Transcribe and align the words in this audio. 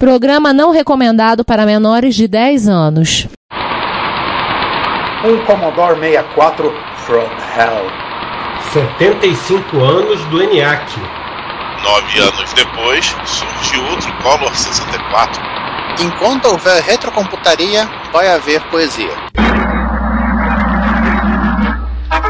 Programa 0.00 0.54
não 0.54 0.70
recomendado 0.70 1.44
para 1.44 1.66
menores 1.66 2.14
de 2.14 2.26
10 2.26 2.68
anos. 2.68 3.28
Um 5.22 5.44
Commodore 5.44 6.00
64 6.00 6.74
From 7.04 7.28
Hell. 7.54 7.84
75 8.72 9.76
anos 9.84 10.24
do 10.30 10.42
ENIAC. 10.42 10.98
Nove 11.82 12.18
anos 12.18 12.50
depois, 12.54 13.14
surge 13.26 13.78
outro 13.90 14.10
Color 14.22 14.56
64. 14.56 15.42
Enquanto 16.00 16.46
houver 16.46 16.82
retrocomputaria, 16.82 17.86
vai 18.10 18.32
haver 18.32 18.62
poesia. 18.70 19.12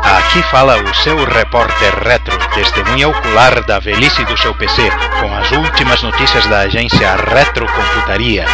Aqui 0.02 0.42
fala 0.44 0.82
o 0.82 0.94
seu 0.94 1.22
repórter 1.24 1.94
retro, 2.02 2.38
testemunha 2.54 3.08
ocular 3.08 3.62
da 3.64 3.78
velhice 3.78 4.24
do 4.24 4.34
seu 4.36 4.54
PC, 4.54 4.82
com 5.20 5.32
as 5.34 5.50
últimas 5.52 6.02
notícias 6.02 6.46
da 6.46 6.60
agência 6.60 7.16
Retrocomputaria. 7.16 8.46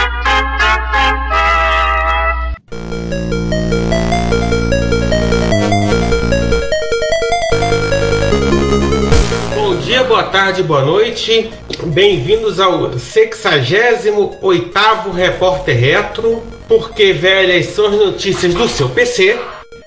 Bom 9.54 9.76
dia, 9.76 10.02
boa 10.04 10.24
tarde, 10.24 10.62
boa 10.62 10.84
noite. 10.84 11.50
Bem-vindos 11.84 12.58
ao 12.58 12.90
68º 12.90 15.12
Repórter 15.14 15.78
Retro, 15.78 16.42
porque 16.66 17.12
velhas 17.12 17.66
são 17.66 17.86
as 17.86 17.96
notícias 17.96 18.54
do 18.54 18.66
seu 18.68 18.88
PC. 18.88 19.38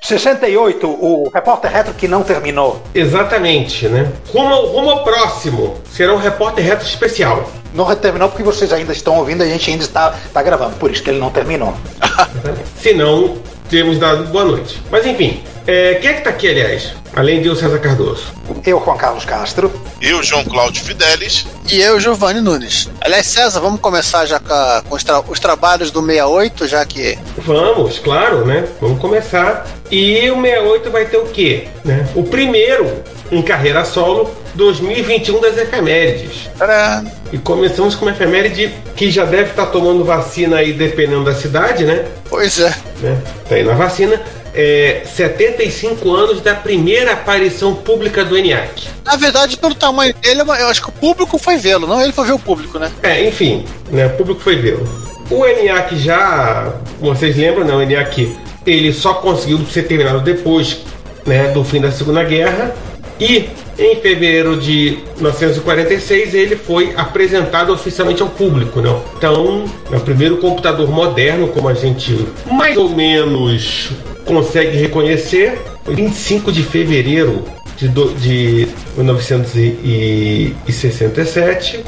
68, 0.01 0.87
o 0.87 1.29
repórter 1.33 1.71
retro 1.71 1.93
que 1.93 2.07
não 2.07 2.23
terminou. 2.23 2.81
Exatamente, 2.93 3.87
né? 3.87 4.11
Rumo, 4.33 4.47
ao- 4.53 4.65
rumo 4.67 4.89
ao 4.91 5.03
próximo. 5.03 5.75
Será 5.91 6.13
um 6.13 6.17
Repórter 6.17 6.63
Retro 6.65 6.87
especial. 6.87 7.49
Não 7.73 7.93
terminou 7.95 8.29
porque 8.29 8.43
vocês 8.43 8.71
ainda 8.73 8.91
estão 8.93 9.17
ouvindo, 9.17 9.43
a 9.43 9.45
gente 9.45 9.69
ainda 9.69 9.83
está, 9.83 10.15
está 10.25 10.41
gravando, 10.41 10.75
por 10.77 10.89
isso 10.91 11.03
que 11.03 11.09
ele 11.09 11.19
não 11.19 11.29
terminou. 11.29 11.73
Se 12.81 12.93
não, 12.93 13.37
temos 13.69 13.99
dado 13.99 14.23
boa 14.25 14.45
noite. 14.45 14.81
Mas 14.89 15.05
enfim, 15.05 15.43
é, 15.67 15.95
quem 15.95 16.09
é 16.09 16.13
que 16.13 16.21
tá 16.21 16.29
aqui, 16.31 16.47
aliás? 16.49 16.93
Além 17.15 17.41
de 17.41 17.47
eu, 17.47 17.55
César 17.55 17.79
Cardoso. 17.79 18.23
Eu, 18.65 18.81
Juan 18.83 18.95
Carlos 18.97 19.25
Castro. 19.25 19.71
Eu, 20.01 20.21
João 20.23 20.43
Cláudio 20.45 20.83
Fidelis. 20.83 21.45
E 21.71 21.81
eu, 21.81 21.99
Giovanni 21.99 22.39
Nunes. 22.39 22.89
Aliás, 23.01 23.25
César, 23.25 23.59
vamos 23.59 23.81
começar 23.81 24.25
já 24.25 24.39
com, 24.39 24.53
a- 24.53 24.83
com 24.87 24.95
os, 24.95 25.03
tra- 25.03 25.21
os 25.27 25.39
trabalhos 25.39 25.91
do 25.91 26.01
68, 26.05 26.67
já 26.67 26.85
que 26.85 27.17
Vamos, 27.39 27.99
claro, 27.99 28.45
né? 28.45 28.65
Vamos 28.79 28.99
começar. 28.99 29.65
E 29.91 30.29
o 30.29 30.35
68 30.41 30.91
vai 30.91 31.05
ter 31.05 31.17
o 31.17 31.25
quê? 31.25 31.67
Né? 31.83 32.07
O 32.15 32.23
primeiro 32.23 33.03
em 33.31 33.41
carreira 33.41 33.83
solo 33.85 34.29
2021 34.55 35.39
das 35.41 35.57
efemérides. 35.57 36.49
Tcharam! 36.57 37.11
E 37.31 37.37
começamos 37.37 37.93
com 37.95 38.05
uma 38.05 38.11
efeméride 38.11 38.73
que 38.95 39.11
já 39.11 39.23
deve 39.25 39.51
estar 39.51 39.67
tomando 39.67 40.03
vacina 40.03 40.57
aí, 40.57 40.73
dependendo 40.73 41.23
da 41.23 41.35
cidade, 41.35 41.85
né? 41.85 42.05
Pois 42.29 42.59
é. 42.59 42.73
né? 43.01 43.21
Tá 43.47 43.55
aí 43.55 43.63
na 43.63 43.73
vacina. 43.73 44.19
É, 44.53 45.03
75 45.05 46.11
anos 46.13 46.41
da 46.41 46.55
primeira 46.55 47.13
aparição 47.13 47.75
pública 47.75 48.25
do 48.25 48.37
ENIAC. 48.37 48.87
Na 49.05 49.15
verdade, 49.15 49.57
pelo 49.57 49.75
tamanho 49.75 50.13
dele, 50.15 50.41
eu 50.41 50.67
acho 50.67 50.81
que 50.81 50.89
o 50.89 50.93
público 50.93 51.37
foi 51.37 51.57
vê-lo, 51.57 51.85
não 51.85 52.01
ele 52.01 52.11
foi 52.11 52.25
ver 52.25 52.33
o 52.33 52.39
público, 52.39 52.79
né? 52.79 52.91
É, 53.03 53.27
enfim, 53.27 53.65
né, 53.91 54.07
o 54.07 54.11
público 54.11 54.41
foi 54.41 54.55
vê-lo. 54.55 54.87
O 55.29 55.45
ENIAC 55.45 55.95
já, 55.97 56.73
vocês 56.99 57.37
lembram, 57.37 57.63
né, 57.63 57.73
o 57.73 57.81
ENIAC, 57.81 58.35
ele 58.65 58.91
só 58.91 59.15
conseguiu 59.15 59.59
ser 59.65 59.83
terminado 59.83 60.21
depois 60.21 60.79
né, 61.25 61.49
do 61.49 61.63
fim 61.63 61.79
da 61.79 61.91
Segunda 61.91 62.23
Guerra 62.23 62.73
e 63.19 63.49
em 63.77 63.95
fevereiro 63.95 64.57
de 64.57 64.99
1946 65.15 66.33
ele 66.33 66.55
foi 66.55 66.93
apresentado 66.95 67.71
oficialmente 67.71 68.21
ao 68.21 68.27
público, 68.27 68.81
né? 68.81 68.93
Então, 69.17 69.65
é 69.91 69.95
o 69.95 70.01
primeiro 70.01 70.37
computador 70.37 70.89
moderno, 70.89 71.47
como 71.47 71.67
a 71.69 71.73
gente 71.73 72.27
mais 72.51 72.75
ou 72.75 72.89
menos 72.89 73.91
consegue 74.33 74.77
reconhecer, 74.77 75.59
foi 75.83 75.95
25 75.95 76.51
de 76.51 76.63
fevereiro 76.63 77.43
de, 77.75 77.87
do- 77.87 78.13
de 78.13 78.67
1967. 78.95 81.83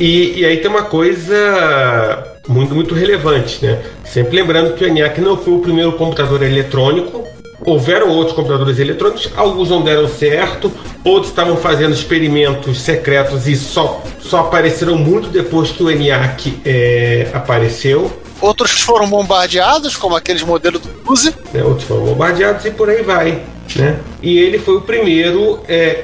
E, 0.00 0.40
e 0.40 0.44
aí 0.44 0.56
tem 0.56 0.68
uma 0.70 0.82
coisa 0.82 2.24
muito, 2.48 2.74
muito 2.74 2.94
relevante, 2.94 3.64
né? 3.64 3.80
Sempre 4.04 4.36
lembrando 4.36 4.74
que 4.74 4.84
o 4.84 4.88
ENIAC 4.88 5.20
não 5.20 5.36
foi 5.36 5.54
o 5.54 5.58
primeiro 5.60 5.92
computador 5.92 6.42
eletrônico. 6.42 7.24
Houveram 7.64 8.08
outros 8.10 8.34
computadores 8.36 8.78
eletrônicos, 8.78 9.30
alguns 9.36 9.70
não 9.70 9.82
deram 9.82 10.06
certo, 10.08 10.70
outros 11.02 11.30
estavam 11.30 11.56
fazendo 11.56 11.94
experimentos 11.94 12.78
secretos 12.80 13.46
e 13.48 13.56
só, 13.56 14.02
só 14.20 14.40
apareceram 14.40 14.98
muito 14.98 15.28
depois 15.28 15.70
que 15.70 15.82
o 15.82 15.90
ENIAC 15.90 16.58
é, 16.64 17.28
apareceu. 17.32 18.12
Outros 18.40 18.80
foram 18.80 19.08
bombardeados, 19.08 19.96
como 19.96 20.16
aqueles 20.16 20.42
modelos 20.42 20.80
do 20.80 20.90
Uzi. 21.10 21.34
né, 21.52 21.62
outros 21.62 21.86
foram 21.86 22.04
bombardeados 22.04 22.64
e 22.64 22.70
por 22.70 22.90
aí 22.90 23.02
vai. 23.02 23.42
Né? 23.76 23.98
E 24.22 24.38
ele 24.38 24.58
foi 24.58 24.76
o 24.76 24.80
primeiro, 24.82 25.60
é, 25.66 26.02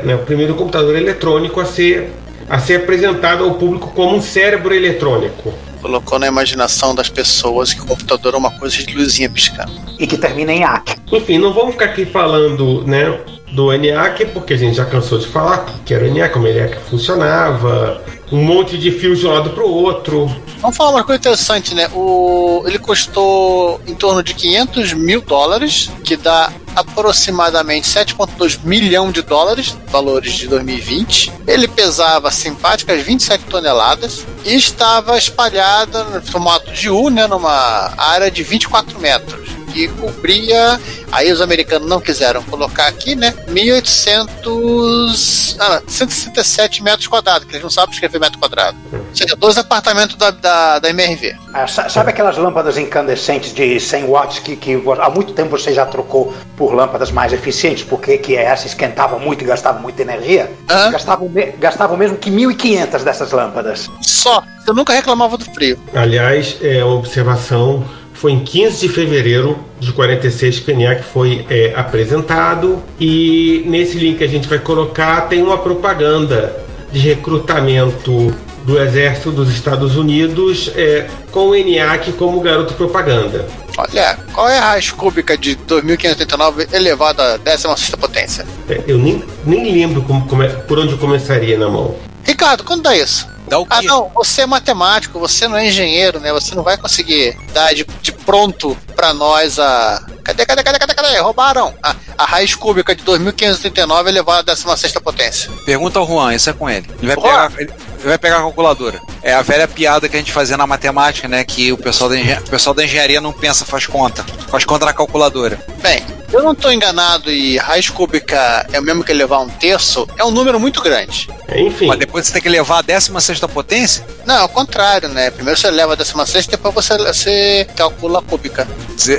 né, 0.04 0.14
o 0.14 0.18
primeiro 0.18 0.54
computador 0.54 0.96
eletrônico 0.96 1.60
a 1.60 1.64
ser, 1.64 2.12
a 2.48 2.58
ser 2.58 2.76
apresentado 2.76 3.44
ao 3.44 3.54
público 3.54 3.92
como 3.94 4.16
um 4.16 4.20
cérebro 4.20 4.74
eletrônico. 4.74 5.52
Colocou 5.80 6.18
na 6.18 6.26
imaginação 6.26 6.94
das 6.94 7.08
pessoas 7.08 7.72
que 7.72 7.80
o 7.80 7.86
computador 7.86 8.34
é 8.34 8.36
uma 8.36 8.50
coisa 8.58 8.76
de 8.76 8.92
luzinha 8.94 9.30
piscando. 9.30 9.72
E 9.98 10.06
que 10.06 10.18
termina 10.18 10.52
em 10.52 10.64
AC. 10.64 10.96
Enfim, 11.12 11.38
não 11.38 11.52
vamos 11.52 11.72
ficar 11.72 11.86
aqui 11.86 12.04
falando 12.04 12.82
né, 12.84 13.18
do 13.52 13.72
ENIAC, 13.72 14.26
porque 14.26 14.54
a 14.54 14.56
gente 14.56 14.76
já 14.76 14.84
cansou 14.84 15.18
de 15.18 15.28
falar 15.28 15.64
que 15.84 15.94
era 15.94 16.04
o 16.04 16.06
ENIAC, 16.08 16.32
como 16.32 16.46
ele 16.46 16.58
é 16.58 16.66
que 16.66 16.76
funcionava, 16.90 18.02
um 18.30 18.42
monte 18.42 18.76
de 18.76 18.90
fios 18.90 19.18
de 19.18 19.26
um 19.26 19.32
lado 19.32 19.50
para 19.50 19.64
o 19.64 19.70
outro. 19.70 20.30
Vamos 20.60 20.76
falar 20.76 20.90
uma 20.90 21.04
coisa 21.04 21.20
interessante, 21.20 21.74
né? 21.74 21.88
O... 21.94 22.64
Ele 22.66 22.78
custou 22.78 23.80
em 23.86 23.94
torno 23.94 24.22
de 24.22 24.34
500 24.34 24.92
mil 24.94 25.20
dólares, 25.20 25.90
que 26.02 26.16
dá 26.16 26.52
aproximadamente 26.74 27.88
7,2 27.88 28.60
milhão 28.64 29.10
de 29.10 29.22
dólares, 29.22 29.76
valores 29.88 30.32
de 30.32 30.48
2020. 30.48 31.32
Ele 31.46 31.68
pesava 31.68 32.30
simpáticas 32.30 33.00
27 33.02 33.44
toneladas 33.44 34.26
e 34.44 34.54
estava 34.54 35.16
espalhada 35.16 36.04
no 36.04 36.22
formato 36.22 36.72
de 36.72 36.90
U, 36.90 37.08
né, 37.08 37.26
numa 37.26 37.92
área 37.96 38.30
de 38.30 38.42
24 38.42 38.98
metros. 39.00 39.45
E 39.76 39.88
cobria, 39.88 40.80
aí 41.12 41.30
os 41.30 41.42
americanos 41.42 41.86
não 41.86 42.00
quiseram 42.00 42.42
colocar 42.44 42.86
aqui, 42.86 43.14
né? 43.14 43.34
1800. 43.48 45.56
Ah, 45.60 45.80
não, 45.80 45.88
167 45.88 46.82
metros 46.82 47.06
quadrados, 47.06 47.44
que 47.46 47.52
eles 47.52 47.62
não 47.62 47.70
sabem 47.70 47.92
escrever 47.92 48.18
metro 48.18 48.38
quadrado. 48.38 48.76
Ou 48.92 49.14
seja, 49.14 49.36
dois 49.36 49.58
apartamentos 49.58 50.16
da, 50.16 50.30
da, 50.30 50.78
da 50.78 50.90
MRV. 50.90 51.36
Ah, 51.52 51.66
sa- 51.66 51.88
sabe 51.88 52.10
aquelas 52.10 52.36
lâmpadas 52.36 52.78
incandescentes 52.78 53.52
de 53.52 53.78
100 53.78 54.04
watts 54.06 54.38
que, 54.38 54.56
que 54.56 54.80
há 55.00 55.10
muito 55.10 55.32
tempo 55.34 55.50
você 55.50 55.72
já 55.74 55.84
trocou 55.86 56.32
por 56.56 56.74
lâmpadas 56.74 57.10
mais 57.10 57.32
eficientes, 57.32 57.84
porque 57.84 58.18
que 58.18 58.36
essa 58.36 58.66
esquentava 58.66 59.18
muito 59.18 59.42
e 59.42 59.46
gastava 59.46 59.78
muita 59.78 60.02
energia? 60.02 60.50
Hã? 60.70 60.90
Gastavam, 60.90 61.30
gastavam 61.58 61.96
mesmo 61.96 62.16
que 62.16 62.30
1.500 62.30 63.02
dessas 63.02 63.32
lâmpadas. 63.32 63.90
Só. 64.02 64.42
Eu 64.66 64.74
nunca 64.74 64.92
reclamava 64.92 65.36
do 65.36 65.44
frio. 65.44 65.78
Aliás, 65.94 66.56
é 66.60 66.82
uma 66.84 66.96
observação. 66.96 67.84
Foi 68.16 68.32
em 68.32 68.40
15 68.40 68.80
de 68.80 68.88
fevereiro 68.88 69.58
de 69.78 69.92
46 69.92 70.60
que 70.60 70.70
o 70.70 70.74
ENIAC 70.74 71.04
foi 71.04 71.44
é, 71.50 71.72
apresentado. 71.76 72.82
E 72.98 73.62
nesse 73.66 73.98
link 73.98 74.18
que 74.18 74.24
a 74.24 74.28
gente 74.28 74.48
vai 74.48 74.58
colocar 74.58 75.22
tem 75.28 75.42
uma 75.42 75.58
propaganda 75.58 76.56
de 76.90 76.98
recrutamento 77.00 78.34
do 78.64 78.80
Exército 78.80 79.30
dos 79.30 79.50
Estados 79.50 79.96
Unidos 79.96 80.72
é, 80.74 81.06
com 81.30 81.50
o 81.50 81.54
ENIAC 81.54 82.12
como 82.12 82.40
garoto 82.40 82.74
propaganda. 82.74 83.46
Olha, 83.78 84.18
qual 84.32 84.48
é 84.48 84.58
a 84.58 84.70
raiz 84.70 84.90
cúbica 84.90 85.36
de 85.36 85.54
2589 85.54 86.66
elevada 86.72 87.34
à 87.34 87.36
16 87.36 87.90
potência? 87.96 88.46
É, 88.68 88.80
eu 88.88 88.98
nem, 88.98 89.22
nem 89.44 89.72
lembro 89.72 90.02
como, 90.02 90.26
come- 90.26 90.48
por 90.66 90.78
onde 90.78 90.92
eu 90.92 90.98
começaria 90.98 91.56
na 91.58 91.68
mão. 91.68 91.94
Ricardo, 92.24 92.64
dá 92.82 92.96
isso? 92.96 93.28
Dá 93.48 93.58
o 93.60 93.66
Ah, 93.70 93.80
quê? 93.80 93.86
não, 93.86 94.10
você 94.14 94.42
é 94.42 94.46
matemático, 94.46 95.18
você 95.18 95.46
não 95.46 95.56
é 95.56 95.66
engenheiro, 95.68 96.18
né? 96.20 96.32
Você 96.32 96.54
não 96.54 96.62
vai 96.62 96.76
conseguir 96.76 97.36
dar 97.52 97.72
de, 97.74 97.84
de 98.02 98.12
pronto 98.12 98.76
pra 98.96 99.12
nós 99.14 99.58
a. 99.58 100.04
Cadê, 100.24 100.44
cadê, 100.44 100.62
cadê, 100.64 100.78
cadê, 100.78 100.94
cadê? 100.94 101.18
Roubaram! 101.20 101.72
A, 101.82 101.94
a 102.18 102.24
raiz 102.24 102.54
cúbica 102.56 102.94
de 102.96 103.04
2539 103.04 104.10
elevada 104.10 104.50
à 104.52 104.54
16 104.54 104.92
potência. 104.94 105.50
Pergunta 105.64 105.98
ao 106.00 106.06
Juan, 106.06 106.34
isso 106.34 106.50
é 106.50 106.52
com 106.52 106.68
ele. 106.68 106.86
Ele 106.98 107.06
vai, 107.06 107.16
pegar, 107.16 107.52
ele 107.58 107.72
vai 108.04 108.18
pegar 108.18 108.36
a 108.38 108.40
calculadora. 108.40 109.00
É 109.22 109.32
a 109.34 109.42
velha 109.42 109.68
piada 109.68 110.08
que 110.08 110.16
a 110.16 110.18
gente 110.18 110.32
fazia 110.32 110.56
na 110.56 110.66
matemática, 110.66 111.28
né? 111.28 111.44
Que 111.44 111.72
o 111.72 111.76
pessoal 111.76 112.10
da, 112.10 112.18
engen- 112.18 112.38
o 112.40 112.50
pessoal 112.50 112.74
da 112.74 112.84
engenharia 112.84 113.20
não 113.20 113.32
pensa, 113.32 113.64
faz 113.64 113.86
conta. 113.86 114.24
Faz 114.48 114.64
conta 114.64 114.84
na 114.86 114.92
calculadora. 114.92 115.64
Bem, 115.80 116.04
eu 116.32 116.42
não 116.42 116.54
tô 116.54 116.70
enganado 116.70 117.30
e 117.30 117.56
raiz 117.56 117.88
cúbica 117.88 118.66
é 118.72 118.78
o 118.78 118.82
mesmo 118.82 119.04
que 119.04 119.12
levar 119.12 119.40
um 119.40 119.48
terço, 119.48 120.06
é 120.18 120.24
um 120.24 120.30
número 120.30 120.58
muito 120.58 120.80
grande. 120.82 121.28
Enfim, 121.54 121.86
Mas 121.86 121.98
depois 121.98 122.26
você 122.26 122.32
tem 122.32 122.42
que 122.42 122.48
levar 122.48 122.78
a 122.78 122.82
16 122.82 123.40
potência? 123.52 124.04
Não, 124.24 124.36
é 124.36 124.44
o 124.44 124.48
contrário, 124.48 125.08
né? 125.08 125.30
Primeiro 125.30 125.58
você 125.58 125.70
leva 125.70 125.92
a 125.92 125.96
16 125.96 126.46
depois 126.48 126.74
você, 126.74 126.98
você 126.98 127.66
calcula 127.76 128.18
a 128.18 128.22
cúbica. 128.22 128.66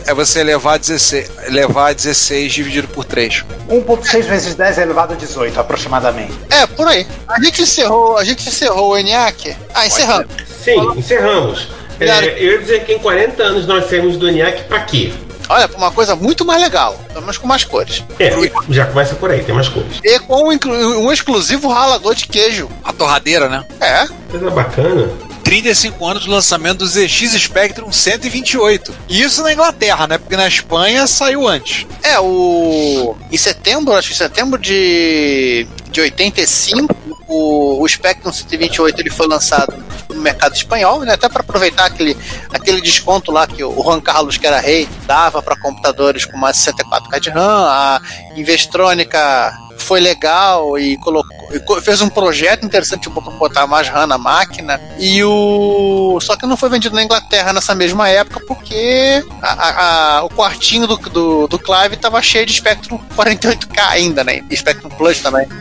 É 0.06 0.14
você 0.14 0.44
levar 0.44 0.78
16, 0.78 1.30
levar 1.50 1.94
16 1.94 2.52
dividido 2.54 2.88
por 2.90 3.06
3. 3.06 3.44
1.6 3.70 4.24
vezes 4.24 4.56
10 4.56 4.78
elevado 4.78 5.14
a 5.14 5.16
18, 5.16 5.60
aproximadamente. 5.60 6.34
É, 6.50 6.66
por 6.68 6.88
aí. 6.88 7.08
A 7.28 7.42
gente 7.42 7.62
encerrou, 7.62 8.18
a 8.18 8.24
gente 8.24 8.48
encerrou 8.48 8.92
o 8.92 8.98
ENIAC. 8.98 9.56
Ah, 9.74 9.88
encerramos. 9.88 10.28
sim, 10.64 10.78
encerramos. 10.98 11.68
É, 12.00 12.44
eu 12.44 12.52
ia 12.54 12.60
dizer 12.60 12.86
que 12.86 12.94
em 12.94 13.00
40 13.00 13.42
anos 13.42 13.66
nós 13.66 13.90
saímos 13.90 14.18
do 14.18 14.28
ENIAC 14.30 14.66
pra 14.66 14.82
quê? 14.82 15.12
Olha, 15.50 15.68
pra 15.68 15.78
uma 15.78 15.92
coisa 15.92 16.16
muito 16.16 16.44
mais 16.46 16.62
legal. 16.62 16.98
Pelo 17.08 17.22
menos 17.22 17.38
com 17.38 17.48
mais 17.48 17.64
cores. 17.64 18.04
É, 18.20 18.32
já 18.70 18.86
começa 18.86 19.16
por 19.16 19.32
aí, 19.32 19.44
tem 19.44 19.56
mais 19.56 19.70
coisas. 19.70 20.00
E 20.04 20.20
com 20.20 20.50
um, 20.50 21.06
um 21.06 21.12
exclusivo 21.12 21.70
ralador 21.70 22.14
de 22.16 22.28
queijo. 22.28 22.70
A 22.84 22.92
torradeira, 22.92 23.48
né? 23.48 23.66
É. 23.80 24.08
Coisa 24.30 24.50
bacana. 24.52 25.10
35 25.48 26.06
anos 26.06 26.26
do 26.26 26.32
lançamento 26.32 26.80
do 26.80 26.86
ZX 26.86 27.32
Spectrum 27.40 27.90
128. 27.90 28.94
E 29.08 29.22
isso 29.22 29.42
na 29.42 29.54
Inglaterra, 29.54 30.06
né? 30.06 30.18
Porque 30.18 30.36
na 30.36 30.46
Espanha 30.46 31.08
saiu 31.08 31.48
antes. 31.48 31.86
É, 32.04 32.20
o. 32.20 33.16
Em 33.32 33.38
setembro, 33.38 33.94
acho 33.94 34.10
que 34.10 34.14
em 34.14 34.18
setembro 34.18 34.60
de, 34.60 35.66
de 35.90 36.02
85, 36.02 36.94
o, 37.30 37.82
o 37.82 37.88
Spectrum 37.88 38.34
128 38.34 39.00
ele 39.00 39.10
foi 39.10 39.26
lançado 39.26 39.74
no 40.10 40.22
mercado 40.22 40.54
espanhol, 40.54 41.00
né? 41.00 41.14
Até 41.14 41.30
para 41.30 41.40
aproveitar 41.40 41.86
aquele, 41.86 42.18
aquele 42.54 42.82
desconto 42.82 43.32
lá 43.32 43.48
que 43.48 43.64
o 43.64 43.82
Juan 43.82 44.02
Carlos, 44.02 44.38
que 44.38 44.46
era 44.46 44.60
rei, 44.60 44.86
dava 45.06 45.42
para 45.42 45.56
computadores 45.56 46.26
com 46.26 46.36
mais 46.36 46.58
de 46.58 46.70
64K 46.74 47.20
de 47.22 47.30
RAM. 47.30 47.68
A 47.70 48.02
Investrônica 48.36 49.67
foi 49.88 50.00
legal 50.02 50.78
e 50.78 50.98
colocou 50.98 51.36
co- 51.66 51.82
fez 51.82 52.02
um 52.02 52.10
projeto 52.10 52.66
interessante 52.66 53.10
para 53.10 53.22
botar 53.32 53.66
mais 53.66 53.88
RAM 53.88 54.06
na 54.06 54.18
máquina 54.18 54.80
e 55.00 55.24
o 55.24 56.20
só 56.22 56.36
que 56.36 56.46
não 56.46 56.58
foi 56.58 56.70
vendido 56.70 56.94
na 56.96 57.04
Inglaterra 57.04 57.54
nessa 57.54 57.74
mesma 57.74 58.10
época 58.10 58.42
porque 58.46 59.24
a- 59.42 59.54
a- 59.54 60.18
a- 60.18 60.24
o 60.26 60.30
quartinho 60.30 60.86
do, 60.88 60.98
do, 60.98 61.48
do 61.48 61.58
Clive 61.60 61.96
estava 61.96 62.22
cheio 62.22 62.46
de 62.46 62.54
Spectrum 62.54 63.00
48K 63.16 63.80
ainda, 63.90 64.24
né? 64.24 64.42
E 64.50 64.58
Spectrum 64.58 64.90
Plus 64.90 65.20
também. 65.22 65.48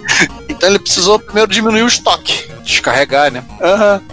Então 0.49 0.71
ele 0.71 0.79
precisou 0.79 1.19
primeiro 1.19 1.51
diminuir 1.53 1.83
o 1.83 1.87
estoque. 1.87 2.51
Descarregar, 2.67 3.31
né? 3.31 3.45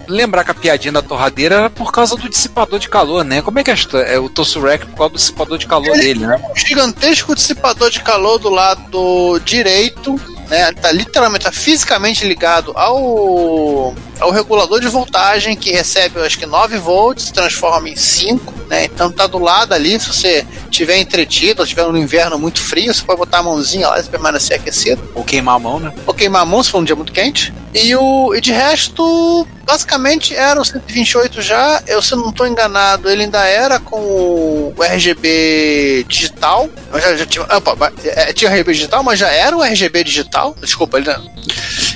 Lembrar 0.08 0.44
que 0.44 0.52
a 0.52 0.54
piadinha 0.54 0.92
da 0.92 1.02
torradeira 1.02 1.56
era 1.56 1.70
por 1.72 1.92
causa 1.92 2.16
do 2.16 2.30
dissipador 2.30 2.78
de 2.78 2.88
calor, 2.88 3.26
né? 3.26 3.42
Como 3.42 3.58
é 3.58 3.64
que 3.64 3.72
é, 3.72 3.76
é 4.14 4.20
o 4.20 4.30
Tossurek 4.30 4.86
por 4.86 4.96
causa 4.98 5.14
do 5.14 5.18
dissipador 5.18 5.58
de 5.58 5.66
calor 5.66 5.92
dele, 5.94 6.28
né? 6.28 6.40
Um 6.52 6.56
gigantesco 6.56 7.34
dissipador 7.34 7.90
de 7.90 8.00
calor 8.02 8.38
do 8.38 8.50
lado 8.50 9.42
direito, 9.44 10.20
né? 10.48 10.72
Tá 10.72 10.92
literalmente, 10.92 11.46
tá 11.46 11.52
fisicamente 11.52 12.26
ligado 12.28 12.72
ao, 12.76 13.96
ao 14.24 14.32
regulador 14.32 14.80
de 14.80 14.88
voltagem 14.88 15.54
que 15.54 15.72
recebe, 15.72 16.18
eu 16.18 16.24
acho 16.24 16.40
que 16.40 16.46
9 16.46 16.78
volts, 16.78 17.26
se 17.26 17.34
transforma 17.34 17.90
em 17.90 17.96
5, 17.96 18.54
né? 18.70 18.86
Então 18.86 19.12
tá 19.12 19.28
do 19.28 19.38
lado 19.38 19.74
ali, 19.74 20.00
se 20.00 20.08
você 20.08 20.48
tiver 20.72 20.98
entretido, 20.98 21.62
ou 21.62 21.68
tiver 21.68 21.86
no 21.86 21.98
inverno 21.98 22.40
muito 22.40 22.62
frio, 22.62 22.94
você 22.94 23.04
pode 23.04 23.20
botar 23.20 23.40
a 23.40 23.44
mãozinha 23.44 23.90
lá 23.90 24.00
e 24.00 24.04
permanecer 24.04 24.58
aquecido. 24.58 25.02
Ou 25.14 25.26
queimar 25.26 25.56
a 25.56 25.60
mão, 25.60 25.78
né? 25.78 25.94
Ou 26.08 26.14
queimar 26.14 26.42
a 26.42 26.46
mão 26.46 26.64
se 26.64 26.72
for 26.72 26.80
um 26.80 26.86
dia 26.86 26.96
muito 26.96 27.12
quente. 27.12 27.54
E, 27.74 27.94
o, 27.96 28.34
e 28.34 28.40
de 28.40 28.54
resto, 28.54 29.46
basicamente 29.66 30.34
era 30.34 30.62
o 30.62 30.64
128 30.64 31.42
já. 31.42 31.84
Eu, 31.86 32.02
se 32.02 32.16
não 32.16 32.30
estou 32.30 32.48
enganado, 32.48 33.10
ele 33.10 33.24
ainda 33.24 33.44
era 33.46 33.78
com 33.78 33.98
o 33.98 34.74
RGB 34.80 36.06
digital. 36.08 36.70
Eu 36.94 37.02
já, 37.02 37.18
já 37.18 37.26
tinha, 37.26 37.44
opa, 37.44 37.76
mas, 37.78 37.94
é, 38.06 38.32
tinha 38.32 38.50
RGB 38.50 38.72
digital, 38.72 39.04
mas 39.04 39.20
já 39.20 39.30
era 39.30 39.56
o 39.58 39.62
RGB 39.62 40.04
digital. 40.06 40.56
Desculpa, 40.62 40.98
ele, 40.98 41.10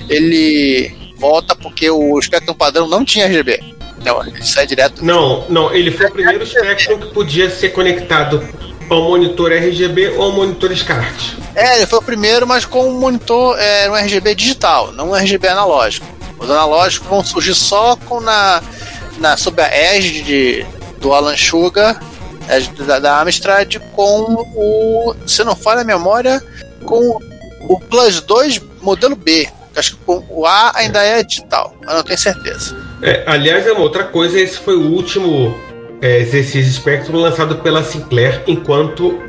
ele 0.10 1.07
volta 1.18 1.56
porque 1.56 1.90
o 1.90 2.22
Spectrum 2.22 2.54
padrão 2.54 2.88
não 2.88 3.04
tinha 3.04 3.26
RGB. 3.26 3.62
Não, 4.04 4.26
ele 4.26 4.44
sai 4.44 4.66
direto. 4.68 5.04
Não, 5.04 5.46
não, 5.50 5.74
ele 5.74 5.92
foi 5.92 6.08
o 6.08 6.12
primeiro 6.12 6.46
Spectrum 6.46 7.00
que 7.00 7.08
podia 7.08 7.50
ser 7.50 7.70
conectado 7.70 8.42
ao 8.90 9.02
monitor 9.04 9.52
RGB 9.52 10.10
ou 10.12 10.24
ao 10.24 10.32
monitor 10.32 10.76
SCART. 10.76 11.36
É, 11.56 11.78
ele 11.78 11.88
foi 11.88 12.00
o 12.00 12.02
primeiro, 12.04 12.48
mas 12.48 12.66
com 12.66 12.88
um 12.88 13.00
monitor, 13.00 13.58
é, 13.60 13.90
um 13.90 13.96
RGB 13.96 14.36
digital, 14.36 14.92
não 14.94 15.10
um 15.10 15.16
RGB 15.16 15.48
analógico. 15.48 16.06
Os 16.40 16.50
analógicos 16.50 17.08
vão 17.08 17.24
surgir 17.24 17.56
só 17.56 17.96
com 17.96 18.22
na, 18.22 18.62
na 19.18 19.36
sob 19.36 19.62
a 19.62 19.68
égide 19.68 20.22
de, 20.22 20.66
do 21.00 21.14
Alan 21.14 21.36
Sugar, 21.36 22.00
da, 22.86 23.00
da 23.00 23.22
Amstrad, 23.22 23.78
com 23.94 24.46
o, 24.56 25.16
se 25.26 25.44
não 25.44 25.56
falha 25.56 25.82
a 25.82 25.84
memória, 25.84 26.42
com 26.86 27.20
o 27.62 27.80
Plus 27.80 28.22
2 28.22 28.62
modelo 28.82 29.16
B. 29.16 29.50
Acho 29.78 29.96
que 29.96 30.00
o 30.08 30.46
A 30.46 30.72
ainda 30.76 31.04
é 31.04 31.22
digital, 31.24 31.74
mas 31.86 31.96
não 31.96 32.04
tenho 32.04 32.18
certeza. 32.18 32.76
É, 33.02 33.24
aliás, 33.28 33.66
é 33.68 33.72
uma 33.72 33.82
outra 33.82 34.04
coisa, 34.04 34.40
esse 34.40 34.58
foi 34.58 34.76
o 34.76 34.92
último 34.92 35.56
é, 36.02 36.24
ZX 36.24 36.74
Spectrum 36.76 37.18
lançado 37.20 37.58
pela 37.58 37.84
Sinclair 37.84 38.42
enquanto 38.48 39.20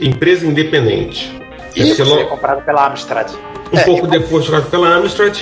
empresa 0.00 0.46
independente. 0.46 1.40
Ih, 1.76 1.94
ser 1.94 2.04
Foi 2.06 2.22
lo- 2.22 2.28
comprado 2.28 2.62
pela 2.62 2.86
Amstrad. 2.88 3.30
um 3.72 3.78
É, 3.78 3.84
pouco 3.84 4.06
depois 4.06 4.44
jogado 4.44 4.68
pela 4.70 4.88
Amstrad. 4.88 5.38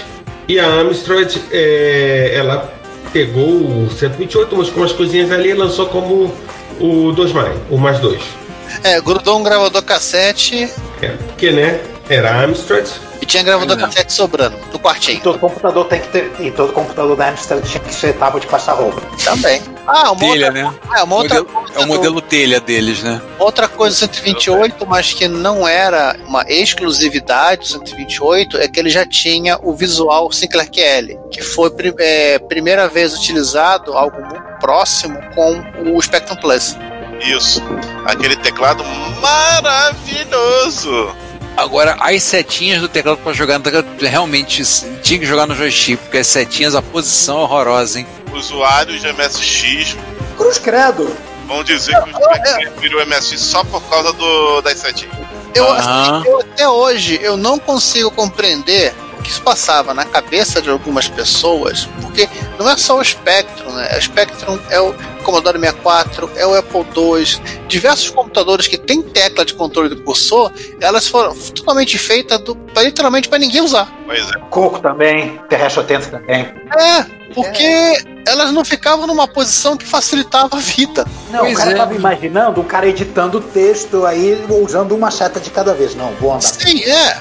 E 0.49 0.59
a 0.59 0.67
Amstrad, 0.67 1.35
é, 1.51 2.33
ela 2.35 2.73
pegou 3.13 3.47
o 3.49 3.89
128, 3.91 4.57
mas 4.57 4.69
com 4.71 4.81
umas 4.81 4.93
coisinhas 4.93 5.31
ali 5.31 5.51
e 5.51 5.55
lançou 5.55 5.87
como 5.87 6.33
o 6.81 7.13
2 7.13 7.33
mais, 7.33 7.57
o 7.71 7.77
mais 7.79 7.99
2. 8.01 8.21
É, 8.83 9.01
grudou 9.01 9.39
um 9.39 9.43
gravador 9.43 9.83
cassete 9.83 10.71
É, 11.03 11.09
porque, 11.09 11.51
né, 11.51 11.81
era 12.09 12.31
a 12.31 12.43
Amstrad. 12.45 12.87
e 13.21 13.27
tinha 13.27 13.43
gravador 13.43 13.77
Não. 13.77 13.87
cassete 13.87 14.13
sobrando 14.13 14.57
no 14.73 14.79
quartinho. 14.79 15.21
Todo 15.21 15.39
computador 15.39 15.87
tem 15.87 16.01
que 16.01 16.09
ter. 16.09 16.33
E 16.41 16.51
todo 16.51 16.73
computador 16.73 17.17
da 17.17 17.29
Amstrad 17.31 17.63
tinha 17.65 17.83
que 17.83 17.95
ser 17.95 18.15
tábua 18.15 18.41
de 18.41 18.47
passar 18.47 18.73
roupa. 18.75 19.01
Também. 19.25 19.63
Ah, 19.87 20.13
uma 20.13 20.17
Telha, 20.21 20.47
outra, 20.47 20.51
né? 20.63 20.75
é, 20.97 21.03
uma 21.03 21.17
outra 21.17 21.41
Modelo- 21.43 21.63
é 21.75 21.81
o 21.81 21.87
modelo 21.87 22.21
telha 22.21 22.61
deles, 22.61 23.03
né? 23.03 23.21
Outra 23.39 23.67
coisa 23.67 23.95
do 23.97 23.99
128, 24.15 24.87
mas 24.87 25.13
que 25.13 25.27
não 25.27 25.67
era 25.67 26.17
uma 26.27 26.45
exclusividade 26.49 27.63
do 27.63 27.67
128, 27.69 28.59
é 28.59 28.69
que 28.69 28.79
ele 28.79 28.91
já 28.91 29.05
tinha 29.07 29.59
o 29.63 29.75
visual 29.75 30.31
Sinclair 30.31 30.71
QL, 30.71 31.19
que 31.31 31.43
foi 31.43 31.71
é, 31.99 32.39
primeira 32.39 32.87
vez 32.89 33.15
utilizado, 33.15 33.93
algo 33.97 34.21
muito 34.25 34.43
próximo, 34.61 35.19
com 35.35 35.97
o 35.97 36.01
Spectrum 36.03 36.37
Plus. 36.37 36.77
Isso. 37.25 37.63
Aquele 38.05 38.37
teclado 38.37 38.85
maravilhoso. 39.21 41.15
Agora, 41.57 41.97
as 42.01 42.23
setinhas 42.23 42.81
do 42.81 42.89
teclado 42.89 43.19
pra 43.19 43.33
jogar 43.33 43.59
no 43.59 43.65
teclado, 43.65 43.87
realmente 44.01 44.63
tinha 45.03 45.19
que 45.19 45.27
jogar 45.27 45.47
no 45.47 45.55
joystick, 45.55 45.99
porque 46.01 46.19
as 46.19 46.27
setinhas, 46.27 46.75
a 46.75 46.83
posição 46.83 47.39
é 47.39 47.43
horrorosa, 47.43 48.01
hein? 48.01 48.07
Usuários 48.33 49.01
de 49.03 49.13
MSX 49.13 49.97
Cruz 50.37 50.59
Credo! 50.59 51.15
vão 51.47 51.63
dizer 51.63 51.95
que 52.03 52.11
o 52.11 52.15
Spectrum 52.15 52.73
prefere 52.73 52.95
o 52.95 53.07
MSX 53.07 53.41
só 53.41 53.65
por 53.65 53.83
causa 53.83 54.13
do, 54.13 54.61
das 54.63 54.79
setinhas. 54.79 55.15
Eu, 55.55 55.71
assim, 55.71 56.29
eu 56.29 56.41
até 56.41 56.69
hoje 56.69 57.21
eu 57.23 57.37
não 57.37 57.59
consigo 57.59 58.11
compreender 58.11 58.95
o 59.19 59.23
que 59.23 59.31
isso 59.31 59.43
passava 59.43 59.93
na 59.93 60.05
cabeça 60.05 60.63
de 60.63 60.71
algumas 60.71 61.09
pessoas, 61.09 61.87
porque 62.01 62.29
não 62.59 62.71
é 62.71 62.77
só 62.77 62.97
o 62.97 63.03
Spectrum, 63.73 63.77
né? 63.77 63.99
O 63.99 64.03
Spectrum 64.03 64.59
é 64.71 64.81
o 64.81 64.95
Commodore 65.25 65.59
64, 65.59 66.31
é 66.37 66.47
o 66.47 66.55
Apple 66.55 66.85
II, 66.97 67.41
diversos 67.69 68.11
computadores 68.11 68.67
que 68.67 68.77
têm 68.77 69.01
tecla 69.03 69.45
de 69.45 69.55
controle 69.55 69.89
do 69.89 70.03
cursor, 70.03 70.51
elas 70.81 71.07
foram 71.09 71.35
totalmente 71.35 71.97
feitas 71.99 72.41
do, 72.41 72.55
pra- 72.57 72.83
literalmente 72.83 73.29
para 73.29 73.39
ninguém 73.39 73.61
usar. 73.61 73.93
Pois 74.07 74.29
é. 74.31 74.39
Coco 74.51 74.81
também, 74.81 75.41
Terrestre 75.49 75.81
80 75.81 76.09
também. 76.11 76.41
É, 76.77 77.05
porque 77.35 77.97
elas 78.27 78.53
não 78.53 78.65
ficavam 78.65 79.07
numa 79.07 79.27
posição 79.27 79.77
que 79.77 79.87
facilitava 79.87 80.57
a 80.57 80.61
vida. 80.61 81.07
Não, 81.31 81.41
Pois 81.41 81.55
o 81.55 81.57
cara 81.57 81.71
é. 81.71 81.75
tava 81.75 81.95
imaginando 81.95 82.61
um 82.61 82.65
cara 82.65 82.87
editando 82.87 83.41
texto 83.41 84.05
aí, 84.05 84.45
usando 84.51 84.95
uma 84.95 85.11
seta 85.11 85.41
de 85.41 85.51
cada 85.51 85.73
vez. 85.73 85.95
Não, 85.95 86.13
vou 86.21 86.31
andar. 86.33 86.43
Sim, 86.43 86.83
é. 86.85 87.21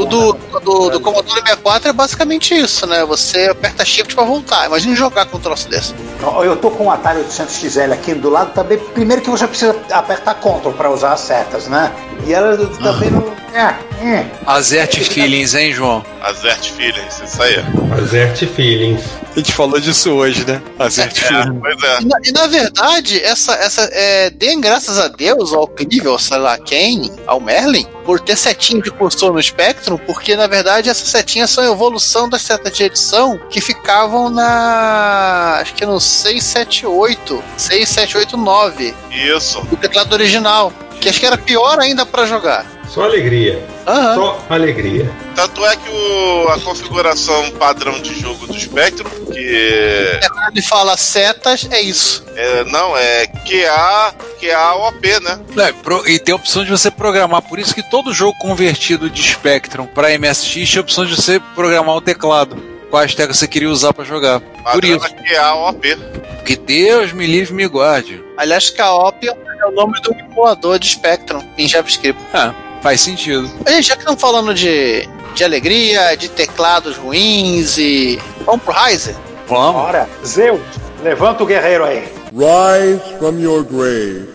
O 0.00 0.04
do, 0.06 0.32
do, 0.32 0.90
do 0.90 1.00
Commodore 1.00 1.40
64 1.40 1.90
é 1.90 1.92
basicamente 1.92 2.54
isso, 2.54 2.86
né? 2.86 3.04
Você 3.04 3.48
aperta 3.48 3.84
shift 3.84 4.14
pra 4.14 4.24
voltar. 4.24 4.66
Imagina 4.66 4.96
jogar 4.96 5.26
com 5.26 5.36
um 5.36 5.40
troço 5.40 5.68
desse. 5.68 5.94
Eu 6.42 6.56
tô 6.56 6.70
com 6.70 6.86
o 6.86 6.90
Atari 6.90 7.20
800XL 7.20 7.92
aqui 7.92 8.14
do 8.14 8.30
lado 8.30 8.52
também. 8.54 8.78
Primeiro 8.78 9.22
que 9.22 9.30
você 9.30 9.46
precisa 9.46 9.76
apertar 9.90 10.34
Ctrl 10.34 10.70
para 10.70 10.90
usar 10.90 11.12
as 11.12 11.20
setas, 11.20 11.68
né? 11.68 11.92
E 12.26 12.32
ela 12.32 12.56
também 12.56 13.10
não. 13.10 13.40
É, 13.52 13.74
é. 14.06 14.26
Azert 14.46 15.00
Feelings, 15.00 15.54
hein, 15.54 15.72
João? 15.72 16.04
Azert 16.22 16.70
Feelings, 16.70 17.20
isso 17.20 17.42
aí. 17.42 17.56
Azert 18.00 18.46
Feelings. 18.46 19.02
A 19.34 19.38
gente 19.38 19.52
falou 19.52 19.78
disso 19.78 20.10
hoje, 20.10 20.44
né? 20.44 20.60
Azert 20.78 21.22
É, 21.22 21.50
pois 21.60 21.82
é. 21.82 22.00
E 22.00 22.04
na, 22.04 22.18
e 22.24 22.32
na 22.32 22.46
verdade, 22.46 23.22
essa, 23.22 23.52
essa 23.54 23.82
é, 23.92 24.30
deem 24.30 24.60
graças 24.60 24.98
a 24.98 25.08
Deus, 25.08 25.52
ao 25.52 25.68
Clive, 25.68 26.08
ao 26.08 26.18
sei 26.18 26.38
lá 26.38 26.58
quem, 26.58 27.12
ao 27.26 27.40
Merlin, 27.40 27.86
por 28.04 28.18
ter 28.18 28.36
setinha 28.36 28.82
de 28.82 28.90
cursor 28.90 29.32
no 29.32 29.42
Spectrum, 29.42 29.96
porque 29.98 30.34
na 30.34 30.46
verdade 30.46 30.90
essas 30.90 31.08
setinhas 31.08 31.50
são 31.50 31.62
a 31.62 31.68
evolução 31.68 32.28
das 32.28 32.42
setas 32.42 32.72
de 32.76 32.82
edição 32.84 33.38
que 33.48 33.60
ficavam 33.60 34.28
na. 34.28 35.58
acho 35.60 35.74
que 35.74 35.86
no 35.86 36.00
678, 36.00 37.42
6789, 37.56 38.94
Isso. 39.10 39.60
do 39.62 39.76
teclado 39.76 40.12
original. 40.12 40.72
que 41.00 41.08
acho 41.08 41.20
que 41.20 41.26
era 41.26 41.38
pior 41.38 41.78
ainda 41.78 42.04
pra 42.04 42.26
jogar. 42.26 42.79
Só 42.90 43.04
alegria. 43.04 43.64
Aham. 43.86 44.14
Só 44.16 44.44
alegria. 44.50 45.08
Tanto 45.36 45.64
é 45.64 45.76
que 45.76 45.88
o- 45.88 46.48
a 46.48 46.58
configuração 46.60 47.50
padrão 47.52 48.00
de 48.00 48.18
jogo 48.20 48.46
do 48.48 48.58
Spectrum, 48.58 49.08
que 49.26 50.18
É, 50.20 50.28
quando 50.28 50.48
ele 50.52 50.60
fala 50.62 50.96
setas, 50.96 51.68
é 51.70 51.80
isso. 51.80 52.24
é, 52.34 52.64
não 52.64 52.96
é 52.96 53.26
QA, 53.28 54.12
QA 54.40 54.74
OP, 54.88 55.20
né? 55.20 55.38
É, 55.56 55.72
pro- 55.72 56.08
e 56.08 56.18
tem 56.18 56.32
a 56.32 56.36
opção 56.36 56.64
de 56.64 56.70
você 56.70 56.90
programar, 56.90 57.42
por 57.42 57.60
isso 57.60 57.72
que 57.74 57.88
todo 57.88 58.12
jogo 58.12 58.36
convertido 58.40 59.08
de 59.08 59.22
Spectrum 59.22 59.86
para 59.86 60.10
MSX 60.12 60.68
tinha 60.68 60.80
a 60.80 60.84
opção 60.84 61.06
de 61.06 61.14
você 61.14 61.38
programar 61.54 61.94
o 61.94 62.00
teclado. 62.00 62.56
Quais 62.90 63.14
teclas 63.14 63.36
você 63.38 63.46
queria 63.46 63.70
usar 63.70 63.92
para 63.94 64.04
jogar. 64.04 64.40
Por 64.40 64.62
Padrão 64.64 64.96
isso. 64.96 65.06
é 65.06 65.10
QA 65.34 65.54
OP. 65.54 65.96
Que 66.44 66.56
Deus 66.56 67.12
me 67.12 67.24
livre 67.24 67.54
me 67.54 67.68
guarde. 67.68 68.20
Aliás, 68.36 68.68
Kaop 68.68 69.24
é 69.28 69.66
o 69.66 69.70
nome 69.70 70.00
do 70.00 70.12
emulador 70.12 70.76
de 70.76 70.88
Spectrum 70.88 71.40
em 71.56 71.68
JavaScript. 71.68 72.20
Ah, 72.34 72.52
faz 72.80 73.00
sentido. 73.00 73.50
Gente, 73.66 73.88
já 73.88 73.94
que 73.94 74.00
estamos 74.00 74.20
falando 74.20 74.54
de, 74.54 75.08
de 75.34 75.44
alegria, 75.44 76.16
de 76.16 76.28
teclados 76.28 76.96
ruins 76.96 77.78
e. 77.78 78.20
Vamos 78.44 78.62
pro 78.62 78.74
Ryzen? 78.74 79.14
Vamos. 79.46 79.82
Ora, 79.82 80.08
Zeus, 80.24 80.60
levanta 81.02 81.42
o 81.42 81.46
guerreiro 81.46 81.84
aí. 81.84 82.12
Rise 82.32 83.18
from 83.18 83.38
your 83.38 83.64
grave. 83.64 84.28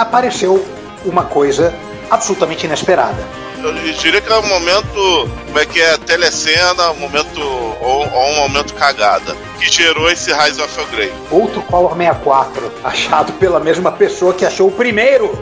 Apareceu 0.00 0.64
uma 1.04 1.24
coisa 1.24 1.74
absolutamente 2.10 2.66
inesperada. 2.66 3.26
Eu 3.62 3.72
diria 3.72 4.20
que 4.20 4.32
é 4.32 4.36
um 4.38 4.46
momento, 4.46 5.28
como 5.46 5.58
é 5.58 5.66
que 5.66 5.80
é, 5.80 5.96
telecena, 5.98 6.92
um 6.92 7.00
momento, 7.00 7.40
ou, 7.40 8.08
ou 8.08 8.30
um 8.30 8.36
momento 8.36 8.72
cagada, 8.74 9.36
que 9.58 9.68
gerou 9.68 10.08
esse 10.08 10.32
Rise 10.32 10.62
of 10.62 10.84
Grey. 10.92 11.12
Outro 11.28 11.60
Color 11.62 11.96
64, 11.96 12.72
achado 12.84 13.32
pela 13.32 13.58
mesma 13.58 13.90
pessoa 13.90 14.32
que 14.32 14.46
achou 14.46 14.68
o 14.68 14.72
primeiro. 14.72 15.36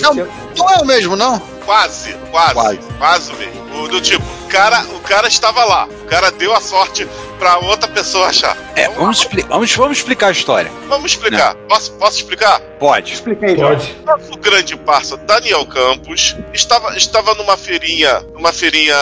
Não, 0.00 0.14
não 0.14 0.70
é 0.70 0.76
o 0.78 0.84
mesmo, 0.84 1.16
não? 1.16 1.38
Quase, 1.64 2.14
quase, 2.30 2.78
quase, 2.98 3.32
mesmo. 3.34 3.82
O, 3.82 3.88
do 3.88 4.00
tipo, 4.00 4.24
o 4.24 4.48
cara, 4.48 4.82
o 4.96 5.00
cara 5.00 5.28
estava 5.28 5.64
lá, 5.64 5.86
o 5.86 6.06
cara 6.06 6.30
deu 6.32 6.54
a 6.54 6.60
sorte 6.60 7.08
pra 7.38 7.58
outra 7.58 7.88
pessoa 7.88 8.26
achar. 8.26 8.56
É, 8.74 8.88
vamos, 8.88 9.28
vamos, 9.48 9.74
vamos 9.74 9.98
explicar 9.98 10.28
a 10.28 10.32
história. 10.32 10.70
Vamos 10.88 11.12
explicar. 11.12 11.54
Posso, 11.68 11.92
posso 11.92 12.16
explicar? 12.18 12.60
Pode. 12.80 13.12
Expliquei, 13.12 13.58
Jorge. 13.58 13.92
Pode. 13.92 14.22
Nosso 14.22 14.38
grande 14.38 14.74
parça 14.74 15.14
Daniel 15.18 15.66
Campos 15.66 16.34
estava, 16.54 16.96
estava 16.96 17.34
numa 17.34 17.54
feirinha, 17.54 18.20
numa 18.32 18.54
feirinha 18.54 18.96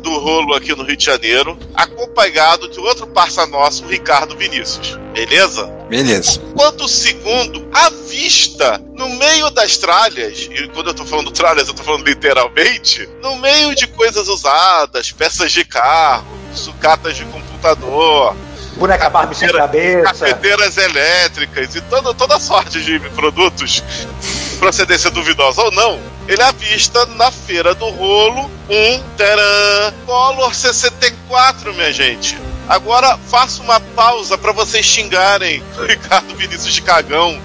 do 0.00 0.18
rolo 0.18 0.54
aqui 0.54 0.74
no 0.74 0.82
Rio 0.82 0.96
de 0.96 1.04
Janeiro, 1.04 1.56
acompanhado 1.72 2.68
de 2.68 2.80
outro 2.80 3.06
parça 3.06 3.46
nosso, 3.46 3.86
Ricardo 3.86 4.36
Vinícius. 4.36 4.98
Beleza? 5.12 5.66
Beleza. 5.88 6.40
Quanto 6.56 6.88
segundo, 6.88 7.68
à 7.72 7.90
vista, 7.90 8.82
no 8.92 9.08
meio 9.10 9.50
das 9.50 9.78
tralhas, 9.78 10.48
e 10.50 10.66
quando 10.68 10.88
eu 10.88 10.94
tô 10.94 11.04
falando 11.04 11.30
tralhas, 11.30 11.68
eu 11.68 11.74
tô 11.74 11.84
falando 11.84 12.04
literalmente, 12.04 13.08
no 13.22 13.36
meio 13.36 13.72
de 13.76 13.86
coisas 13.86 14.26
usadas, 14.26 15.12
peças 15.12 15.52
de 15.52 15.64
carro, 15.64 16.26
sucatas 16.52 17.16
de 17.16 17.24
computador, 17.26 18.34
Boneca 18.76 19.08
Barbie 19.08 19.34
sem 19.34 19.48
cabeça. 19.48 20.02
cafeteiras 20.02 20.76
elétricas 20.76 21.74
e 21.74 21.80
toda, 21.82 22.12
toda 22.14 22.40
sorte 22.40 22.82
de 22.82 22.98
produtos 23.10 23.82
procedência 24.58 25.10
duvidosa 25.10 25.62
ou 25.62 25.70
não, 25.72 26.00
ele 26.26 26.42
avista 26.42 27.04
na 27.06 27.30
feira 27.30 27.74
do 27.74 27.88
rolo 27.90 28.50
um 28.68 29.02
taran, 29.16 29.92
Color 30.06 30.54
64, 30.54 31.74
minha 31.74 31.92
gente. 31.92 32.38
Agora 32.68 33.18
faço 33.28 33.62
uma 33.62 33.78
pausa 33.78 34.38
para 34.38 34.52
vocês 34.52 34.86
xingarem 34.86 35.62
o 35.78 35.84
Ricardo 35.84 36.34
Vinícius 36.34 36.72
de 36.72 36.80
cagão, 36.80 37.38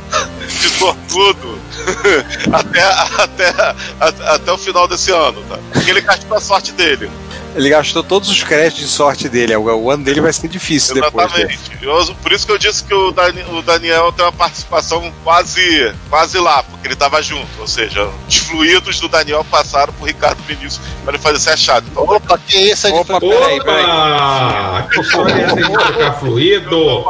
de 0.50 0.70
sortudo, 0.70 1.60
até, 2.52 2.82
até, 2.84 3.76
até, 4.00 4.30
até 4.30 4.52
o 4.52 4.58
final 4.58 4.88
desse 4.88 5.12
ano, 5.12 5.42
tá? 5.50 5.58
Porque 5.74 5.90
ele 5.90 6.02
gastou 6.02 6.38
a 6.38 6.42
sorte 6.42 6.72
dele. 6.72 7.10
Ele 7.56 7.68
gastou 7.68 8.04
todos 8.04 8.30
os 8.30 8.44
créditos 8.44 8.82
de 8.82 8.88
sorte 8.88 9.28
dele. 9.28 9.56
O, 9.56 9.64
o 9.76 9.90
ano 9.90 10.04
dele 10.04 10.22
vai 10.22 10.32
ser 10.32 10.48
difícil 10.48 10.94
depois. 10.94 11.32
né? 11.34 11.40
Exatamente. 11.52 11.84
Eu- 11.84 12.16
por 12.22 12.32
isso 12.32 12.46
que 12.46 12.52
eu 12.52 12.60
disse 12.60 12.84
que 12.84 12.94
o, 12.94 13.12
Dani- 13.12 13.44
o 13.52 13.62
Daniel 13.64 14.12
tem 14.12 14.24
uma 14.24 14.32
participação 14.32 15.12
quase, 15.24 15.92
quase 16.12 16.38
lá, 16.38 16.62
porque 16.62 16.86
ele 16.86 16.94
estava 16.94 17.20
junto. 17.24 17.48
Ou 17.60 17.68
seja, 17.68 18.08
os 18.28 18.38
fluidos 18.38 19.00
do 19.00 19.08
Daniel 19.08 19.44
passaram 19.50 19.92
pro 19.94 20.06
Ricardo 20.06 20.42
Vinícius 20.44 20.80
para 21.04 21.14
ele 21.16 21.24
fazer 21.24 21.40
ser 21.40 21.50
achado. 21.52 21.88
Então, 21.90 22.04
Opa, 22.04 22.38
que 22.38 22.56
isso 22.56 22.86
é 22.86 22.92
de 22.92 22.98
Opa, 23.00 23.20
peraí, 23.20 23.64
peraí. 23.64 23.84
Opa! 23.84 24.88
Que 24.94 25.02
história 25.02 25.34
é 25.34 25.42
essa 25.42 25.56
de 25.56 25.62
trocar 25.64 25.90
tô 25.90 26.14
falando 26.14 26.20
fluido? 26.20 27.02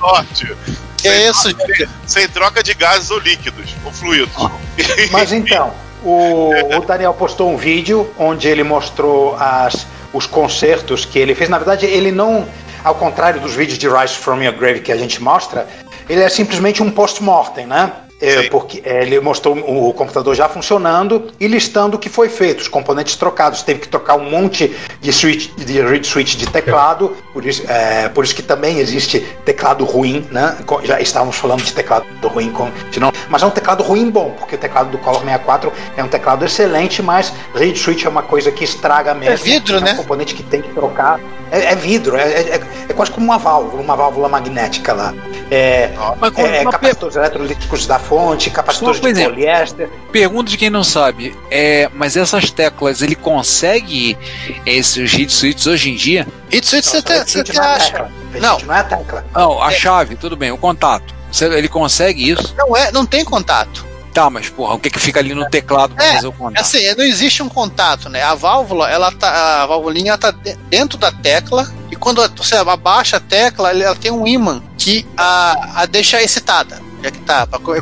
sorte. 0.00 0.56
Que 1.00 1.08
sem, 1.08 1.30
isso, 1.30 1.50
gente? 1.50 1.88
sem 2.06 2.28
troca 2.28 2.62
de 2.62 2.74
gases 2.74 3.10
ou 3.10 3.18
líquidos, 3.18 3.74
ou 3.84 3.92
fluidos. 3.92 4.34
Mas 5.10 5.32
então, 5.32 5.72
o, 6.02 6.50
o 6.76 6.80
Daniel 6.80 7.14
postou 7.14 7.50
um 7.50 7.56
vídeo 7.56 8.08
onde 8.18 8.48
ele 8.48 8.62
mostrou 8.62 9.36
as, 9.36 9.86
os 10.12 10.26
concertos 10.26 11.04
que 11.04 11.18
ele 11.18 11.34
fez. 11.34 11.48
Na 11.48 11.58
verdade, 11.58 11.86
ele 11.86 12.10
não, 12.10 12.46
ao 12.82 12.94
contrário 12.94 13.40
dos 13.40 13.54
vídeos 13.54 13.78
de 13.78 13.88
Rise 13.88 14.14
from 14.14 14.42
Your 14.42 14.54
Grave 14.54 14.80
que 14.80 14.92
a 14.92 14.96
gente 14.96 15.22
mostra, 15.22 15.68
ele 16.08 16.22
é 16.22 16.28
simplesmente 16.28 16.82
um 16.82 16.90
post-mortem, 16.90 17.66
né? 17.66 17.92
É, 18.20 18.48
porque 18.48 18.82
é, 18.84 19.02
ele 19.02 19.20
mostrou 19.20 19.56
o, 19.56 19.90
o 19.90 19.94
computador 19.94 20.34
já 20.34 20.48
funcionando 20.48 21.30
e 21.38 21.46
listando 21.46 21.96
o 21.96 22.00
que 22.00 22.08
foi 22.08 22.28
feito, 22.28 22.60
os 22.60 22.68
componentes 22.68 23.14
trocados. 23.14 23.62
Teve 23.62 23.80
que 23.80 23.88
trocar 23.88 24.16
um 24.16 24.28
monte 24.28 24.74
de 25.00 25.12
switch, 25.12 25.50
de 25.54 25.80
read 25.80 26.04
switch 26.04 26.34
de 26.34 26.48
teclado, 26.48 27.16
por 27.38 27.46
isso, 27.46 27.62
é, 27.70 28.08
por 28.08 28.24
isso 28.24 28.34
que 28.34 28.42
também 28.42 28.80
existe 28.80 29.20
teclado 29.44 29.84
ruim, 29.84 30.26
né? 30.32 30.56
Já 30.82 31.00
estávamos 31.00 31.36
falando 31.36 31.62
de 31.62 31.72
teclado 31.72 32.04
ruim, 32.24 32.50
com, 32.50 32.68
se 32.90 32.98
não, 32.98 33.12
mas 33.28 33.44
é 33.44 33.46
um 33.46 33.50
teclado 33.50 33.84
ruim 33.84 34.10
bom, 34.10 34.34
porque 34.36 34.56
o 34.56 34.58
teclado 34.58 34.90
do 34.90 34.98
Color 34.98 35.20
64 35.20 35.72
é 35.96 36.02
um 36.02 36.08
teclado 36.08 36.44
excelente, 36.44 37.00
mas 37.00 37.32
read 37.54 37.78
switch 37.78 38.04
é 38.04 38.08
uma 38.08 38.24
coisa 38.24 38.50
que 38.50 38.64
estraga 38.64 39.14
mesmo. 39.14 39.34
É 39.34 39.36
vidro, 39.36 39.76
é 39.76 39.78
um 39.78 39.82
né? 39.84 39.94
componente 39.94 40.34
que 40.34 40.42
tem 40.42 40.60
que 40.60 40.70
trocar. 40.70 41.20
É, 41.52 41.72
é 41.72 41.76
vidro, 41.76 42.16
é, 42.16 42.22
é- 42.28 42.60
é 42.88 42.92
quase 42.92 43.12
como 43.12 43.24
uma 43.24 43.38
válvula, 43.38 43.80
uma 43.80 43.94
válvula 43.94 44.28
magnética 44.28 44.92
lá. 44.92 45.14
É, 45.50 45.90
Mas 46.20 46.30
com- 46.32 46.42
é, 46.44 46.60
uma 46.62 46.72
per- 46.72 46.80
capacitores 46.80 47.14
eletrolíticos 47.16 47.86
da 47.86 47.98
fonte, 48.00 48.50
capacitores 48.50 49.00
de 49.00 49.24
poliéster. 49.24 49.88
Pergunta 50.10 50.50
de 50.50 50.56
quem 50.58 50.68
não 50.68 50.82
sabe. 50.84 51.34
É, 51.50 51.88
mas 51.94 52.16
essas 52.16 52.50
teclas, 52.50 53.00
ele 53.00 53.14
consegue 53.14 54.18
esses 54.66 55.12
hit 55.12 55.32
switches 55.32 55.66
hoje 55.66 55.90
em 55.90 55.94
dia? 55.96 56.26
Hit 56.50 56.66
switch 56.66 56.84
você 56.84 56.96
Não, 56.96 57.02
te 57.28 57.54
não 57.54 57.64
é 57.64 57.78
tecla. 57.78 58.10
Não. 58.40 58.58
não 58.60 58.74
é 58.74 58.78
a 58.80 58.84
tecla. 58.84 59.24
Não, 59.34 59.62
a 59.62 59.70
chave, 59.70 60.16
tudo 60.16 60.36
bem, 60.36 60.50
o 60.50 60.58
contato. 60.58 61.14
Ele 61.40 61.68
consegue 61.68 62.30
isso? 62.30 62.54
Não, 62.56 62.76
é, 62.76 62.90
não 62.90 63.04
tem 63.04 63.24
contato. 63.24 63.86
Tá, 64.14 64.28
mas 64.30 64.48
porra, 64.48 64.74
o 64.74 64.78
que 64.78 64.90
que 64.90 64.98
fica 64.98 65.20
ali 65.20 65.34
no 65.34 65.48
teclado 65.48 65.94
pra 65.94 66.04
É, 66.04 66.14
fazer 66.14 66.26
o 66.26 66.32
contato? 66.32 66.60
Assim, 66.60 66.94
não 66.96 67.04
existe 67.04 67.42
um 67.42 67.48
contato, 67.48 68.08
né? 68.08 68.22
A 68.22 68.34
válvula, 68.34 68.90
ela 68.90 69.12
tá, 69.12 69.62
a 69.62 69.66
valvulinha 69.66 70.16
tá 70.18 70.30
de- 70.30 70.56
dentro 70.68 70.98
da 70.98 71.12
tecla 71.12 71.70
e 71.92 71.94
quando 71.96 72.26
você 72.36 72.56
abaixa 72.56 73.18
a 73.18 73.20
tecla, 73.20 73.70
ela 73.70 73.94
tem 73.94 74.10
um 74.10 74.26
ímã 74.26 74.62
que 74.76 75.06
a, 75.16 75.82
a 75.82 75.86
deixa 75.86 76.20
excitada. 76.22 76.80
Já 77.00 77.12
que 77.12 77.18
tá, 77.20 77.46
pra, 77.46 77.60
co- 77.60 77.76
é 77.76 77.80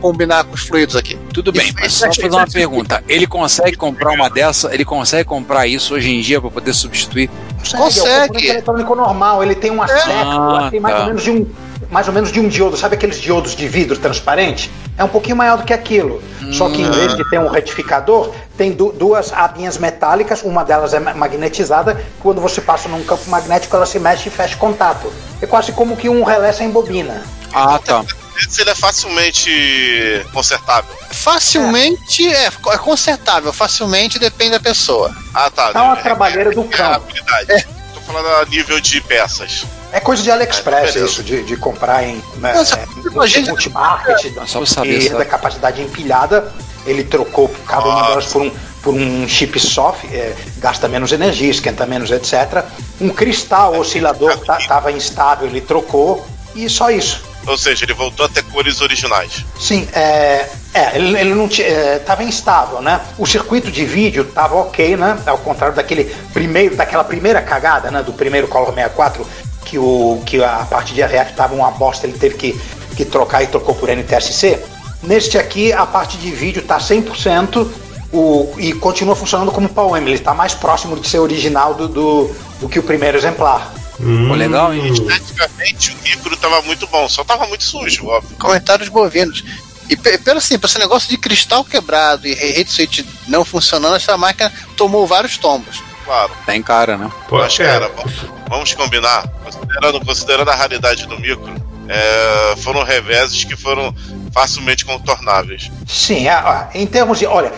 combinar 0.00 0.42
com 0.42 0.54
os 0.54 0.62
fluidos 0.62 0.96
aqui. 0.96 1.16
Tudo 1.32 1.52
bem, 1.52 1.62
Isso- 1.66 1.74
mas 1.76 1.86
isso 1.92 1.98
só 2.00 2.06
é- 2.06 2.08
fazer 2.08 2.26
isso 2.26 2.36
uma 2.36 2.42
é- 2.42 2.46
pergunta. 2.50 3.04
Ele 3.06 3.26
consegue 3.26 3.76
comprar 3.76 4.10
uma 4.12 4.28
dessa? 4.28 4.74
Ele 4.74 4.84
consegue 4.84 5.28
comprar 5.28 5.68
isso 5.68 5.94
hoje 5.94 6.10
em 6.10 6.20
dia 6.20 6.40
pra 6.40 6.50
poder 6.50 6.72
substituir? 6.72 7.30
Consegue. 7.58 7.76
É 7.76 7.78
Consegue. 7.84 8.06
o 8.06 8.20
componente 8.26 8.46
eletrônico 8.50 8.94
normal, 8.94 9.42
ele 9.42 9.54
tem 9.54 9.70
uma 9.70 9.86
sécula, 9.88 10.66
Ah, 10.66 10.70
tem 10.70 10.80
mais 10.80 10.94
tá. 10.94 11.00
ou 11.02 11.06
menos 11.06 11.22
de 11.22 11.30
um 11.30 11.46
mais 11.90 12.06
ou 12.06 12.12
menos 12.12 12.30
de 12.30 12.38
um 12.38 12.48
diodo, 12.48 12.76
sabe 12.76 12.96
aqueles 12.96 13.18
diodos 13.18 13.56
de 13.56 13.66
vidro 13.66 13.96
transparente? 13.96 14.70
É 14.98 15.02
um 15.04 15.08
pouquinho 15.08 15.36
maior 15.36 15.56
do 15.56 15.64
que 15.64 15.72
aquilo. 15.72 16.22
Só 16.52 16.68
que 16.68 16.82
em 16.82 16.90
vez 16.90 17.16
de 17.16 17.24
ter 17.30 17.38
um 17.40 17.48
retificador, 17.48 18.30
tem 18.58 18.72
du- 18.72 18.92
duas 18.92 19.32
abinhas 19.32 19.78
metálicas, 19.78 20.42
uma 20.42 20.64
delas 20.64 20.92
é 20.92 21.00
ma- 21.00 21.14
magnetizada, 21.14 21.98
quando 22.20 22.42
você 22.42 22.60
passa 22.60 22.90
num 22.90 23.02
campo 23.04 23.30
magnético 23.30 23.74
ela 23.74 23.86
se 23.86 23.98
mexe 23.98 24.28
e 24.28 24.32
fecha 24.32 24.56
contato. 24.56 25.10
É 25.40 25.46
quase 25.46 25.72
como 25.72 25.96
que 25.96 26.10
um 26.10 26.24
relé 26.24 26.52
sem 26.52 26.68
bobina. 26.70 27.22
Ah, 27.54 27.78
tá. 27.82 28.04
Se 28.48 28.60
ele 28.60 28.70
é 28.70 28.74
facilmente 28.74 30.24
consertável. 30.32 30.94
Facilmente 31.10 32.28
é, 32.28 32.46
é 32.46 32.78
consertável, 32.78 33.52
facilmente 33.52 34.18
depende 34.18 34.52
da 34.52 34.60
pessoa. 34.60 35.14
Ah, 35.34 35.50
tá. 35.50 35.72
Tá 35.72 35.82
uma 35.82 35.96
trabalheira 35.96 36.50
do 36.52 36.62
É 36.62 36.68
cão. 36.68 36.92
habilidade. 36.94 37.66
Tô 37.94 38.00
falando 38.00 38.26
a 38.28 38.44
nível 38.46 38.80
de 38.80 39.00
peças. 39.00 39.64
É 39.92 40.00
coisa 40.00 40.22
de 40.22 40.30
AliExpress 40.30 40.92
beleza. 40.94 41.04
isso, 41.06 41.22
de, 41.22 41.42
de 41.44 41.56
comprar 41.56 42.04
em 42.04 42.22
né, 42.36 42.52
é, 42.52 43.40
multimarket, 43.48 44.32
Só 44.46 44.58
pra 44.58 44.66
saber, 44.66 45.02
sabe? 45.02 45.16
da 45.18 45.24
capacidade 45.24 45.80
empilhada, 45.80 46.52
ele 46.86 47.04
trocou 47.04 47.48
cada 47.66 47.84
uma 47.86 47.94
Nossa. 47.94 48.08
delas 48.10 48.26
por 48.26 48.42
um, 48.42 48.50
por 48.82 48.94
um 48.94 49.26
chip 49.26 49.58
soft, 49.58 50.04
é, 50.12 50.36
gasta 50.58 50.88
menos 50.88 51.10
energia, 51.12 51.50
esquenta 51.50 51.86
menos, 51.86 52.10
etc. 52.10 52.64
Um 53.00 53.08
cristal 53.08 53.78
oscilador 53.78 54.38
estava 54.60 54.92
instável, 54.92 55.48
ele 55.48 55.62
trocou, 55.62 56.26
e 56.54 56.68
só 56.68 56.90
isso. 56.90 57.22
Ou 57.48 57.56
seja, 57.56 57.84
ele 57.84 57.94
voltou 57.94 58.26
a 58.26 58.28
ter 58.28 58.42
cores 58.44 58.80
originais. 58.80 59.44
Sim, 59.58 59.88
é, 59.92 60.48
é, 60.74 60.96
ele, 60.96 61.18
ele 61.18 61.34
não 61.34 61.46
estava 61.46 62.22
instável, 62.22 62.82
né? 62.82 63.00
O 63.16 63.26
circuito 63.26 63.70
de 63.70 63.84
vídeo 63.84 64.22
estava 64.22 64.54
ok, 64.56 64.96
né? 64.96 65.18
Ao 65.26 65.38
contrário 65.38 65.74
daquele 65.74 66.04
primeiro, 66.32 66.76
daquela 66.76 67.04
primeira 67.04 67.40
cagada, 67.40 67.90
né? 67.90 68.02
Do 68.02 68.12
primeiro 68.12 68.48
Color 68.48 68.74
64, 68.74 69.26
que, 69.64 69.78
o, 69.78 70.22
que 70.26 70.42
a 70.44 70.66
parte 70.68 70.94
de 70.94 71.02
RF 71.02 71.30
estava 71.30 71.54
uma 71.54 71.70
bosta, 71.70 72.06
ele 72.06 72.18
teve 72.18 72.36
que, 72.36 72.60
que 72.96 73.04
trocar 73.04 73.42
e 73.42 73.46
trocou 73.46 73.74
por 73.74 73.88
NTSC. 73.88 74.62
Neste 75.02 75.38
aqui, 75.38 75.72
a 75.72 75.86
parte 75.86 76.18
de 76.18 76.30
vídeo 76.30 76.62
tá 76.62 76.78
100% 76.78 77.66
o, 78.12 78.52
e 78.58 78.72
continua 78.72 79.14
funcionando 79.14 79.52
como 79.52 79.68
Palm 79.68 79.96
M. 79.96 80.06
Ele 80.06 80.16
está 80.16 80.34
mais 80.34 80.54
próximo 80.54 80.96
de 80.96 81.08
ser 81.08 81.18
original 81.18 81.74
do, 81.74 81.88
do, 81.88 82.30
do 82.60 82.68
que 82.68 82.78
o 82.78 82.82
primeiro 82.82 83.16
exemplar. 83.16 83.72
Pô, 83.98 84.34
legal, 84.34 84.72
hein? 84.72 84.86
Esteticamente, 84.92 85.90
o 85.92 85.96
micro 86.02 86.36
tava 86.36 86.62
muito 86.62 86.86
bom, 86.86 87.08
só 87.08 87.24
tava 87.24 87.46
muito 87.46 87.64
sujo, 87.64 88.06
óbvio. 88.06 88.36
Comentários 88.38 88.88
bovinos. 88.88 89.44
E 89.90 89.96
pe- 89.96 90.18
pelo 90.18 90.38
assim, 90.38 90.58
esse 90.62 90.78
negócio 90.78 91.08
de 91.08 91.16
cristal 91.16 91.64
quebrado 91.64 92.26
e 92.28 92.34
rede 92.34 92.70
switch 92.70 93.00
não 93.26 93.44
funcionando, 93.44 93.96
essa 93.96 94.16
máquina 94.16 94.52
tomou 94.76 95.06
vários 95.06 95.36
tombos. 95.38 95.82
Claro. 96.04 96.30
Tá 96.46 96.54
em 96.56 96.62
cara, 96.62 96.96
né? 96.96 97.10
Pô, 97.28 97.38
Mas, 97.38 97.58
é, 97.58 97.64
cara, 97.66 97.88
vamos, 97.96 98.12
vamos 98.48 98.74
combinar, 98.74 99.26
considerando, 99.42 100.00
considerando 100.04 100.50
a 100.50 100.54
raridade 100.54 101.06
do 101.06 101.18
micro, 101.18 101.54
é, 101.88 102.54
foram 102.58 102.82
reveses 102.84 103.44
que 103.44 103.56
foram 103.56 103.94
facilmente 104.32 104.84
contornáveis. 104.84 105.70
Sim, 105.86 106.28
ah, 106.28 106.68
ah, 106.72 106.78
em 106.78 106.86
termos 106.86 107.18
de. 107.18 107.26
Olha, 107.26 107.50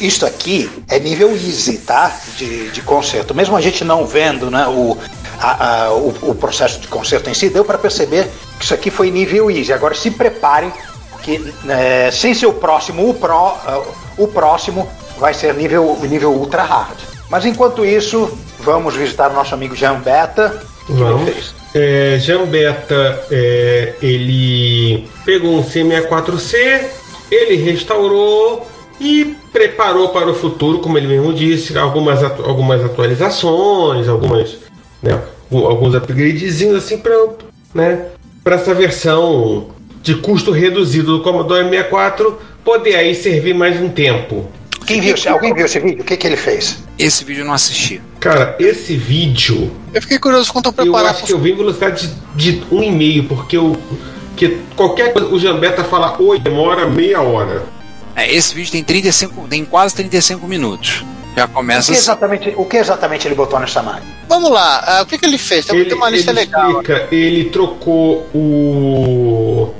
isto 0.00 0.24
aqui 0.26 0.70
é 0.88 0.98
nível 0.98 1.30
easy, 1.32 1.78
tá? 1.78 2.14
De, 2.36 2.70
de 2.70 2.80
conserto. 2.82 3.34
Mesmo 3.34 3.56
a 3.56 3.60
gente 3.60 3.84
não 3.84 4.06
vendo 4.06 4.50
né, 4.50 4.66
o, 4.68 4.96
a- 5.40 5.84
a- 5.86 5.92
o, 5.92 6.14
o 6.30 6.34
processo 6.34 6.80
de 6.80 6.88
conserto 6.88 7.28
em 7.30 7.34
si, 7.34 7.48
deu 7.48 7.64
para 7.64 7.78
perceber 7.78 8.28
que 8.58 8.64
isso 8.64 8.74
aqui 8.74 8.90
foi 8.90 9.10
nível 9.10 9.50
easy. 9.50 9.72
Agora 9.72 9.94
se 9.94 10.10
preparem 10.10 10.72
que 11.22 11.52
eh, 11.68 12.10
sem 12.12 12.32
ser 12.34 12.46
o 12.46 12.52
próximo, 12.54 13.08
o, 13.08 13.14
pro, 13.14 13.32
ah, 13.34 13.82
o 14.16 14.28
próximo 14.28 14.88
vai 15.18 15.34
ser 15.34 15.52
nível, 15.54 15.98
nível 16.02 16.30
ultra 16.32 16.62
hard. 16.62 16.96
Mas 17.28 17.44
enquanto 17.44 17.84
isso, 17.84 18.30
vamos 18.60 18.94
visitar 18.94 19.30
o 19.30 19.34
nosso 19.34 19.52
amigo 19.52 19.74
Jean 19.74 19.98
Beta. 20.00 20.62
O 20.82 20.86
que 20.86 20.92
ele 20.92 21.02
Vamos. 21.02 21.24
fez? 21.30 21.54
É, 21.74 22.16
Jambeta, 22.20 23.26
é, 23.30 23.94
ele 24.00 25.06
pegou 25.24 25.58
um 25.58 25.62
C64C, 25.64 26.84
ele 27.30 27.56
restaurou 27.70 28.66
e 29.00 29.34
preparou 29.52 30.08
para 30.10 30.28
o 30.30 30.34
futuro, 30.34 30.78
como 30.78 30.96
ele 30.98 31.06
mesmo 31.06 31.32
disse, 31.32 31.76
algumas, 31.76 32.22
atu- 32.22 32.44
algumas 32.44 32.84
atualizações, 32.84 34.08
algumas, 34.08 34.56
né, 35.02 35.20
um- 35.50 35.66
alguns 35.66 35.94
upgradezinhos 35.94 36.76
assim 36.76 36.98
para 36.98 37.14
né, 37.74 38.06
pra 38.42 38.56
essa 38.56 38.72
versão 38.74 39.68
de 40.02 40.14
custo 40.14 40.50
reduzido 40.50 41.18
do 41.18 41.22
Commodore 41.22 41.64
64 41.64 42.38
poder 42.64 42.94
aí 42.96 43.14
servir 43.14 43.54
mais 43.54 43.80
um 43.80 43.88
tempo. 43.88 44.46
Quem 44.86 45.00
viu, 45.00 45.14
alguém 45.28 45.52
viu 45.52 45.66
esse 45.66 45.80
vídeo? 45.80 46.00
O 46.02 46.04
que, 46.04 46.16
que 46.16 46.26
ele 46.26 46.36
fez? 46.36 46.78
Esse 46.96 47.24
vídeo 47.24 47.42
eu 47.42 47.46
não 47.46 47.52
assisti. 47.54 48.00
Cara, 48.20 48.54
esse 48.60 48.96
vídeo 48.96 49.70
Eu 49.92 50.00
fiquei 50.00 50.18
curioso 50.18 50.52
quanto 50.52 50.68
Eu 50.68 50.72
preparar 50.72 51.10
acho 51.10 51.24
que 51.24 51.32
eu 51.32 51.38
vi 51.38 51.52
em 51.52 51.56
velocidade 51.56 52.08
de, 52.36 52.52
de 52.52 52.64
1,5, 52.66 53.26
porque 53.28 53.56
eu. 53.56 53.76
Que 54.36 54.58
qualquer 54.76 55.12
coisa, 55.12 55.28
o 55.28 55.38
Jambeta 55.40 55.82
fala 55.82 56.14
oi, 56.20 56.38
demora 56.38 56.86
meia 56.88 57.20
hora. 57.20 57.64
É, 58.16 58.32
esse 58.34 58.54
vídeo 58.54 58.72
tem 58.72 58.82
35, 58.82 59.46
tem 59.48 59.64
quase 59.64 59.94
35 59.94 60.46
minutos. 60.48 61.04
Já 61.36 61.44
O 61.44 61.48
começa 61.48 61.88
que, 61.88 61.92
assim. 61.92 62.00
exatamente, 62.00 62.54
o 62.56 62.64
que 62.64 62.78
exatamente 62.78 63.28
ele 63.28 63.34
botou 63.34 63.60
nessa 63.60 63.82
máquina? 63.82 64.10
Vamos 64.26 64.50
lá, 64.50 64.82
ah, 64.86 65.02
o 65.02 65.06
que, 65.06 65.18
que 65.18 65.26
ele 65.26 65.36
fez? 65.36 65.66
Tem, 65.66 65.76
Ele, 65.76 65.84
tem 65.84 65.96
uma 65.96 66.08
lista 66.08 66.30
ele 66.30 66.40
legal. 66.40 66.70
explica, 66.70 67.08
ele 67.12 67.44
trocou 67.50 68.26
o. 68.34 69.74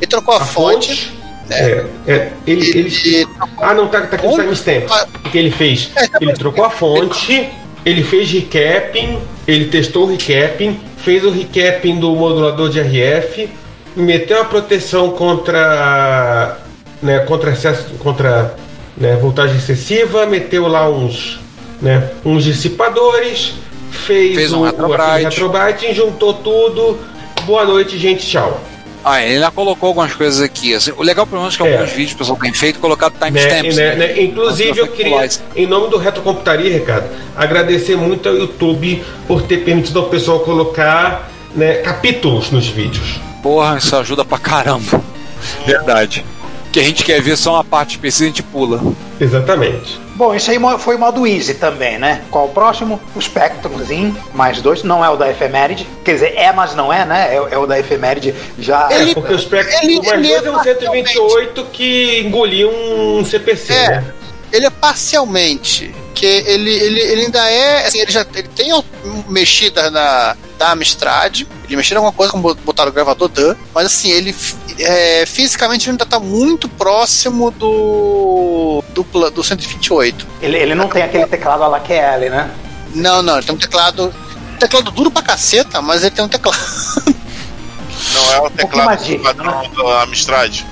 Ele 0.00 0.06
trocou 0.08 0.34
a, 0.34 0.40
fonte. 0.44 1.16
É, 1.48 1.84
é, 2.08 2.32
ele, 2.44 2.68
ele, 2.70 2.88
Ele 3.04 3.28
Ah, 3.58 3.72
não, 3.72 3.86
tá, 3.86 4.00
tá 4.00 4.16
aqui 4.16 4.26
no 4.26 4.34
timestamp. 4.34 4.90
O 5.24 5.30
que 5.30 5.38
ele 5.38 5.52
fez? 5.52 5.92
É, 5.94 6.08
tá 6.08 6.18
Ele 6.20 6.32
trocou 6.32 6.64
a 6.64 6.70
fonte, 6.70 7.48
ele 7.84 8.02
fez 8.02 8.28
recapping, 8.32 9.20
ele 9.46 9.66
testou 9.66 10.08
o 10.08 10.10
recapping, 10.10 10.80
fez 10.96 11.24
o 11.24 11.30
recapping 11.30 12.00
do 12.00 12.10
modulador 12.16 12.68
de 12.68 12.80
RF, 12.80 13.48
meteu 13.94 14.40
a 14.42 14.44
proteção 14.44 15.10
contra. 15.12 16.58
Né, 17.02 17.18
contra 17.20 17.50
excesso. 17.52 17.90
contra 17.98 18.54
né, 18.96 19.16
voltagem 19.16 19.56
excessiva, 19.56 20.26
meteu 20.26 20.66
lá 20.66 20.88
uns. 20.88 21.38
Né, 21.80 22.08
uns 22.24 22.44
dissipadores, 22.44 23.52
fez, 23.90 24.34
Fez 24.34 24.52
um 24.52 24.64
aquele 24.64 25.24
retrobrite, 25.24 25.94
juntou 25.94 26.32
tudo. 26.34 26.98
Boa 27.44 27.64
noite, 27.66 27.98
gente, 27.98 28.26
tchau. 28.26 28.58
Ah, 29.04 29.22
ele 29.22 29.34
ainda 29.34 29.50
colocou 29.50 29.88
algumas 29.88 30.12
coisas 30.14 30.40
aqui. 30.40 30.74
assim. 30.74 30.90
o 30.96 31.02
legal, 31.02 31.26
pelo 31.26 31.42
menos, 31.42 31.54
é 31.54 31.58
que 31.58 31.62
É. 31.68 31.76
alguns 31.76 31.92
vídeos 31.92 32.14
o 32.14 32.18
pessoal 32.18 32.38
tem 32.40 32.52
feito 32.52 32.80
colocado 32.80 33.12
Né, 33.20 33.26
timestamps. 33.26 33.76
né, 33.76 33.94
né, 33.94 34.22
Inclusive, 34.22 34.78
eu 34.78 34.88
queria, 34.88 35.28
em 35.54 35.66
nome 35.66 35.88
do 35.90 35.96
Retrocomputaria, 35.98 36.72
Ricardo, 36.72 37.08
agradecer 37.36 37.96
muito 37.96 38.28
ao 38.28 38.34
YouTube 38.34 39.04
por 39.28 39.42
ter 39.42 39.58
permitido 39.58 40.00
ao 40.00 40.06
pessoal 40.06 40.40
colocar 40.40 41.30
né, 41.54 41.74
capítulos 41.74 42.50
nos 42.50 42.66
vídeos. 42.66 43.20
Porra, 43.42 43.76
isso 43.78 43.94
ajuda 43.94 44.24
pra 44.24 44.38
caramba. 44.38 45.00
Verdade. 45.64 46.24
Que 46.76 46.80
a 46.80 46.84
gente 46.84 47.04
quer 47.04 47.22
ver 47.22 47.38
só 47.38 47.54
uma 47.54 47.64
parte 47.64 47.92
específica, 47.92 48.24
a 48.24 48.28
gente 48.28 48.42
pula. 48.42 48.82
Exatamente. 49.18 49.98
Bom, 50.14 50.34
isso 50.34 50.50
aí 50.50 50.58
foi 50.78 50.98
modo 50.98 51.26
easy 51.26 51.54
também, 51.54 51.96
né? 51.98 52.20
Qual 52.30 52.44
o 52.44 52.48
próximo? 52.50 53.00
O 53.14 53.18
Spectrumzinho, 53.22 54.14
mais 54.34 54.60
dois. 54.60 54.82
Não 54.82 55.02
é 55.02 55.08
o 55.08 55.16
da 55.16 55.30
efeméride. 55.30 55.88
Quer 56.04 56.12
dizer, 56.12 56.34
é, 56.36 56.52
mas 56.52 56.74
não 56.74 56.92
é, 56.92 57.06
né? 57.06 57.34
É, 57.34 57.36
é 57.54 57.56
o 57.56 57.66
da 57.66 57.78
efeméride 57.80 58.34
já. 58.58 58.88
Ele- 58.92 59.12
É, 59.12 59.14
porque 59.14 59.32
o 59.32 59.38
Spectrum 59.38 59.78
ele- 59.88 60.00
mais 60.02 60.12
ele 60.22 60.28
dois 60.28 60.44
é 60.44 60.50
um 60.50 60.62
128 60.62 61.64
que 61.72 62.20
engoliu 62.20 62.68
um 62.70 63.24
CPC, 63.24 63.72
É, 63.72 63.88
né? 63.92 64.04
ele 64.52 64.66
é 64.66 64.70
parcialmente. 64.70 65.94
Que 66.14 66.26
ele, 66.26 66.70
ele, 66.74 67.00
ele 67.00 67.20
ainda 67.22 67.50
é. 67.50 67.86
Assim, 67.86 68.00
ele 68.00 68.10
já 68.12 68.26
ele 68.34 68.48
tem 68.54 68.70
mexidas 69.30 69.90
na 69.90 70.36
da 70.58 70.72
Amstrad. 70.72 71.42
Ele 71.64 71.76
mexeu 71.76 71.94
em 71.94 71.98
alguma 71.98 72.12
coisa, 72.12 72.32
como 72.32 72.54
botaram 72.54 72.90
o 72.90 72.94
gravador 72.94 73.28
Dan. 73.28 73.54
Mas 73.74 73.86
assim, 73.86 74.10
ele 74.10 74.34
é, 74.78 75.24
fisicamente 75.26 75.84
ele 75.84 75.92
ainda 75.92 76.06
tá 76.06 76.18
muito 76.18 76.68
próximo 76.68 77.50
do. 77.50 78.82
do, 78.90 79.30
do 79.30 79.44
128. 79.44 80.26
Ele, 80.42 80.56
ele 80.56 80.74
não 80.74 80.88
tem 80.88 81.02
aquele 81.02 81.26
teclado 81.26 81.62
à 81.62 81.68
la 81.68 81.80
QL, 81.80 82.30
né? 82.30 82.50
Não, 82.94 83.22
não, 83.22 83.36
ele 83.36 83.46
tem 83.46 83.54
um 83.54 83.58
teclado. 83.58 84.14
Teclado 84.58 84.90
duro 84.90 85.10
pra 85.10 85.22
caceta, 85.22 85.82
mas 85.82 86.02
ele 86.02 86.14
tem 86.14 86.24
um 86.24 86.28
teclado. 86.28 86.58
Não 88.14 88.32
é 88.34 88.40
o 88.40 88.50
teclado 88.50 89.18
padrão 89.22 89.70
da 89.70 90.02
Amstrad. 90.02 90.62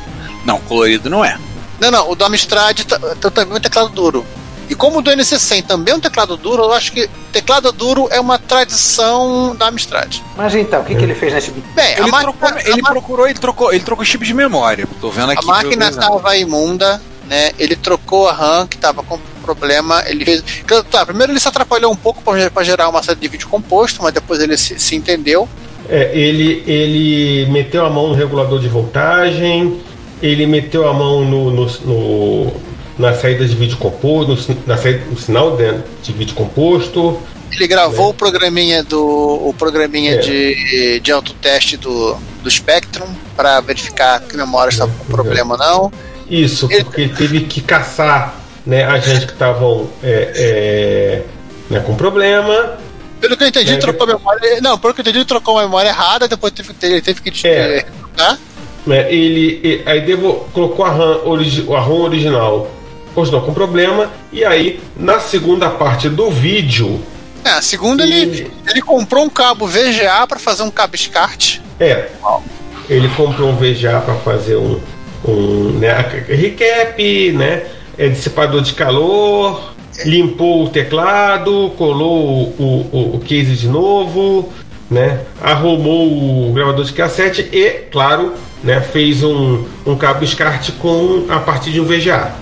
Não, 0.45 0.59
colorido 0.61 1.11
não 1.11 1.25
é. 1.25 1.39
Não, 1.81 1.91
não, 1.91 2.11
o 2.11 2.15
do 2.15 2.25
Amstrad 2.25 2.81
tá- 2.85 2.99
tá 2.99 3.31
também 3.31 3.57
um 3.57 3.61
teclado 3.61 3.89
duro. 3.91 4.25
E 4.69 4.75
como 4.75 4.99
o 4.99 5.03
do 5.03 5.11
NC100 5.11 5.65
também 5.67 5.93
é 5.93 5.97
um 5.97 6.01
teclado 6.01 6.37
duro, 6.37 6.63
eu 6.65 6.73
acho 6.73 6.93
que 6.93 7.09
teclado 7.33 7.71
duro 7.73 8.09
é 8.11 8.19
uma 8.21 8.39
tradição 8.39 9.55
da 9.57 9.69
Amstrad. 9.69 10.17
Mas 10.37 10.55
então, 10.55 10.81
o 10.81 10.85
que, 10.85 10.95
que 10.95 11.03
ele 11.03 11.15
fez 11.15 11.33
nesse 11.33 11.51
vídeo? 11.51 11.69
Bem, 11.75 11.93
Ele, 11.99 12.11
máquina, 12.11 12.33
trocou, 12.33 12.59
ele 12.73 12.83
ma- 12.83 12.91
procurou, 12.91 13.27
ele 13.27 13.39
trocou, 13.39 13.73
ele 13.73 13.85
trocou 13.85 14.05
chip 14.05 14.25
de 14.25 14.35
memória. 14.35 14.87
Tô 15.01 15.11
vendo 15.11 15.31
aqui. 15.33 15.45
a 15.45 15.47
máquina 15.47 15.89
estava 15.89 16.37
imunda, 16.37 17.01
né? 17.29 17.51
Ele 17.59 17.77
trocou 17.77 18.29
a 18.29 18.33
RAM 18.33 18.67
que 18.67 18.77
estava 18.77 19.03
com 19.03 19.19
problema. 19.43 20.03
Ele 20.07 20.25
fez. 20.25 20.43
Tá, 20.91 21.05
primeiro 21.05 21.33
ele 21.33 21.41
se 21.41 21.49
atrapalhou 21.49 21.93
um 21.93 21.97
pouco 21.97 22.23
para 22.23 22.65
gerar 22.65 22.89
uma 22.89 23.03
série 23.03 23.21
de 23.21 23.29
vídeo 23.29 23.49
composto, 23.49 24.03
mas 24.03 24.13
depois 24.13 24.41
ele 24.41 24.57
se, 24.57 24.79
se 24.79 24.97
entendeu. 24.97 25.49
É, 25.89 26.11
ele, 26.19 26.65
ele 26.67 27.51
meteu 27.51 27.85
a 27.85 27.91
mão 27.91 28.09
no 28.09 28.15
regulador 28.15 28.59
de 28.59 28.69
voltagem, 28.69 29.79
ele 30.23 30.47
meteu 30.47 30.89
a 30.89 30.95
mão 30.95 31.23
no, 31.25 31.51
no- 31.51 31.67
no- 31.85 32.53
na 32.99 33.13
saída 33.15 33.45
de 33.47 33.55
vídeo 33.57 33.77
composto, 33.77 34.53
no, 34.53 34.59
na 34.67 34.77
saída, 34.77 35.05
no 35.11 35.19
sinal 35.19 35.57
de, 35.57 35.73
de 36.03 36.13
vídeo 36.13 36.35
composto. 36.35 37.21
Ele 37.53 37.67
gravou 37.69 38.11
o 38.11 38.15
programinha 38.15 38.83
do 38.83 39.01
o 39.05 39.55
programinha 39.57 40.15
É. 40.15 40.19
de, 40.19 41.01
de 41.01 41.13
autoteste 41.13 41.77
do, 41.77 42.17
do 42.43 42.51
Spectrum 42.51 43.07
para 43.37 43.61
verificar 43.61 44.21
que 44.21 44.35
a 44.35 44.39
memória 44.39 44.71
estava 44.71 44.91
com 44.93 45.05
É. 45.05 45.11
problema 45.13 45.55
ou 45.55 45.59
não. 45.59 45.93
Isso, 46.31 46.67
Ele- 46.71 46.85
porque 46.85 47.01
ele 47.03 47.15
teve 47.15 47.41
que 47.41 47.61
caçar 47.61 48.41
né, 48.67 48.83
agentes 48.85 49.25
que 49.27 49.33
estavam 49.33 49.89
é, 50.03 50.33
é, 50.35 51.23
né, 51.71 51.81
com 51.81 51.95
problema. 51.95 52.79
Pelo 53.21 53.37
que 53.37 53.45
eu 53.45 53.49
entendi, 53.49 53.73
É, 53.73 53.77
trocou 53.77 54.05
a 54.09 54.15
memória. 54.17 54.61
Não, 54.61 54.79
pelo 54.79 54.95
que 54.95 55.01
eu 55.01 55.03
entendi, 55.03 55.19
ele 55.19 55.25
trocou 55.27 55.59
a 55.59 55.63
memória 55.63 55.89
errada, 55.91 56.27
depois 56.27 56.53
teve, 56.53 56.73
ele 56.83 57.01
teve 57.03 57.21
que 57.21 57.47
É. 57.47 57.83
trocar. 57.83 58.39
Né, 58.87 59.13
ele, 59.13 59.61
e- 59.65 59.83
aí 59.87 60.01
devo, 60.03 60.47
colocou 60.53 60.85
a 60.85 60.91
RAM, 60.91 61.21
origi, 61.25 61.65
a 61.73 61.79
ROM 61.81 62.03
original, 62.03 62.71
continuou 63.15 63.45
com 63.45 63.55
problema. 63.55 64.11
E 64.33 64.45
aí, 64.45 64.81
na 64.97 65.21
segunda 65.21 65.71
parte 65.71 66.09
do 66.09 66.31
vídeo, 66.31 67.01
É, 67.45 67.61
segundo 67.61 68.03
ele, 68.03 68.51
ele 68.67 68.81
comprou 68.81 69.25
um 69.25 69.29
cabo 69.29 69.67
VGA 69.67 70.27
para 70.27 70.39
fazer 70.39 70.63
um 70.63 70.71
cabo 70.71 70.97
SCART. 70.97 71.61
É. 71.79 72.09
Ele 72.89 73.09
comprou 73.11 73.51
um 73.51 73.57
VGA 73.57 74.01
para 74.01 74.15
fazer 74.15 74.57
um, 74.57 74.81
um 75.27 75.79
né, 75.79 75.93
recap, 76.29 77.33
né? 77.33 77.67
É, 77.97 78.09
dissipador 78.09 78.61
de 78.61 78.73
calor, 78.73 79.73
limpou 80.05 80.65
o 80.65 80.69
teclado, 80.69 81.73
colou 81.77 82.55
o, 82.59 82.89
o, 82.93 83.17
o 83.17 83.21
case 83.21 83.55
de 83.55 83.69
novo, 83.69 84.53
né? 84.91 85.21
Arrumou 85.41 86.49
o 86.49 86.53
gravador 86.53 86.85
de 86.85 86.93
cassete 86.93 87.49
e, 87.53 87.71
claro, 87.93 88.33
né, 88.63 88.81
fez 88.81 89.23
um, 89.23 89.65
um 89.87 89.97
cabo 89.97 90.27
SCART 90.27 90.71
com 90.81 91.27
a 91.29 91.39
partir 91.39 91.71
de 91.71 91.81
um 91.81 91.85
VGA. 91.85 92.33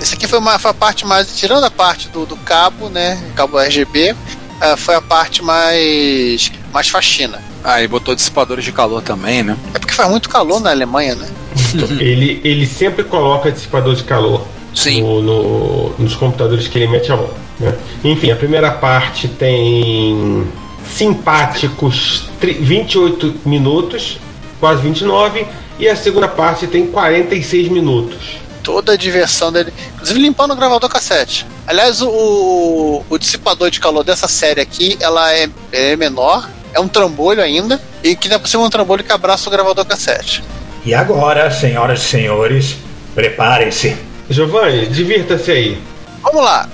Esse 0.00 0.14
aqui 0.14 0.26
foi, 0.26 0.38
uma, 0.38 0.58
foi 0.58 0.70
a 0.70 0.74
parte 0.74 1.04
mais. 1.06 1.36
Tirando 1.36 1.64
a 1.64 1.70
parte 1.70 2.08
do, 2.08 2.24
do 2.24 2.36
cabo, 2.36 2.88
né? 2.88 3.20
Cabo 3.34 3.58
RGB, 3.58 4.14
ah, 4.60 4.76
foi 4.76 4.94
a 4.94 5.00
parte 5.00 5.42
mais. 5.42 6.52
mais 6.72 6.88
faxina. 6.88 7.42
Ah, 7.64 7.78
ele 7.80 7.88
botou 7.88 8.14
dissipadores 8.14 8.64
de 8.64 8.72
calor 8.72 9.02
também, 9.02 9.42
né? 9.42 9.56
É 9.74 9.78
porque 9.78 9.92
faz 9.94 10.08
muito 10.08 10.28
calor 10.28 10.60
na 10.60 10.70
Alemanha, 10.70 11.14
né? 11.16 11.28
ele, 11.98 12.40
ele 12.44 12.66
sempre 12.66 13.02
coloca 13.04 13.50
dissipador 13.50 13.94
de 13.96 14.04
calor 14.04 14.46
Sim. 14.74 15.02
no- 15.02 15.22
no- 15.22 15.94
nos 15.98 16.14
computadores 16.14 16.68
que 16.68 16.78
ele 16.78 16.86
mete 16.86 17.10
a 17.10 17.16
mão. 17.16 17.30
né? 17.58 17.74
Enfim, 18.04 18.30
a 18.30 18.36
primeira 18.36 18.70
parte 18.70 19.26
tem 19.26 20.46
simpáticos 20.88 22.28
tri- 22.40 22.54
28 22.54 23.34
minutos, 23.44 24.18
quase 24.60 24.82
29, 24.82 25.44
e 25.80 25.88
a 25.88 25.96
segunda 25.96 26.28
parte 26.28 26.66
tem 26.68 26.86
46 26.86 27.68
minutos. 27.68 28.38
Toda 28.68 28.92
a 28.92 28.96
diversão 28.98 29.50
dele. 29.50 29.72
Inclusive 29.94 30.20
limpando 30.20 30.50
o 30.50 30.54
gravador 30.54 30.90
cassete. 30.90 31.46
Aliás, 31.66 32.02
o, 32.02 33.02
o 33.08 33.18
dissipador 33.18 33.70
de 33.70 33.80
calor 33.80 34.04
dessa 34.04 34.28
série 34.28 34.60
aqui, 34.60 34.98
ela 35.00 35.32
é, 35.32 35.48
é 35.72 35.96
menor, 35.96 36.46
é 36.74 36.78
um 36.78 36.86
trambolho 36.86 37.42
ainda, 37.42 37.80
e 38.04 38.14
que 38.14 38.28
por 38.38 38.46
cima 38.46 38.64
é 38.64 38.66
um 38.66 38.70
trambolho 38.70 39.02
que 39.02 39.10
abraça 39.10 39.48
o 39.48 39.50
gravador 39.50 39.86
cassete. 39.86 40.44
E 40.84 40.92
agora, 40.92 41.50
senhoras 41.50 42.02
e 42.02 42.04
senhores, 42.04 42.76
preparem-se. 43.14 43.96
Giovanni, 44.28 44.86
divirta-se 44.86 45.50
aí. 45.50 45.82
Vamos 46.22 46.44
lá. 46.44 46.68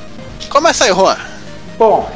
Começa 0.49 0.87
aí, 0.87 0.91
Juan. 0.93 1.17
Bom, 1.79 2.11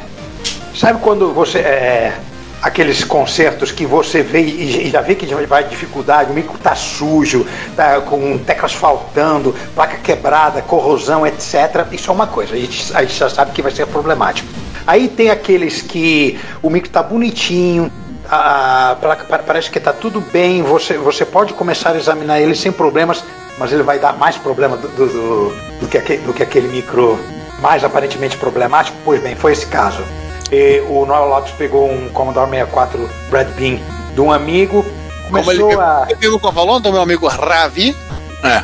sabe 0.75 0.99
quando 0.99 1.31
você. 1.31 1.59
É, 1.59 2.19
aqueles 2.61 3.03
concertos 3.03 3.71
que 3.71 3.85
você 3.85 4.21
vê 4.21 4.41
e, 4.41 4.89
já 4.89 5.01
vê 5.01 5.15
que 5.15 5.25
vai 5.45 5.63
dificuldade, 5.63 6.31
o 6.31 6.33
micro 6.33 6.57
tá 6.57 6.75
sujo, 6.75 7.45
tá 7.75 8.01
com 8.01 8.37
teclas 8.37 8.73
faltando, 8.73 9.55
placa 9.73 9.97
quebrada, 9.97 10.61
corrosão, 10.61 11.25
etc. 11.25 11.85
Isso 11.91 12.09
é 12.11 12.13
uma 12.13 12.27
coisa, 12.27 12.53
a 12.53 12.57
gente, 12.57 12.95
a 12.95 13.01
gente 13.01 13.13
já 13.17 13.29
sabe 13.29 13.51
que 13.51 13.61
vai 13.61 13.71
ser 13.71 13.85
problemático. 13.87 14.47
Aí 14.85 15.07
tem 15.07 15.29
aqueles 15.29 15.81
que 15.81 16.39
o 16.61 16.69
micro 16.69 16.89
tá 16.89 17.01
bonitinho, 17.03 17.91
a, 18.29 18.95
placa 18.99 19.23
pa- 19.25 19.39
parece 19.39 19.69
que 19.71 19.79
tá 19.79 19.93
tudo 19.93 20.19
bem, 20.21 20.61
você, 20.61 20.97
você 20.97 21.25
pode 21.25 21.53
começar 21.53 21.91
a 21.91 21.97
examinar 21.97 22.39
ele 22.39 22.55
sem 22.55 22.71
problemas, 22.71 23.23
mas 23.57 23.71
ele 23.71 23.83
vai 23.83 23.99
dar 23.99 24.13
mais 24.17 24.35
problema 24.37 24.77
do, 24.77 24.87
do, 24.89 25.07
do- 25.07 25.79
do 25.81 25.87
que, 25.87 25.97
aquele, 25.97 26.21
do 26.23 26.33
que 26.33 26.43
aquele 26.43 26.67
micro 26.67 27.19
mais 27.61 27.83
aparentemente 27.83 28.37
problemático. 28.37 28.97
Pois 29.03 29.21
bem, 29.21 29.35
foi 29.35 29.51
esse 29.53 29.65
caso. 29.65 30.03
E 30.51 30.81
o 30.89 31.05
Noel 31.05 31.27
Lopes 31.27 31.53
pegou 31.53 31.89
um 31.89 32.09
Commodore 32.09 32.49
64 32.49 33.09
Brad 33.29 33.47
Bean 33.49 33.79
de 34.13 34.21
um 34.21 34.31
amigo, 34.31 34.83
Como 35.25 35.37
ele 35.37 35.45
começou 35.45 35.81
a. 35.81 36.07
eu 36.09 36.17
pego 36.17 36.39
com 36.39 36.47
a 36.47 36.79
do 36.79 36.91
meu 36.91 37.01
amigo 37.01 37.27
Ravi. 37.27 37.95
É. 38.43 38.63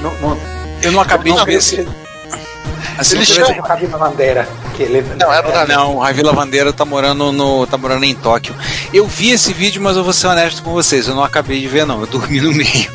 Não, 0.00 0.14
não, 0.20 0.38
Eu 0.82 0.92
não 0.92 1.00
acabei 1.00 1.32
não, 1.32 1.40
de 1.40 1.46
ver 1.46 1.54
esse. 1.58 1.86
Assim, 2.98 3.16
Ele 3.16 3.26
por 3.26 3.32
chama- 3.34 3.46
exemplo, 3.46 3.64
a 3.64 3.68
Cabina 3.68 3.98
Bandeira. 3.98 4.48
Que 4.76 4.82
ele, 4.82 5.04
Não, 5.18 5.28
o 5.28 5.30
Ravi. 5.30 5.72
Não, 5.72 5.98
Ravi 5.98 6.22
Lavandeira 6.22 6.72
tá 6.72 6.84
morando 6.84 7.30
no. 7.32 7.66
tá 7.66 7.78
morando 7.78 8.04
em 8.04 8.14
Tóquio. 8.14 8.54
Eu 8.92 9.06
vi 9.06 9.30
esse 9.30 9.52
vídeo, 9.52 9.80
mas 9.80 9.96
eu 9.96 10.02
vou 10.02 10.12
ser 10.12 10.26
honesto 10.26 10.62
com 10.62 10.72
vocês, 10.72 11.06
eu 11.06 11.14
não 11.14 11.22
acabei 11.22 11.60
de 11.60 11.68
ver, 11.68 11.86
não. 11.86 12.00
Eu 12.00 12.06
dormi 12.08 12.40
no 12.40 12.50
meio. 12.54 12.90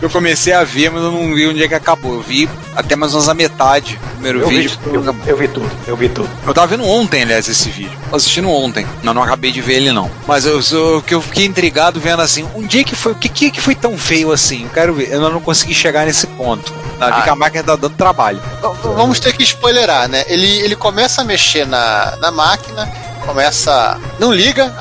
Eu 0.00 0.10
comecei 0.10 0.52
a 0.52 0.62
ver, 0.64 0.90
mas 0.90 1.02
eu 1.02 1.10
não 1.10 1.34
vi 1.34 1.46
onde 1.48 1.62
é 1.62 1.68
que 1.68 1.74
acabou. 1.74 2.14
Eu 2.16 2.20
vi 2.22 2.48
até 2.76 2.94
mais 2.96 3.12
ou 3.14 3.18
menos 3.20 3.28
a 3.30 3.34
metade 3.34 3.96
do 3.96 4.08
primeiro 4.12 4.40
eu, 4.40 4.48
vi, 4.48 4.56
vídeo. 4.62 4.78
eu, 4.86 5.16
eu 5.26 5.36
vi 5.36 5.48
tudo, 5.48 5.70
eu 5.86 5.96
vi 5.96 6.08
tudo. 6.08 6.28
Eu 6.46 6.52
tava 6.54 6.66
vendo 6.66 6.84
ontem, 6.86 7.22
aliás, 7.22 7.48
esse 7.48 7.70
vídeo. 7.70 7.98
Tô 8.10 8.16
assistindo 8.16 8.48
ontem. 8.50 8.86
Não, 9.02 9.14
não 9.14 9.22
acabei 9.22 9.50
de 9.50 9.60
ver 9.62 9.74
ele, 9.74 9.92
não. 9.92 10.10
Mas 10.26 10.44
eu, 10.44 10.60
eu, 10.72 11.02
que 11.02 11.14
eu 11.14 11.22
fiquei 11.22 11.46
intrigado 11.46 11.98
vendo 12.00 12.20
assim, 12.20 12.46
um 12.54 12.66
dia 12.66 12.84
que 12.84 12.94
foi. 12.94 13.12
O 13.12 13.14
que, 13.14 13.28
que 13.28 13.50
que 13.50 13.60
foi 13.60 13.74
tão 13.74 13.96
feio 13.96 14.32
assim? 14.32 14.64
Eu 14.64 14.70
quero 14.70 14.94
ver. 14.94 15.10
Eu 15.10 15.20
não 15.30 15.40
consegui 15.40 15.74
chegar 15.74 16.04
nesse 16.04 16.26
ponto. 16.26 16.72
Tá? 16.98 17.06
Vi 17.06 17.12
Ah. 17.20 17.22
que 17.22 17.30
a 17.30 17.36
máquina 17.36 17.64
tá 17.64 17.76
dando 17.76 17.96
trabalho. 17.96 18.38
V- 18.40 18.88
Vamos 18.94 19.18
ter 19.20 19.31
que 19.36 19.42
spoilerar, 19.42 20.08
né? 20.08 20.24
Ele, 20.26 20.60
ele 20.60 20.76
começa 20.76 21.22
a 21.22 21.24
mexer 21.24 21.66
na, 21.66 22.16
na 22.20 22.30
máquina, 22.30 22.86
começa. 23.26 23.98
Não 24.18 24.32
liga. 24.32 24.74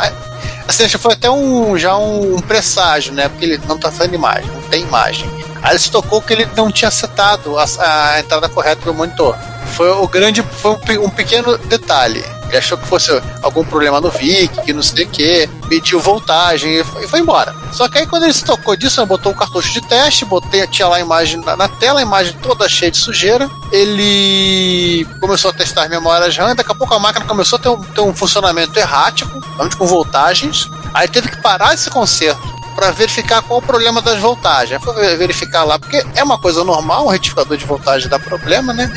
Assim, 0.67 0.87
foi 0.89 1.13
até 1.13 1.29
um, 1.29 1.77
já 1.77 1.97
um 1.97 2.39
presságio, 2.39 3.13
né? 3.13 3.29
Porque 3.29 3.45
ele 3.45 3.61
não 3.67 3.77
tá 3.77 3.91
fazendo 3.91 4.15
imagem, 4.15 4.49
não 4.51 4.61
tem 4.63 4.83
imagem. 4.83 5.29
Aí 5.61 5.71
ele 5.71 5.79
se 5.79 5.91
tocou 5.91 6.21
que 6.21 6.33
ele 6.33 6.47
não 6.55 6.71
tinha 6.71 6.89
setado 6.89 7.57
a, 7.57 7.65
a 7.79 8.19
entrada 8.19 8.49
correta 8.49 8.85
do 8.85 8.93
monitor. 8.93 9.37
Foi 9.73 9.89
o 9.89 10.07
grande. 10.07 10.41
Foi 10.43 10.71
um, 10.71 11.05
um 11.05 11.09
pequeno 11.09 11.57
detalhe. 11.57 12.23
Ele 12.51 12.57
achou 12.57 12.77
que 12.77 12.85
fosse 12.85 13.09
algum 13.41 13.63
problema 13.63 14.01
no 14.01 14.11
VIC, 14.11 14.61
que 14.63 14.73
não 14.73 14.83
sei 14.83 15.05
o 15.05 15.09
que, 15.09 15.49
mediu 15.69 16.01
voltagem 16.01 16.79
e 16.79 16.83
foi, 16.83 17.21
embora. 17.21 17.55
Só 17.71 17.87
que 17.87 17.97
aí 17.97 18.05
quando 18.05 18.23
ele 18.23 18.33
se 18.33 18.43
tocou 18.43 18.75
disso, 18.75 18.99
ele 18.99 19.07
botou 19.07 19.31
o 19.31 19.35
cartucho 19.35 19.71
de 19.71 19.79
teste, 19.87 20.25
botei, 20.25 20.67
tinha 20.67 20.85
lá 20.85 20.97
a 20.97 20.99
imagem 20.99 21.39
na, 21.39 21.55
na 21.55 21.69
tela, 21.69 22.01
a 22.01 22.03
imagem 22.03 22.33
toda 22.41 22.67
cheia 22.67 22.91
de 22.91 22.97
sujeira. 22.97 23.49
Ele 23.71 25.07
começou 25.21 25.49
a 25.49 25.53
testar 25.53 25.83
as 25.83 25.89
memórias 25.89 26.35
RAM, 26.35 26.53
daqui 26.53 26.71
a 26.71 26.75
pouco 26.75 26.93
a 26.93 26.99
máquina 26.99 27.25
começou 27.25 27.57
a 27.57 27.61
ter 27.61 27.69
um, 27.69 27.81
ter 27.81 28.01
um 28.01 28.13
funcionamento 28.13 28.77
errático, 28.77 29.31
com 29.77 29.85
voltagens. 29.87 30.69
Aí 30.93 31.07
teve 31.07 31.29
que 31.29 31.41
parar 31.41 31.73
esse 31.73 31.89
conserto 31.89 32.61
para 32.75 32.91
verificar 32.91 33.41
qual 33.41 33.60
o 33.60 33.62
problema 33.62 34.01
das 34.01 34.19
voltagens. 34.19 34.81
Foi 34.84 34.93
ver- 34.95 35.17
verificar 35.17 35.63
lá, 35.63 35.77
porque 35.77 36.03
é 36.15 36.23
uma 36.23 36.38
coisa 36.39 36.63
normal, 36.63 37.05
um 37.05 37.10
retificador 37.10 37.57
de 37.57 37.65
voltagem 37.65 38.10
dá 38.10 38.17
problema, 38.19 38.73
né? 38.73 38.91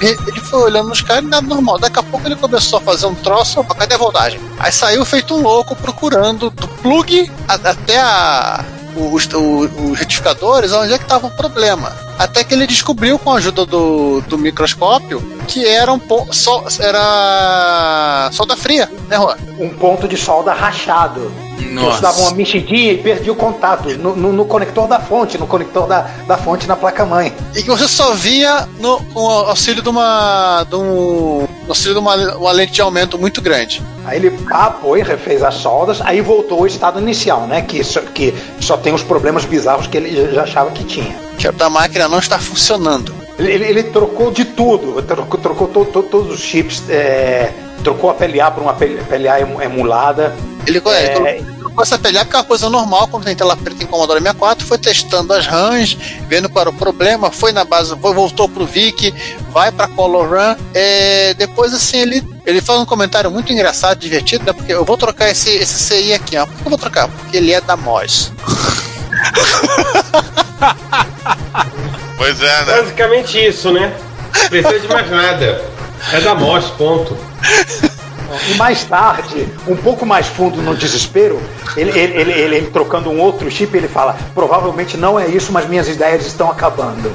Ele 0.00 0.40
foi 0.40 0.62
olhando 0.62 0.88
nos 0.88 1.00
caras 1.02 1.24
e 1.24 1.26
nada 1.26 1.46
normal. 1.46 1.78
Daqui 1.78 1.98
a 1.98 2.02
pouco 2.02 2.26
ele 2.26 2.36
começou 2.36 2.78
a 2.78 2.82
fazer 2.82 3.06
um 3.06 3.14
troço, 3.14 3.60
opa, 3.60 3.74
cadê 3.74 3.94
a 3.94 3.98
voltagem? 3.98 4.40
Aí 4.58 4.72
saiu 4.72 5.04
feito 5.04 5.34
um 5.34 5.42
louco 5.42 5.74
procurando 5.76 6.50
do 6.50 6.68
plug 6.68 7.30
até 7.48 8.00
a, 8.00 8.64
os, 8.96 9.26
os 9.32 9.98
retificadores 9.98 10.72
onde 10.72 10.92
é 10.92 10.98
que 10.98 11.04
estava 11.04 11.26
o 11.26 11.30
problema. 11.30 12.05
Até 12.18 12.42
que 12.44 12.54
ele 12.54 12.66
descobriu, 12.66 13.18
com 13.18 13.30
a 13.32 13.36
ajuda 13.36 13.66
do, 13.66 14.20
do 14.22 14.38
microscópio, 14.38 15.20
que 15.46 15.66
era 15.66 15.92
um 15.92 15.98
po- 15.98 16.26
só, 16.32 16.64
era 16.80 18.30
solda 18.32 18.56
fria, 18.56 18.90
né, 19.08 19.16
Juan? 19.16 19.36
Um 19.58 19.68
ponto 19.70 20.08
de 20.08 20.16
solda 20.16 20.52
rachado. 20.52 21.30
Isso 21.58 22.00
dava 22.02 22.20
uma 22.20 22.30
mexidinha 22.32 22.92
e 22.92 22.98
perdia 22.98 23.32
o 23.32 23.36
contato 23.36 23.88
no, 23.98 24.14
no- 24.16 24.32
no 24.32 24.44
conector 24.44 24.86
da 24.88 25.00
fonte, 25.00 25.36
no 25.38 25.46
conector 25.46 25.86
da, 25.86 26.02
da 26.26 26.36
fonte 26.38 26.66
na 26.66 26.76
placa-mãe. 26.76 27.34
E 27.54 27.62
que 27.62 27.68
você 27.68 27.88
só 27.88 28.12
via 28.14 28.68
no, 28.78 28.98
com 29.12 29.20
o 29.20 29.28
auxílio 29.48 29.82
de 29.82 29.88
uma. 29.88 30.64
De 30.68 30.76
um, 30.76 31.40
no 31.64 31.68
auxílio 31.68 31.94
de 31.94 31.98
uma, 32.00 32.14
uma 32.36 32.52
lente 32.52 32.72
de 32.72 32.80
aumento 32.80 33.18
muito 33.18 33.42
grande. 33.42 33.82
Aí 34.04 34.18
ele 34.18 34.30
capou 34.44 34.96
e 34.96 35.02
refez 35.02 35.42
as 35.42 35.54
soldas, 35.56 36.00
aí 36.02 36.20
voltou 36.20 36.58
ao 36.60 36.66
estado 36.66 37.00
inicial, 37.00 37.46
né? 37.46 37.60
Que 37.62 37.82
só, 37.82 38.00
que 38.00 38.32
só 38.60 38.76
tem 38.76 38.94
os 38.94 39.02
problemas 39.02 39.44
bizarros 39.44 39.86
que 39.86 39.96
ele 39.96 40.32
já 40.32 40.42
achava 40.44 40.70
que 40.70 40.84
tinha. 40.84 41.25
Que 41.38 41.48
a 41.48 41.50
da 41.50 41.68
máquina 41.68 42.08
não 42.08 42.18
está 42.18 42.38
funcionando. 42.38 43.14
Ele, 43.38 43.52
ele- 43.52 43.64
ele 43.66 43.82
trocou 43.84 44.30
de 44.30 44.44
tudo, 44.46 45.02
trocou, 45.02 45.38
trocou 45.38 45.68
to- 45.68 45.84
to- 45.84 46.02
todos 46.04 46.32
os 46.32 46.40
chips, 46.40 46.82
é, 46.88 47.52
trocou 47.84 48.08
a 48.10 48.14
PLA 48.14 48.50
por 48.50 48.62
uma 48.62 48.72
PLA 48.72 49.40
emu- 49.40 49.60
emulada. 49.60 50.34
Ele, 50.66 50.80
É. 50.86 51.36
ele 51.36 51.44
trocou 51.58 51.82
essa 51.82 51.98
PLA 51.98 52.24
porque 52.24 52.34
é 52.36 52.38
uma 52.40 52.44
coisa 52.46 52.70
normal 52.70 53.06
quando 53.08 53.24
tem 53.24 53.36
tela 53.36 53.54
preta 53.54 53.84
em 53.84 53.86
Commodore 53.86 54.20
64, 54.20 54.64
foi 54.66 54.78
testando 54.78 55.34
as 55.34 55.46
RAMs, 55.46 55.98
vendo 56.26 56.48
qual 56.48 56.62
era 56.62 56.70
o 56.70 56.72
problema, 56.72 57.30
foi 57.30 57.52
na 57.52 57.62
base, 57.64 57.94
foi, 58.00 58.14
voltou 58.14 58.48
pro 58.48 58.64
VIC, 58.64 59.12
vai 59.52 59.70
pra 59.70 59.86
Color 59.86 60.30
RAM. 60.30 60.56
É, 60.72 61.34
depois, 61.34 61.74
assim, 61.74 61.98
ele, 61.98 62.26
ele 62.46 62.62
faz 62.62 62.80
um 62.80 62.86
comentário 62.86 63.30
muito 63.30 63.52
engraçado, 63.52 63.98
divertido, 63.98 64.44
né? 64.46 64.54
Porque 64.54 64.72
eu 64.72 64.82
vou 64.86 64.96
trocar 64.96 65.28
esse, 65.28 65.50
esse 65.50 65.78
CI 65.78 66.14
aqui, 66.14 66.38
ó. 66.38 66.46
Por 66.46 66.54
que 66.56 66.62
eu 66.66 66.70
vou 66.70 66.78
trocar? 66.78 67.06
Porque 67.08 67.36
ele 67.36 67.52
é 67.52 67.60
da 67.60 67.76
MOS. 67.76 68.32
Pois 72.16 72.40
é, 72.42 72.64
né? 72.64 72.76
Basicamente 72.78 73.46
isso, 73.46 73.70
né? 73.72 73.92
Não 74.40 74.48
Precisa 74.48 74.80
de 74.80 74.88
mais 74.88 75.10
nada. 75.10 75.62
É 76.12 76.20
da 76.20 76.34
MOS, 76.34 76.66
ponto. 76.70 77.16
E 78.50 78.54
mais 78.54 78.84
tarde, 78.84 79.48
um 79.66 79.76
pouco 79.76 80.04
mais 80.04 80.26
fundo 80.26 80.60
no 80.60 80.74
desespero, 80.74 81.40
ele, 81.76 81.90
ele, 81.90 82.20
ele, 82.20 82.32
ele- 82.32 82.56
ele 82.56 82.66
trocando 82.70 83.08
um 83.08 83.20
outro 83.20 83.50
chip, 83.50 83.74
ele 83.76 83.88
fala: 83.88 84.16
provavelmente 84.34 84.96
não 84.96 85.18
é 85.18 85.26
isso, 85.26 85.52
mas 85.52 85.68
minhas 85.68 85.88
ideias 85.88 86.26
estão 86.26 86.50
acabando. 86.50 87.12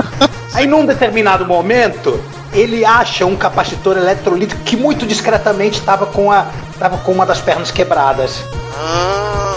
Aí 0.52 0.66
num 0.66 0.84
determinado 0.84 1.46
momento, 1.46 2.22
ele 2.52 2.84
acha 2.84 3.24
um 3.24 3.36
capacitor 3.36 3.96
eletrolítico 3.96 4.60
que 4.62 4.76
muito 4.76 5.06
discretamente 5.06 5.78
estava 5.78 6.06
com, 6.06 6.30
a, 6.30 6.46
tava 6.78 6.98
com 6.98 7.12
uma 7.12 7.24
das 7.24 7.40
pernas 7.40 7.70
quebradas. 7.70 8.42
Ah, 8.76 9.49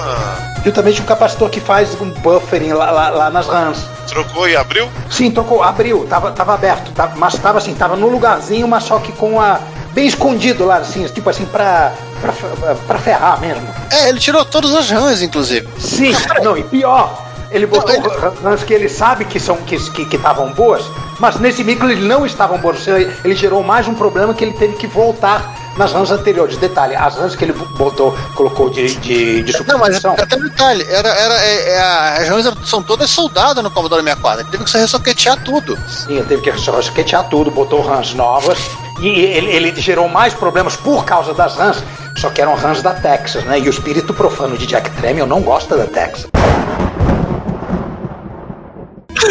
Justamente 0.63 1.01
um 1.01 1.05
capacitor 1.05 1.49
que 1.49 1.59
faz 1.59 1.99
um 1.99 2.09
buffering 2.09 2.71
lá, 2.73 2.89
lá, 2.91 3.09
lá 3.09 3.29
nas 3.29 3.47
RAMs. 3.47 3.79
trocou 4.07 4.47
e 4.47 4.55
abriu? 4.55 4.87
Sim, 5.09 5.29
trocou, 5.31 5.61
abriu, 5.63 6.05
tava, 6.09 6.31
tava 6.31 6.53
aberto, 6.53 6.91
tava- 6.93 7.13
mas 7.17 7.35
tava 7.37 7.57
assim, 7.57 7.73
tava 7.73 7.95
no 7.95 8.07
lugarzinho, 8.07 8.67
mas 8.67 8.83
só 8.83 8.99
que 8.99 9.11
com 9.11 9.39
a. 9.41 9.59
bem 9.93 10.07
escondido 10.07 10.65
lá, 10.65 10.77
assim, 10.77 11.05
tipo 11.07 11.29
assim, 11.29 11.45
pra, 11.45 11.91
pra, 12.21 12.75
pra 12.87 12.97
ferrar 12.97 13.39
mesmo. 13.39 13.67
É, 13.91 14.09
ele 14.09 14.19
tirou 14.19 14.43
todas 14.45 14.73
as 14.73 14.89
RAMs, 14.89 15.21
inclusive. 15.21 15.67
Sim, 15.77 16.11
não, 16.43 16.57
e 16.57 16.63
pior, 16.63 17.22
ele 17.53 17.65
botou 17.67 17.93
Não, 17.99 18.05
ele- 18.11 18.35
RAMs 18.43 18.63
que 18.63 18.73
ele 18.73 18.89
sabe 18.89 19.25
que 19.25 19.39
são 19.39 19.57
que 19.57 19.75
estavam 19.75 20.05
que, 20.09 20.15
estavam 20.15 20.51
boas, 20.53 20.83
mas 21.19 21.35
nesse 21.39 21.63
micro 21.63 21.89
eles 21.89 22.03
não 22.03 22.25
estavam 22.25 22.57
boas. 22.57 22.85
Ele, 22.87 23.35
gerou 23.35 23.63
mais 23.63 23.87
um 23.87 23.93
problema 23.93 24.33
que 24.33 24.43
ele 24.43 24.53
teve 24.53 24.73
que 24.75 24.87
voltar 24.87 25.53
nas 25.77 25.91
RAMs 25.93 26.11
anteriores. 26.11 26.57
Detalhe, 26.57 26.95
as 26.95 27.15
RAMs 27.15 27.35
que 27.35 27.45
ele 27.45 27.53
botou, 27.53 28.15
colocou 28.35 28.69
de, 28.69 28.95
de, 28.95 29.43
de 29.43 29.51
Não, 29.67 29.77
mas 29.79 29.95
supressão. 29.97 30.13
até 30.13 30.35
detalhe, 30.37 30.85
era, 30.89 31.09
era, 31.09 31.33
é, 31.43 31.69
é, 31.69 31.79
as 31.79 32.45
eram- 32.45 32.65
são 32.65 32.81
todas 32.83 33.09
soldadas 33.09 33.63
no 33.63 33.71
Commodore 33.71 34.01
64. 34.03 34.41
Ele 34.41 34.49
teve 34.51 34.63
que 34.63 34.77
ressoquetear 34.77 35.43
tudo. 35.43 35.77
Sim, 35.87 36.17
ele 36.17 36.25
teve 36.25 36.41
que 36.41 36.49
resquetear 36.51 37.27
tudo, 37.29 37.49
botou 37.51 37.81
RAMs 37.81 38.13
novas 38.13 38.57
e 39.01 39.07
ele, 39.07 39.51
ele 39.51 39.81
gerou 39.81 40.07
mais 40.07 40.33
problemas 40.33 40.75
por 40.75 41.03
causa 41.05 41.33
das 41.33 41.55
RAMs, 41.55 41.83
só 42.17 42.29
que 42.29 42.41
eram 42.41 42.55
RAMs 42.55 42.81
da 42.81 42.93
Texas, 42.93 43.43
né? 43.43 43.59
E 43.59 43.67
o 43.67 43.69
espírito 43.69 44.13
profano 44.13 44.57
de 44.57 44.65
Jack 44.67 44.89
Tramiel 44.91 45.25
não 45.25 45.41
gosta 45.41 45.75
da 45.75 45.85
Texas. 45.85 46.27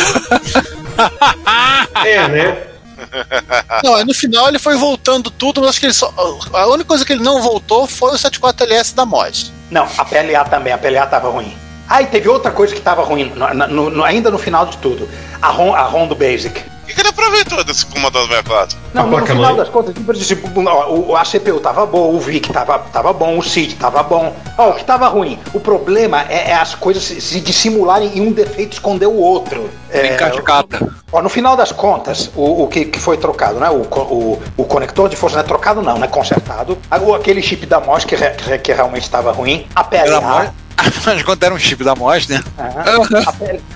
É, 2.05 2.29
né? 2.29 2.67
Não, 3.83 4.05
no 4.05 4.15
final 4.15 4.49
ele 4.49 4.59
foi 4.59 4.77
voltando 4.77 5.31
tudo, 5.31 5.61
mas 5.61 5.71
acho 5.71 5.81
que 5.81 5.87
ele 5.87 5.93
só. 5.93 6.13
A 6.53 6.67
única 6.67 6.85
coisa 6.85 7.05
que 7.05 7.13
ele 7.13 7.23
não 7.23 7.43
voltou 7.43 7.87
foi 7.87 8.13
o 8.13 8.17
74LS 8.17 8.95
da 8.95 9.05
MOD. 9.05 9.53
Não, 9.71 9.89
a 9.97 10.05
PLA 10.05 10.45
também, 10.45 10.73
a 10.73 10.79
PLA 10.79 11.07
tava 11.07 11.31
ruim. 11.31 11.57
Ah, 11.95 12.01
e 12.01 12.07
teve 12.07 12.27
outra 12.27 12.51
coisa 12.51 12.75
que 12.75 12.81
tava 12.81 13.03
ruim, 13.03 13.31
no- 13.37 13.67
no- 13.69 13.91
no- 13.91 14.03
ainda 14.05 14.31
no 14.31 14.39
final 14.39 14.65
de 14.65 14.79
tudo. 14.79 15.07
A 15.43 15.49
ROM, 15.49 15.75
a 15.75 15.83
ROM 15.83 16.07
do 16.07 16.15
Basic. 16.15 16.59
O 16.83 16.87
que, 16.87 16.95
que 16.95 17.01
ele 17.01 17.11
aproveitou 17.11 17.63
desse 17.63 17.85
Commodore 17.87 18.27
64? 18.29 18.77
Não, 18.95 19.03
A 19.05 19.07
no 19.07 19.27
final 19.27 19.55
das 19.57 19.69
contas, 19.69 19.95
tipo, 19.95 20.13
tipo, 20.15 21.17
a 21.17 21.25
CPU 21.25 21.61
tava 21.61 21.85
boa, 21.87 22.15
o 22.15 22.19
VIC 22.19 22.51
tava, 22.53 22.79
tava 22.93 23.13
bom, 23.13 23.39
o 23.39 23.43
CID 23.43 23.75
tava 23.77 24.03
bom. 24.03 24.35
Ó, 24.59 24.71
o 24.71 24.75
que 24.75 24.85
tava 24.85 25.07
ruim? 25.07 25.39
O 25.55 25.61
problema 25.61 26.25
é, 26.29 26.51
é 26.51 26.55
as 26.55 26.75
coisas 26.75 27.03
se, 27.03 27.21
se 27.21 27.41
dissimularem 27.41 28.11
e 28.15 28.21
um 28.21 28.33
defeito 28.33 28.73
esconder 28.73 29.07
o 29.07 29.17
outro. 29.17 29.71
É, 29.91 30.01
Brincar 30.09 30.31
de 30.31 30.43
cata. 30.43 30.89
Ó, 31.13 31.21
no 31.23 31.29
final 31.29 31.57
das 31.57 31.73
contas, 31.73 32.31
o, 32.35 32.65
o 32.65 32.69
que, 32.69 32.87
que 32.87 32.99
foi 32.99 33.17
trocado, 33.17 33.61
né? 33.61 33.71
O, 33.71 33.83
o, 33.83 34.43
o 34.57 34.65
conector 34.65 35.09
de 35.09 35.17
força 35.17 35.37
não 35.37 35.45
é 35.45 35.47
trocado, 35.47 35.83
não, 35.83 35.99
né? 35.99 36.09
Consertado. 36.09 36.77
Aquele 36.91 37.43
chip 37.43 37.65
da 37.67 37.81
MOS 37.81 38.05
que, 38.05 38.17
re- 38.17 38.59
que, 38.59 38.73
realmente 38.73 39.05
estava 39.05 39.31
ruim. 39.31 39.67
A 39.75 39.87
Era 39.93 40.21
PLA. 40.21 40.55
Mó- 40.77 40.93
Mas 41.07 41.23
quando 41.23 41.43
era 41.45 41.55
um 41.55 41.59
chip 41.59 41.83
da 41.85 41.95
MOS, 41.95 42.29
né? 42.29 42.43
Aham. 42.59 42.83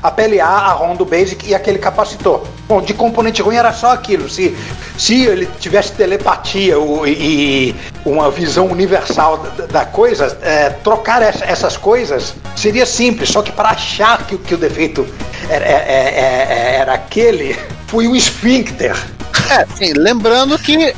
A, 0.03 0.11
PL 0.11 0.41
a 0.41 0.47
a 0.47 0.73
ROM 0.73 0.95
do 0.97 1.05
Basic 1.05 1.49
e 1.49 1.55
aquele 1.55 1.79
capacitor. 1.79 2.45
Bom, 2.69 2.81
de 2.81 2.95
componente 2.95 3.43
ruim 3.43 3.57
era 3.57 3.73
só 3.73 3.93
aquilo. 3.93 4.29
Se, 4.29 4.57
se 4.99 5.25
ele 5.25 5.47
tivesse 5.61 5.93
telepatia 5.93 6.79
o- 6.79 7.07
e, 7.07 7.75
uma 8.05 8.31
visão 8.31 8.67
universal 8.67 9.39
da, 9.39 9.67
da 9.67 9.85
coisa, 9.85 10.39
é, 10.43 10.71
trocar 10.71 11.23
essa- 11.23 11.45
essas 11.45 11.77
coisas 11.77 12.35
seria 12.57 12.87
simples. 12.87 13.29
Só 13.31 13.43
que 13.43 13.53
para 13.53 13.71
achar 13.71 14.27
que, 14.27 14.37
que 14.39 14.55
o 14.55 14.59
defeito 14.59 15.07
era, 15.49 15.65
é- 15.65 15.69
é- 15.71 16.15
é- 16.19 16.77
era 16.81 16.95
aquele, 16.95 17.57
foi 17.87 18.07
um 18.09 18.15
esfíncter. 18.17 18.95
É, 19.51 19.67
sim, 19.77 19.93
lembrando 19.95 20.59
que, 20.59 20.95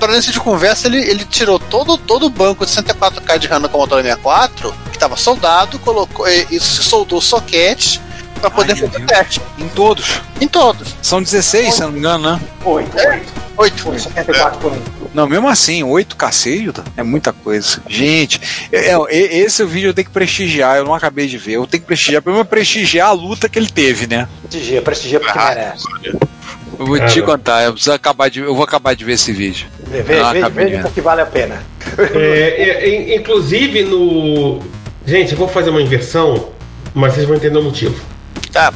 para 0.00 0.12
início 0.14 0.32
de 0.32 0.40
conversa, 0.40 0.86
ele, 0.88 0.98
ele 0.98 1.24
tirou 1.24 1.58
todo, 1.58 1.96
todo 1.96 2.26
o 2.26 2.30
banco 2.30 2.64
de 2.66 2.72
64K 2.72 3.38
de 3.38 3.46
RAM 3.46 3.60
no 3.60 3.68
Commodore 3.68 4.02
64, 4.02 4.74
que 4.90 4.96
estava 4.96 5.16
soldado, 5.16 5.78
colocou 5.78 6.28
e, 6.28 6.46
e 6.50 6.58
soldou 6.60 7.20
soquete 7.20 8.00
para 8.40 8.50
poder 8.50 8.72
Ai, 8.72 8.78
fazer 8.80 8.98
Deus. 8.98 9.06
teste. 9.06 9.40
Em 9.58 9.68
todos. 9.68 10.20
Em 10.40 10.48
todos. 10.48 10.88
São 11.00 11.22
16, 11.22 11.74
se 11.74 11.82
eu 11.82 11.86
não 11.86 11.92
me 11.92 11.98
engano, 12.00 12.32
né? 12.32 12.40
Oito, 12.64 12.96
oito. 12.96 13.42
Oito. 13.58 13.82
Foi 13.82 13.98
74 13.98 14.58
por 14.58 14.72
um. 14.72 14.82
Não, 15.14 15.28
mesmo 15.28 15.46
assim, 15.46 15.82
8 15.84 16.16
cacete 16.16 16.72
é 16.96 17.02
muita 17.02 17.32
coisa. 17.34 17.80
Gente, 17.86 18.40
é, 18.72 18.88
é, 18.92 18.96
e- 19.10 19.42
esse 19.44 19.62
vídeo 19.64 19.90
eu 19.90 19.94
tenho 19.94 20.06
que 20.06 20.12
prestigiar, 20.12 20.78
eu 20.78 20.84
não 20.84 20.94
acabei 20.94 21.26
de 21.28 21.36
ver. 21.38 21.52
Eu 21.52 21.66
tenho 21.66 21.82
que 21.82 21.86
prestigiar, 21.86 22.22
primeiro 22.22 22.46
prestigiar 22.48 23.08
a 23.08 23.12
luta 23.12 23.48
que 23.48 23.58
ele 23.58 23.68
teve, 23.68 24.06
né? 24.06 24.26
Prestigia, 24.48 24.82
prestigia 24.82 25.20
porque 25.20 25.38
Ah, 25.38 25.48
merece. 25.50 25.84
Eu 26.82 26.86
vou 26.86 27.06
te 27.06 27.22
contar, 27.22 27.64
eu, 27.64 27.72
preciso 27.72 27.92
acabar 27.92 28.28
de, 28.28 28.40
eu 28.40 28.54
vou 28.54 28.64
acabar 28.64 28.94
de 28.94 29.04
ver 29.04 29.12
esse 29.12 29.32
vídeo. 29.32 29.66
Veja, 29.86 30.48
veja, 30.48 30.82
porque 30.82 31.00
vale 31.00 31.20
a 31.20 31.26
pena. 31.26 31.62
É, 32.14 32.84
é, 32.84 32.88
in- 32.88 33.14
inclusive 33.16 33.82
no. 33.84 34.60
Gente, 35.06 35.32
eu 35.32 35.38
vou 35.38 35.48
fazer 35.48 35.70
uma 35.70 35.82
inversão, 35.82 36.48
mas 36.94 37.14
vocês 37.14 37.26
vão 37.26 37.36
entender 37.36 37.58
o 37.58 37.62
motivo. 37.62 37.94
Tá. 38.52 38.72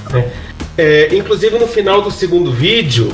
É, 0.77 1.09
inclusive 1.15 1.59
no 1.59 1.67
final 1.67 2.03
do 2.03 2.11
segundo 2.11 2.53
vídeo, 2.53 3.13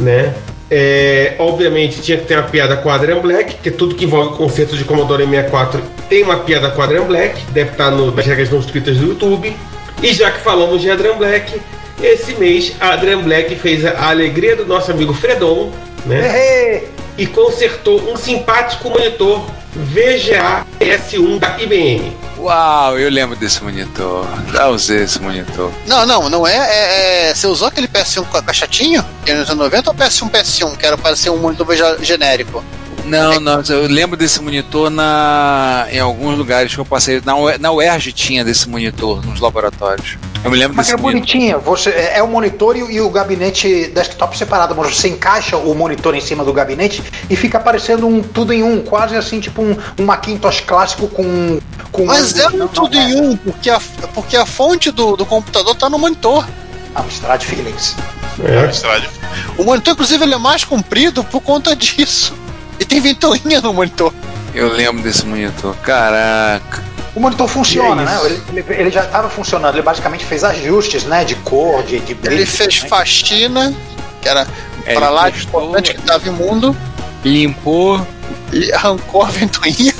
né? 0.00 0.34
é, 0.70 1.34
obviamente 1.38 2.00
tinha 2.00 2.18
que 2.18 2.24
ter 2.24 2.36
uma 2.36 2.48
piada 2.48 2.82
Adrian 2.90 3.20
Black, 3.20 3.54
que 3.62 3.70
tudo 3.70 3.94
que 3.94 4.04
envolve 4.04 4.34
o 4.34 4.36
conceito 4.36 4.76
de 4.76 4.84
Commodore 4.84 5.24
64 5.24 5.80
tem 6.08 6.22
uma 6.22 6.38
piada 6.38 6.68
Adrian 6.82 7.04
Black, 7.04 7.40
deve 7.52 7.70
estar 7.70 7.90
no, 7.90 8.10
nas 8.10 8.26
regras 8.26 8.50
não 8.50 8.58
escritas 8.58 8.96
do 8.96 9.06
YouTube. 9.06 9.54
E 10.02 10.12
já 10.12 10.30
que 10.30 10.40
falamos 10.40 10.82
de 10.82 10.90
Adrian 10.90 11.16
Black, 11.16 11.60
esse 12.02 12.34
mês 12.34 12.72
Adrian 12.80 13.22
Black 13.22 13.54
fez 13.56 13.84
a 13.84 14.08
alegria 14.08 14.56
do 14.56 14.66
nosso 14.66 14.90
amigo 14.90 15.14
Fredon, 15.14 15.72
né? 16.06 16.82
E 17.16 17.26
consertou 17.26 18.00
um 18.10 18.16
simpático 18.16 18.90
monitor 18.90 19.44
VGA 19.74 20.64
S1 20.80 21.38
da 21.38 21.60
IBM. 21.60 22.12
Uau, 22.38 22.98
eu 22.98 23.08
lembro 23.10 23.36
desse 23.36 23.62
monitor. 23.62 24.26
Já 24.52 24.68
usei 24.68 25.02
esse 25.02 25.20
monitor. 25.20 25.70
Não, 25.86 26.04
não, 26.04 26.28
não 26.28 26.46
é, 26.46 26.56
é, 26.56 27.28
é- 27.30 27.34
Você 27.34 27.46
usou 27.46 27.68
aquele 27.68 27.88
PS1 27.88 28.24
com 28.26 28.36
a 28.36 28.42
caixatinha? 28.42 29.04
Que 29.24 29.30
é 29.32 29.34
nos 29.34 29.48
anos 29.48 29.64
90 29.64 29.90
ou 29.90 29.96
PS1 29.96 30.30
PS1, 30.30 30.76
que 30.76 30.86
era 30.86 30.98
parecer 30.98 31.30
um 31.30 31.38
monitor 31.38 31.66
genérico? 32.02 32.62
Não, 33.04 33.38
não, 33.38 33.62
eu 33.68 33.86
lembro 33.86 34.16
desse 34.16 34.40
monitor 34.42 34.90
na, 34.90 35.86
em 35.90 35.98
alguns 36.00 36.38
lugares 36.38 36.74
que 36.74 36.80
eu 36.80 36.84
passei. 36.84 37.20
Na, 37.24 37.34
na 37.58 37.72
UERJ 37.72 38.12
tinha 38.12 38.44
desse 38.44 38.68
monitor 38.68 39.24
nos 39.24 39.40
laboratórios. 39.40 40.16
Eu 40.44 40.50
me 40.50 40.58
lembro 40.58 40.76
Mas 40.76 40.86
desse 40.88 40.98
é 40.98 41.00
monitor. 41.00 41.20
bonitinho. 41.20 41.60
Você, 41.60 41.90
é 41.90 42.18
é 42.18 42.22
o 42.22 42.28
monitor 42.28 42.76
e, 42.76 42.82
o- 42.82 42.90
e 42.90 43.00
o 43.00 43.08
gabinete 43.08 43.86
desktop 43.94 44.36
separado. 44.36 44.74
Mas 44.76 44.94
você 44.96 45.08
encaixa 45.08 45.56
o 45.56 45.74
monitor 45.74 46.14
em 46.14 46.20
cima 46.20 46.44
do 46.44 46.52
gabinete 46.52 47.02
e 47.30 47.34
fica 47.34 47.58
parecendo 47.58 48.06
um 48.06 48.22
tudo 48.22 48.52
em 48.52 48.62
um, 48.62 48.82
quase 48.82 49.16
assim, 49.16 49.40
tipo 49.40 49.62
um, 49.62 49.76
um 49.98 50.04
Macintosh 50.04 50.60
clássico 50.60 51.08
com. 51.08 51.58
com 51.90 52.04
Mas 52.04 52.38
é 52.38 52.46
um 52.48 52.56
não, 52.58 52.68
tudo 52.68 52.94
não, 52.94 53.02
em 53.08 53.20
um, 53.20 53.36
porque 53.38 53.70
a, 53.70 53.80
porque 54.12 54.36
a 54.36 54.44
fonte 54.44 54.90
do, 54.90 55.16
do 55.16 55.24
computador 55.24 55.74
tá 55.74 55.88
no 55.88 55.98
monitor. 55.98 56.46
Amstrad 56.94 57.42
Feelings. 57.42 57.96
É. 58.44 58.68
Estrade. 58.70 59.08
O 59.56 59.64
monitor, 59.64 59.94
inclusive, 59.94 60.22
ele 60.24 60.34
é 60.34 60.38
mais 60.38 60.62
comprido 60.62 61.24
por 61.24 61.40
conta 61.40 61.74
disso. 61.74 62.34
E 62.78 62.84
tem 62.84 63.00
ventoinha 63.00 63.60
no 63.62 63.72
monitor. 63.72 64.12
Eu 64.54 64.68
lembro 64.72 65.02
desse 65.02 65.24
monitor. 65.24 65.74
Caraca. 65.76 66.82
O 67.14 67.20
monitor 67.20 67.46
funciona, 67.48 68.02
é 68.02 68.04
né? 68.04 68.20
Ele, 68.24 68.42
ele- 68.48 68.80
ele 68.80 68.90
já 68.90 69.04
estava 69.04 69.28
funcionando. 69.30 69.74
Ele 69.76 69.82
basicamente 69.82 70.24
fez 70.24 70.42
ajustes, 70.42 71.04
né? 71.04 71.24
De 71.24 71.34
cor, 71.36 71.82
de, 71.84 72.00
de 72.00 72.14
brilho. 72.14 72.34
Ele 72.40 72.46
fez 72.46 72.82
né? 72.82 72.88
faxina, 72.88 73.74
que 74.20 74.28
era 74.28 74.46
É, 74.84 74.94
pra 74.94 75.06
ele 75.06 75.14
lá 75.14 75.30
de 75.30 75.36
testou, 75.40 75.60
importante 75.62 75.94
que 75.94 76.02
tava 76.02 76.28
imundo, 76.28 76.76
Limpou. 77.24 78.04
e 78.52 78.72
arrancou 78.72 79.22
a 79.22 79.26
ventoinha. 79.26 79.94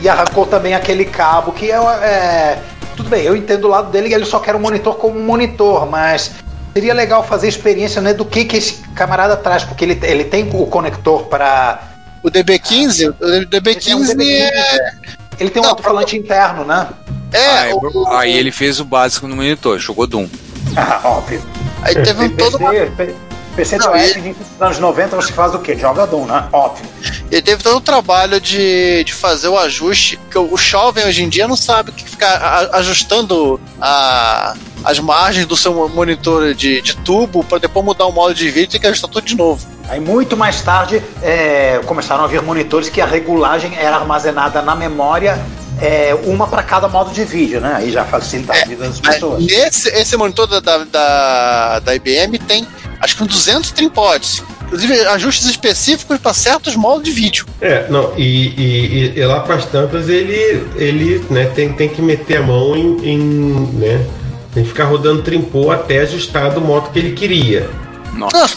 E 0.00 0.08
arrancou 0.08 0.46
também 0.46 0.74
aquele 0.74 1.04
cabo 1.04 1.50
que 1.52 1.70
é, 1.72 1.74
é- 1.76 2.58
Tudo 2.96 3.08
bem, 3.10 3.22
eu 3.24 3.34
entendo 3.36 3.64
o 3.64 3.68
lado 3.68 3.90
dele, 3.90 4.12
ele 4.14 4.24
só 4.24 4.38
quer 4.38 4.54
um 4.54 4.60
monitor 4.60 4.94
como 4.96 5.18
um 5.18 5.24
monitor, 5.24 5.86
mas 5.90 6.30
seria 6.72 6.94
legal 6.94 7.24
fazer 7.26 7.48
experiência 7.48 8.00
né, 8.00 8.12
do 8.14 8.24
que, 8.24 8.44
que 8.44 8.56
esse 8.56 8.74
camarada 8.94 9.36
traz, 9.36 9.64
porque 9.64 9.84
ele, 9.84 9.98
ele 10.02 10.24
tem 10.24 10.48
o 10.52 10.66
conector 10.66 11.24
para. 11.26 11.80
O 12.22 12.30
DB15, 12.30 13.14
o 13.20 13.24
Ele 13.28 13.46
tem 13.46 13.60
um 13.60 13.62
DB15 13.62 14.14
DB15, 14.16 14.30
é. 14.30 14.92
Ele 15.38 15.50
tem 15.50 15.62
um 15.62 15.66
alto-falante 15.66 16.16
interno, 16.16 16.64
né? 16.64 16.88
É, 17.32 17.46
aí, 17.46 17.72
o- 17.72 18.08
aí 18.08 18.32
ele 18.36 18.50
fez 18.50 18.80
o 18.80 18.84
básico 18.84 19.26
no 19.28 19.36
monitor, 19.36 19.78
jogou 19.78 20.06
Doom. 20.06 20.28
Ah, 20.76 21.00
óbvio. 21.04 21.42
aí 21.82 21.94
teve 21.94 22.24
um 22.24 22.30
todo 22.36 22.56
uma 22.58 22.70
PC, 22.70 23.14
PC 23.56 23.78
Não, 23.78 23.90
do 23.90 23.96
S, 23.96 24.36
anos 24.60 24.78
90, 24.78 25.16
você 25.16 25.32
faz 25.32 25.54
o 25.54 25.58
quê? 25.58 25.76
Joga 25.76 26.06
Doom, 26.06 26.26
né? 26.26 26.46
Óbvio. 26.52 26.84
Ele 27.30 27.42
teve 27.42 27.62
todo 27.62 27.76
o 27.78 27.80
trabalho 27.80 28.40
de, 28.40 29.02
de 29.04 29.12
fazer 29.14 29.48
o 29.48 29.58
ajuste, 29.58 30.18
que 30.30 30.38
o, 30.38 30.56
jovem 30.56 31.04
hoje 31.06 31.22
em 31.24 31.28
dia 31.28 31.48
não 31.48 31.56
sabe 31.56 31.90
o 31.90 31.92
que 31.92 32.08
ficar 32.08 32.68
ajustando 32.74 33.58
a- 33.80 34.54
as 34.84 34.98
margens 35.00 35.46
do 35.46 35.56
seu 35.56 35.88
monitor 35.88 36.54
de, 36.54 36.80
de 36.82 36.96
tubo 36.98 37.42
para 37.42 37.58
depois 37.58 37.84
mudar 37.84 38.06
o 38.06 38.12
modo 38.12 38.34
de 38.34 38.48
vídeo 38.50 38.64
e 38.64 38.72
ter 38.72 38.78
que 38.78 38.86
ajustar 38.86 39.10
tudo 39.10 39.24
de 39.24 39.36
novo. 39.36 39.66
Aí 39.88 40.00
muito 40.00 40.36
mais 40.36 40.60
tarde 40.62 41.02
é, 41.22 41.80
começaram 41.86 42.22
a 42.24 42.26
vir 42.26 42.42
monitores 42.42 42.88
que 42.88 43.00
a 43.00 43.06
regulagem 43.06 43.74
era 43.76 43.96
armazenada 43.96 44.60
na 44.62 44.74
memória, 44.76 45.38
é, 45.80 46.14
uma 46.24 46.46
para 46.46 46.62
cada 46.62 46.88
modo 46.88 47.10
de 47.12 47.24
vídeo, 47.24 47.60
né? 47.60 47.74
Aí 47.76 47.90
já 47.90 48.04
facilita 48.04 48.52
a 48.52 48.64
vida 48.66 48.86
das 48.86 49.00
pessoas. 49.00 49.46
Esse, 49.48 49.88
esse 49.90 50.16
monitor 50.16 50.46
da, 50.46 50.60
da, 50.60 50.78
da, 50.84 51.78
da 51.80 51.94
IBM 51.94 52.38
tem 52.38 52.66
acho 53.00 53.16
que 53.16 53.22
uns 53.22 53.28
200 53.28 53.70
tripods. 53.70 54.42
Inclusive 54.64 55.00
ajustes 55.06 55.46
específicos 55.48 56.18
para 56.18 56.34
certos 56.34 56.76
modos 56.76 57.04
de 57.04 57.10
vídeo. 57.10 57.46
É, 57.58 57.86
não, 57.88 58.12
e, 58.18 58.48
e- 58.48 59.12
e- 59.16 59.18
e 59.18 59.24
lá 59.24 59.40
para 59.40 59.54
as 59.54 59.64
tantas 59.64 60.10
ele, 60.10 60.66
ele 60.76 61.24
né, 61.30 61.46
tem, 61.54 61.72
tem 61.72 61.88
que 61.88 62.02
meter 62.02 62.36
a 62.38 62.42
mão 62.42 62.76
em, 62.76 62.98
em, 63.02 63.18
né, 63.78 64.04
tem 64.52 64.62
que 64.64 64.68
ficar 64.68 64.84
rodando 64.84 65.22
trimpô 65.22 65.70
até 65.70 66.00
ajustar 66.00 66.50
do 66.52 66.60
modo 66.60 66.90
que 66.90 66.98
ele 66.98 67.12
queria. 67.12 67.70
Não, 68.18 68.44
esse, 68.44 68.56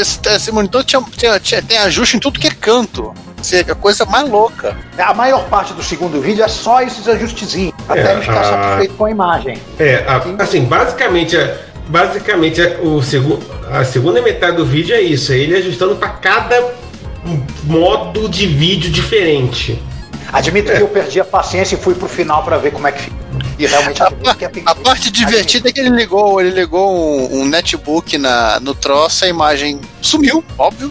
esse, 0.00 0.18
esse 0.28 0.52
monitor 0.52 0.82
tinha, 0.84 1.02
tinha- 1.16 1.38
tinha- 1.40 1.62
tem 1.62 1.78
ajuste 1.78 2.16
em 2.16 2.20
tudo 2.20 2.38
que 2.40 2.46
é 2.46 2.50
canto. 2.50 3.12
Isso 3.42 3.54
é 3.54 3.60
a 3.60 3.74
coisa 3.74 4.04
mais 4.04 4.28
louca. 4.28 4.76
A 4.98 5.14
maior 5.14 5.44
parte 5.48 5.72
do 5.72 5.82
segundo 5.82 6.20
vídeo 6.20 6.42
é 6.42 6.48
só 6.48 6.82
esses 6.82 7.06
ajustezinhos, 7.06 7.72
até 7.88 8.12
ele 8.12 8.20
ficar 8.22 8.40
a- 8.40 8.44
satisfeito 8.44 8.94
com 8.94 9.04
a 9.04 9.10
imagem. 9.10 9.58
É, 9.78 10.04
a- 10.08 10.42
assim, 10.42 10.64
basicamente, 10.64 11.36
a- 11.36 11.56
basicamente 11.88 12.60
a, 12.60 12.80
o 12.80 13.00
segu, 13.02 13.38
a 13.70 13.84
segunda 13.84 14.20
metade 14.20 14.56
do 14.56 14.64
vídeo 14.66 14.94
é 14.94 15.00
isso, 15.00 15.32
é 15.32 15.36
ele 15.38 15.54
ajustando 15.56 15.94
para 15.96 16.08
cada 16.10 16.72
modo 17.64 18.28
de 18.28 18.46
vídeo 18.46 18.90
diferente. 18.90 19.80
Admito 20.32 20.70
que 20.72 20.80
eu 20.82 20.88
perdi 20.88 21.20
a 21.20 21.24
paciência 21.24 21.74
e 21.74 21.78
fui 21.78 21.94
pro 21.94 22.08
final 22.08 22.42
para 22.42 22.58
ver 22.58 22.70
como 22.72 22.86
é 22.86 22.92
que 22.92 23.02
fica. 23.02 23.16
E 23.58 23.66
realmente 23.66 24.02
A, 24.02 24.06
é 24.06 24.62
a 24.66 24.74
parte 24.74 25.10
divertida 25.10 25.68
é 25.68 25.72
que 25.72 25.80
ele 25.80 25.90
ligou, 25.90 26.40
ele 26.40 26.50
ligou 26.50 26.94
um, 26.94 27.40
um 27.40 27.44
netbook 27.44 28.16
na, 28.16 28.60
no 28.60 28.74
troço, 28.74 29.24
a 29.24 29.28
imagem 29.28 29.80
sumiu, 30.00 30.44
óbvio. 30.56 30.90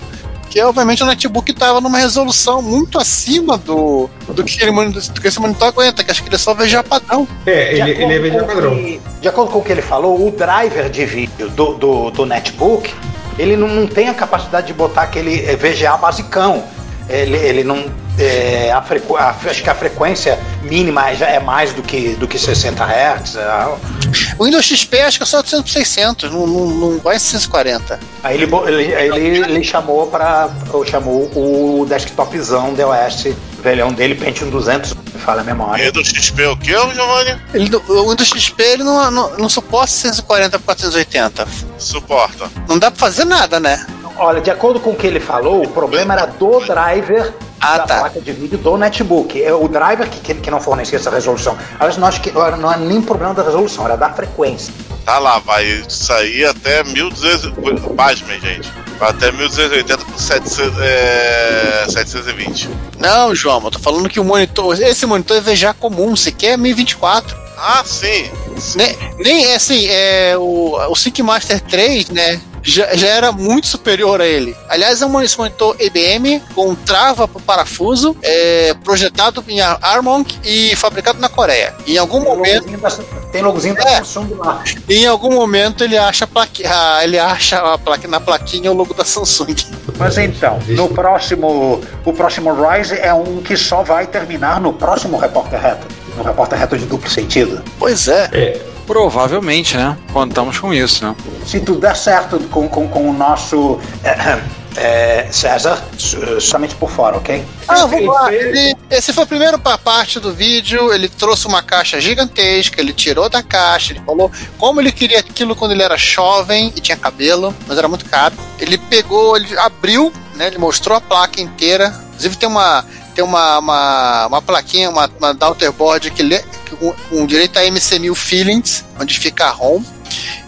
Que 0.50 0.60
Porque, 0.60 0.62
obviamente, 0.62 1.04
o 1.04 1.06
netbook 1.06 1.52
estava 1.52 1.82
numa 1.82 1.98
resolução 1.98 2.62
muito 2.62 2.98
acima 2.98 3.58
do, 3.58 4.10
do, 4.30 4.44
que, 4.46 4.62
ele, 4.64 4.72
do 4.90 5.22
que 5.22 5.28
esse 5.28 5.40
monitor 5.40 5.68
aguenta, 5.68 6.04
que 6.04 6.10
acho 6.12 6.22
que 6.24 6.30
ele 6.30 6.36
é 6.36 6.40
só 6.40 6.54
VGA 6.54 6.84
padrão. 6.84 7.28
É, 7.46 7.74
De 7.74 7.82
ele, 7.82 7.92
ele 7.92 8.14
é 8.14 8.18
acordo 8.18 8.22
VGA 8.22 8.32
com 8.32 8.44
o 8.44 8.48
padrão. 8.48 8.76
que- 8.76 9.02
de 9.22 9.28
acordo 9.28 9.52
com 9.52 9.60
o 9.60 9.64
que 9.64 9.72
ele 9.74 9.82
falou, 9.82 10.26
o 10.28 10.32
driver 10.32 10.90
de 10.90 11.06
vídeo 11.06 11.50
do, 11.50 11.74
do, 11.74 12.12
do 12.12 12.26
netbook, 12.26 12.94
ele 13.38 13.56
não, 13.58 13.68
não 13.68 13.88
tem 13.88 14.08
a 14.10 14.14
capacidade 14.14 14.68
de 14.68 14.74
botar 14.74 15.04
aquele 15.04 15.46
eh, 15.46 15.56
VGA 15.56 15.98
basicão. 15.98 16.64
Ele, 17.10 17.36
ele 17.38 17.64
não. 17.64 17.86
É, 18.18 18.72
a 18.72 18.82
frequ- 18.82 19.16
a- 19.18 19.36
acho 19.46 19.64
que 19.64 19.70
a 19.70 19.76
frequência 19.76 20.40
mínima 20.64 21.14
já 21.16 21.28
é 21.28 21.40
mais 21.40 21.74
do 21.74 21.82
que, 21.82 22.16
do 22.16 22.28
que 22.28 22.38
60 22.40 22.84
Hz. 22.84 23.36
é, 23.36 24.36
O 24.40 24.46
Windows 24.46 24.66
XP 24.66 25.00
acho 25.02 25.18
que 25.18 25.24
é 25.24 25.26
só 25.26 25.38
800 25.38 25.64
por 25.64 25.70
600, 25.72 26.32
não, 26.32 26.48
não, 26.48 26.66
não 26.68 27.00
vai 27.00 27.16
em 27.16 27.20
640. 27.20 28.00
Aí 28.24 28.36
ele, 28.42 28.50
ele, 28.68 28.84
ele, 29.16 29.38
ele 29.40 29.64
chamou 29.64 30.08
para 30.08 30.50
chamou 30.90 31.30
o 31.36 31.86
desktopzão 31.88 32.74
DOS 32.74 33.28
velhão 33.62 33.92
dele, 33.92 34.16
Pentium 34.16 34.50
200, 34.50 34.94
me 34.94 35.02
fala 35.20 35.42
a 35.42 35.44
memória. 35.44 35.92
Do 35.92 36.04
XP 36.06 36.46
o 36.46 36.56
que, 36.58 36.72
Giovanni? 36.72 37.38
Ele, 37.54 37.76
o 37.76 38.10
Windows 38.10 38.30
XP 38.30 38.62
ele 38.64 38.84
não, 38.84 39.12
não, 39.12 39.38
não 39.38 39.50
suporta 39.50 39.88
640 39.92 40.60
por 40.60 40.66
480. 40.66 41.48
Suporta. 41.78 42.50
Não 42.68 42.78
dá 42.80 42.90
pra 42.92 43.00
fazer 43.00 43.26
nada, 43.26 43.60
né? 43.60 43.86
Olha, 44.16 44.42
de 44.42 44.50
acordo 44.50 44.80
com 44.80 44.92
o 44.92 44.96
que 44.96 45.06
ele 45.06 45.20
falou, 45.20 45.64
o 45.64 45.68
problema 45.70 46.14
era 46.14 46.26
do 46.26 46.60
driver 46.62 47.34
Ah, 47.60 47.80
da 47.80 47.86
tá. 47.86 48.00
placa 48.00 48.22
de 48.22 48.32
vídeo 48.32 48.58
do 48.58 48.78
netbook. 48.78 49.42
É 49.42 49.54
o 49.54 49.68
driver 49.68 50.10
que, 50.10 50.20
que, 50.20 50.34
que 50.36 50.52
não 50.52 50.60
fornecia 50.60 50.98
essa 50.98 51.10
resolução. 51.10 51.58
Aliás, 51.80 51.98
não, 51.98 52.08
acho 52.08 52.22
que 52.22 52.32
não 52.32 52.46
era 52.46 52.78
nem 52.78 53.02
problema 53.02 53.34
da 53.34 53.44
resolução, 53.44 53.86
era 53.86 53.96
da 53.96 54.10
frequência. 54.12 54.74
Tá 55.06 55.20
lá, 55.20 55.40
vai 55.40 55.84
sair 55.88 56.46
até 56.46 56.84
1200. 56.84 57.52
Pasmem, 57.96 58.40
gente. 58.42 58.72
Vai 59.00 59.10
até 59.12 59.32
1280 59.32 60.06
por 60.06 60.20
700, 60.20 60.74
é, 60.82 61.86
720. 61.90 62.70
Não, 63.00 63.34
João, 63.34 63.64
eu 63.64 63.72
tô 63.72 63.80
falando 63.80 64.10
que 64.10 64.20
o 64.20 64.24
monitor. 64.24 64.80
Esse 64.82 65.06
monitor 65.06 65.38
é 65.38 65.42
VGA 65.42 65.74
comum, 65.74 66.16
sequer 66.16 66.54
é 66.54 66.58
1024. 66.58 67.38
Ah, 67.58 67.84
sim. 67.86 68.30
Nem, 68.76 68.98
nem 69.18 69.46
é 69.46 69.56
assim, 69.56 69.88
é, 69.88 70.38
o, 70.38 70.76
o 70.90 70.96
Sync 70.96 71.22
Master 71.24 71.60
3, 71.62 72.10
né? 72.10 72.42
Já, 72.62 72.96
já 72.96 73.08
era 73.08 73.32
muito 73.32 73.68
superior 73.68 74.22
a 74.22 74.26
ele. 74.26 74.56
Aliás, 74.68 75.02
é 75.02 75.06
um 75.06 75.10
monitor 75.10 75.76
IBM 75.80 76.42
com 76.54 76.76
trava 76.76 77.28
para 77.28 77.42
parafuso, 77.42 78.16
é, 78.22 78.74
projetado 78.84 79.44
em 79.48 79.62
Armonk 79.62 80.38
e 80.44 80.76
fabricado 80.76 81.20
na 81.20 81.30
Coreia. 81.30 81.74
Em 81.88 81.98
algum 81.98 82.22
Tem 82.22 82.36
momento, 82.36 82.78
da, 82.78 82.90
tem 83.32 83.42
logozinho 83.42 83.76
da 83.76 83.84
É. 83.84 83.96
Samsung 83.98 84.34
lá. 84.36 84.64
em 84.90 85.06
algum 85.06 85.34
momento 85.34 85.84
ele 85.84 85.98
acha 85.98 86.26
a 86.26 86.28
plaqui, 86.28 86.64
ah, 86.66 87.00
ele 87.04 87.18
acha 87.18 87.58
a 87.60 87.78
plaque, 87.78 88.08
na 88.08 88.20
plaquinha 88.20 88.72
o 88.72 88.76
logo 88.76 88.94
da 88.94 89.06
Samsung. 89.06 89.56
Mas 89.98 90.18
então, 90.18 90.60
no 90.68 90.90
próximo, 90.90 91.82
o 92.06 92.14
próximo 92.14 92.54
Rise 92.54 92.98
é 93.00 93.14
um 93.14 93.42
que 93.42 93.56
só 93.58 93.84
vai 93.84 94.06
terminar 94.08 94.60
no 94.60 94.74
próximo 94.74 95.18
Repórter 95.18 95.60
Reto. 95.62 95.88
No 96.18 96.24
Repórter 96.24 96.58
Reto 96.60 96.78
de 96.78 96.86
duplo 96.86 97.10
sentido. 97.10 97.64
Pois 97.80 98.08
é. 98.08 98.30
É, 98.34 98.62
Provavelmente, 98.88 99.76
né? 99.78 99.98
Contamos 100.14 100.58
com 100.58 100.74
isso, 100.74 101.06
né? 101.06 101.16
Se 101.46 101.60
tudo 101.60 101.80
der 101.82 101.96
certo 101.96 102.40
com, 102.50 102.68
com, 102.70 102.88
com 102.88 103.10
o 103.10 103.14
nosso 103.14 103.80
eh, 104.04 104.42
eh, 104.78 105.28
César, 105.30 105.84
so- 105.98 106.40
somente 106.40 106.74
por 106.76 106.90
fora, 106.90 107.18
ok? 107.18 107.44
Ah, 107.68 107.86
vamos 107.86 108.08
lá. 108.08 108.34
Esse- 108.34 108.48
Ele- 108.48 108.78
esse 108.90 109.12
foi 109.14 109.26
o 109.26 109.28
primeiro 109.28 109.60
pa- 109.60 109.78
parte 109.78 110.20
do 110.22 110.34
vídeo. 110.34 110.94
Ele 110.94 111.10
trouxe 111.10 111.48
uma 111.48 111.62
caixa 111.62 112.00
gigantesca, 112.00 112.80
ele 112.80 112.94
tirou 112.94 113.28
da 113.30 113.44
caixa, 113.44 113.92
ele 113.92 114.02
falou 114.06 114.32
como 114.58 114.80
ele 114.80 114.92
queria 114.92 115.20
aquilo 115.20 115.56
quando 115.56 115.74
ele 115.74 115.84
era 115.84 115.98
jovem 115.98 116.72
e 116.76 116.80
tinha 116.80 116.96
cabelo, 116.98 117.54
mas 117.68 117.78
era 117.78 117.88
muito 117.90 118.06
caro. 118.06 118.36
Ele 118.58 118.78
pegou, 118.78 119.36
ele 119.36 119.58
abriu, 119.60 120.14
né? 120.36 120.48
Ele 120.48 120.58
mostrou 120.58 120.98
a 120.98 121.02
placa 121.02 121.42
inteira. 121.42 121.94
Inclusive 122.10 122.38
tem 122.38 122.48
uma 122.50 122.84
tem 123.18 123.24
uma, 123.26 123.58
uma, 123.58 124.28
uma 124.28 124.42
plaquinha, 124.44 124.92
uma, 124.92 125.10
uma 125.18 125.34
daughterboard 125.34 126.12
que 126.12 126.22
lê, 126.22 126.44
com, 126.80 126.94
direito 127.26 127.58
a 127.58 127.64
MC1000 127.64 128.14
Feelings, 128.14 128.86
onde 129.00 129.18
fica 129.18 129.46
a 129.46 129.50
ROM. 129.50 129.82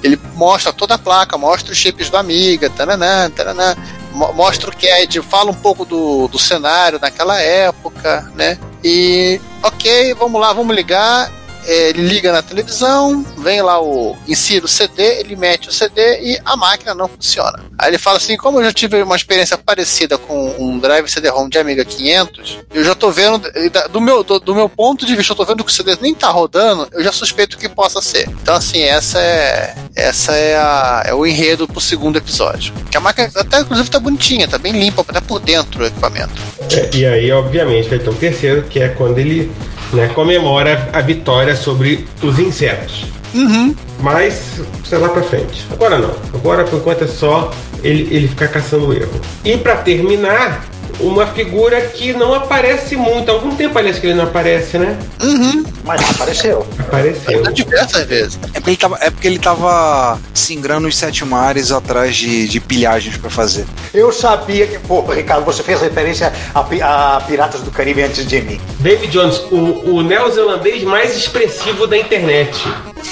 Ele 0.04 0.20
mostra 0.36 0.72
toda 0.72 0.94
a 0.94 0.98
placa, 1.00 1.36
mostra 1.36 1.72
os 1.72 1.78
chips 1.80 2.12
do 2.12 2.18
Amiga, 2.18 2.70
taranã, 2.70 3.76
mo- 4.14 4.32
mostra 4.34 4.70
o 4.70 4.76
CAD, 4.76 5.20
fala 5.24 5.50
um 5.50 5.56
pouco 5.56 5.84
do, 5.84 6.28
do 6.28 6.38
cenário 6.38 7.00
naquela 7.02 7.42
época, 7.42 8.32
né? 8.36 8.60
E 8.84 9.42
ok, 9.64 10.14
vamos 10.14 10.40
lá, 10.40 10.54
vamos 10.54 10.76
ligar. 10.76 11.32
Ele 11.70 12.02
liga 12.02 12.32
na 12.32 12.42
televisão, 12.42 13.24
vem 13.38 13.62
lá 13.62 13.80
o 13.80 14.18
insira 14.28 14.66
o 14.66 14.68
CD, 14.68 15.20
ele 15.20 15.36
mete 15.36 15.70
o 15.70 15.72
CD 15.72 16.20
e 16.22 16.40
a 16.44 16.58
máquina 16.58 16.96
não 16.96 17.08
funciona. 17.08 17.64
Aí 17.78 17.92
ele 17.92 17.98
fala 18.00 18.18
assim: 18.18 18.36
como 18.36 18.60
eu 18.60 18.66
já 18.66 18.74
tive 18.74 19.02
uma 19.04 19.16
experiência 19.16 19.56
parecida 19.56 20.18
com 20.18 20.56
um 20.58 20.80
drive 20.80 21.08
CD-ROM 21.08 21.48
de 21.48 21.60
Amiga 21.60 21.86
500, 21.86 22.60
eu 22.74 22.84
já 22.84 22.96
tô 22.96 23.12
vendo, 23.12 23.50
do 23.92 24.02
meu, 24.02 24.24
do, 24.24 24.40
do 24.40 24.56
meu 24.56 24.68
ponto 24.68 25.06
de 25.06 25.16
vista, 25.16 25.34
eu 25.34 25.38
tô 25.38 25.46
vendo 25.46 25.64
que 25.64 25.72
o 25.72 25.74
CD 25.74 25.96
nem 26.02 26.16
tá 26.16 26.30
rodando, 26.30 26.88
eu 26.92 27.04
já 27.04 27.12
suspeito 27.12 27.58
que 27.58 27.70
possa 27.70 28.02
ser. 28.02 28.28
Então, 28.30 28.56
assim, 28.56 28.82
essa 28.82 29.20
é, 29.20 29.76
essa 29.96 30.34
é, 30.34 30.56
a, 30.58 31.04
é 31.06 31.14
o 31.14 31.26
enredo 31.26 31.68
pro 31.68 31.80
segundo 31.80 32.18
episódio. 32.18 32.74
Que 32.90 32.98
a 32.98 33.00
máquina 33.00 33.30
até, 33.36 33.60
inclusive, 33.60 33.90
tá 33.90 34.00
bonitinha, 34.00 34.48
tá 34.48 34.58
bem 34.58 34.74
limpa, 34.74 35.06
até 35.08 35.22
por 35.22 35.40
dentro 35.40 35.84
o 35.84 35.86
equipamento. 35.86 36.34
É, 36.72 36.90
e 36.96 37.06
aí, 37.06 37.32
obviamente, 37.32 37.90
vai 37.90 38.00
ter 38.00 38.10
um 38.10 38.16
terceiro, 38.16 38.64
que 38.64 38.80
é 38.80 38.90
quando 38.90 39.20
ele 39.20 39.52
né, 39.94 40.10
comemora 40.14 40.90
a 40.94 41.02
vitória 41.02 41.56
sobre 41.56 42.08
os 42.22 42.40
insetos. 42.40 43.06
Uhum. 43.34 43.76
Mas, 44.02 44.62
sei 44.84 44.98
lá 44.98 45.10
pra 45.10 45.22
frente. 45.22 45.66
Agora 45.72 45.98
não. 46.00 46.16
Agora, 46.34 46.64
por 46.64 46.80
enquanto, 46.80 47.04
é 47.04 47.08
só 47.08 47.52
ele, 47.84 48.08
ele 48.12 48.28
ficar 48.28 48.48
caçando 48.48 48.94
erro. 48.94 49.22
E 49.44 49.58
pra 49.58 49.76
terminar, 49.78 50.66
uma 51.00 51.28
figura 51.28 51.82
que 51.82 52.14
não 52.14 52.34
aparece 52.34 52.96
muito. 52.96 53.30
Há 53.30 53.34
algum 53.34 53.56
tempo, 53.56 53.78
aliás, 53.78 54.00
que 54.00 54.08
ele 54.08 54.16
não 54.16 54.26
aparece, 54.26 54.78
né? 54.78 54.98
Uhum. 55.22 55.64
Mas 55.84 56.02
apareceu. 56.10 56.66
Apareceu. 56.78 57.42
Diversas 57.52 58.06
vezes. 58.06 58.40
É 58.54 58.60
porque 58.60 58.70
ele 58.70 58.78
tava, 58.78 58.98
é 59.02 59.10
porque 59.10 59.28
ele 59.28 59.40
tava 59.40 60.20
singrando 60.34 60.88
os 60.88 60.98
sete 60.98 61.26
mares 61.26 61.72
atrás 61.72 62.16
de, 62.16 62.48
de 62.48 62.60
pilhagens 62.60 63.18
pra 63.18 63.30
fazer. 63.30 63.66
Eu 63.94 64.12
sabia 64.12 64.68
que, 64.68 64.78
pô, 64.80 65.02
Ricardo, 65.02 65.44
você 65.46 65.64
fez 65.64 65.82
referência 65.82 66.32
a, 66.54 67.16
a 67.16 67.22
Piratas 67.22 67.62
do 67.62 67.72
Caribe 67.72 68.04
antes 68.04 68.26
de 68.26 68.42
mim. 68.42 68.62
David 68.80 69.12
Jones, 69.12 69.38
o, 69.52 69.96
o 69.96 70.04
neozelandês 70.04 70.84
mais 70.84 71.16
expressivo 71.16 71.88
da 71.88 71.98
internet. 71.98 72.68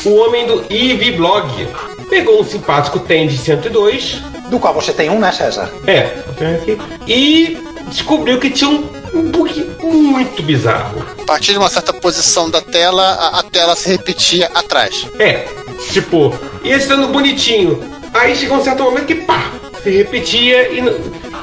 O 0.05 0.15
homem 0.15 0.45
do 0.45 0.65
EV 0.69 1.17
Blog. 1.17 1.67
Pegou 2.09 2.41
um 2.41 2.45
simpático 2.45 2.99
Tend 2.99 3.35
102. 3.35 4.21
Do 4.49 4.59
qual 4.59 4.73
você 4.73 4.93
tem 4.93 5.09
um, 5.09 5.19
né, 5.19 5.31
César? 5.31 5.69
É, 5.85 6.03
tem 6.37 6.55
aqui. 6.55 6.77
E 7.05 7.66
descobriu 7.89 8.39
que 8.39 8.49
tinha 8.49 8.69
um, 8.69 8.87
um 9.13 9.31
bug 9.31 9.69
muito 9.81 10.41
bizarro. 10.43 11.03
A 11.21 11.25
partir 11.25 11.51
de 11.53 11.57
uma 11.57 11.69
certa 11.69 11.93
posição 11.93 12.49
da 12.49 12.61
tela, 12.61 13.03
a, 13.03 13.39
a 13.39 13.43
tela 13.43 13.75
se 13.75 13.89
repetia 13.89 14.49
atrás. 14.53 15.07
É, 15.19 15.47
tipo, 15.91 16.33
ia 16.63 16.75
estando 16.77 17.07
bonitinho. 17.07 17.81
Aí 18.13 18.35
chegou 18.35 18.57
um 18.57 18.63
certo 18.63 18.83
momento 18.83 19.05
que 19.05 19.15
pá, 19.15 19.51
se 19.83 19.89
repetia 19.89 20.69
e, 20.71 20.79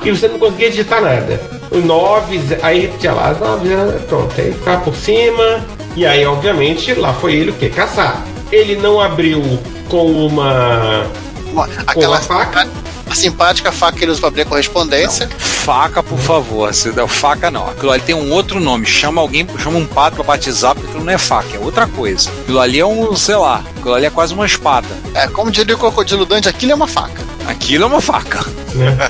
e 0.05 0.11
você 0.11 0.29
não 0.29 0.39
conseguia 0.39 0.71
digitar 0.71 1.01
nada. 1.01 1.41
O 1.71 1.79
9, 1.79 2.59
aí 2.63 2.81
repetia 2.81 3.13
lá, 3.13 3.31
as 3.31 3.41
9, 3.41 3.69
pronto, 4.09 4.33
aí 4.41 4.53
ficava 4.53 4.81
por 4.83 4.95
cima. 4.97 5.65
E 5.97 6.05
aí, 6.07 6.25
obviamente, 6.27 6.93
lá 6.95 7.13
foi 7.13 7.35
ele 7.35 7.51
o 7.51 7.55
quê? 7.55 7.69
Caçar. 7.69 8.25
Ele 8.51 8.77
não 8.77 9.01
abriu 9.01 9.41
com 9.89 10.07
uma. 10.27 11.07
Uma- 11.53 11.69
Aquela 11.87 12.21
faca? 12.21 12.69
A 13.15 13.17
simpática 13.17 13.71
faca 13.71 13.97
que 13.97 14.05
ele 14.05 14.11
usa 14.11 14.19
pra 14.21 14.29
abrir 14.29 14.43
a 14.43 14.45
correspondência. 14.45 15.29
Faca, 15.39 16.03
por 16.03 16.19
favor. 16.19 16.75
Se 16.75 16.91
der 16.91 17.07
faca, 17.07 17.49
não. 17.49 17.69
Aquilo 17.69 17.93
ali 17.93 18.03
tem 18.03 18.15
um 18.15 18.33
outro 18.33 18.59
nome. 18.59 18.85
Chama 18.85 19.21
alguém, 19.21 19.47
chama 19.63 19.79
um 19.79 19.87
pato 19.87 20.17
pra 20.17 20.25
batizar, 20.25 20.75
porque 20.75 20.89
aquilo 20.89 21.05
não 21.05 21.13
é 21.13 21.17
faca, 21.19 21.57
é 21.57 21.59
outra 21.61 21.87
coisa. 21.87 22.29
Aquilo 22.43 22.59
ali 22.61 22.81
é 22.81 22.85
um, 22.87 23.15
sei 23.15 23.37
lá, 23.37 23.63
aquilo 23.77 23.95
ali 23.95 24.07
é 24.07 24.11
quase 24.11 24.35
uma 24.35 24.45
espada. 24.45 24.89
É, 25.15 25.29
como 25.29 25.49
diria 25.51 25.77
o 25.77 25.79
crocodilo 25.79 26.27
Dante, 26.27 26.49
aquilo 26.49 26.73
é 26.73 26.75
uma 26.75 26.89
faca. 26.89 27.23
Aquilo 27.47 27.85
é 27.85 27.87
uma 27.87 28.01
faca. 28.01 28.45
né? 28.75 28.97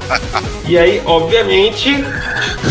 E 0.67 0.79
aí, 0.79 1.03
obviamente, 1.05 2.03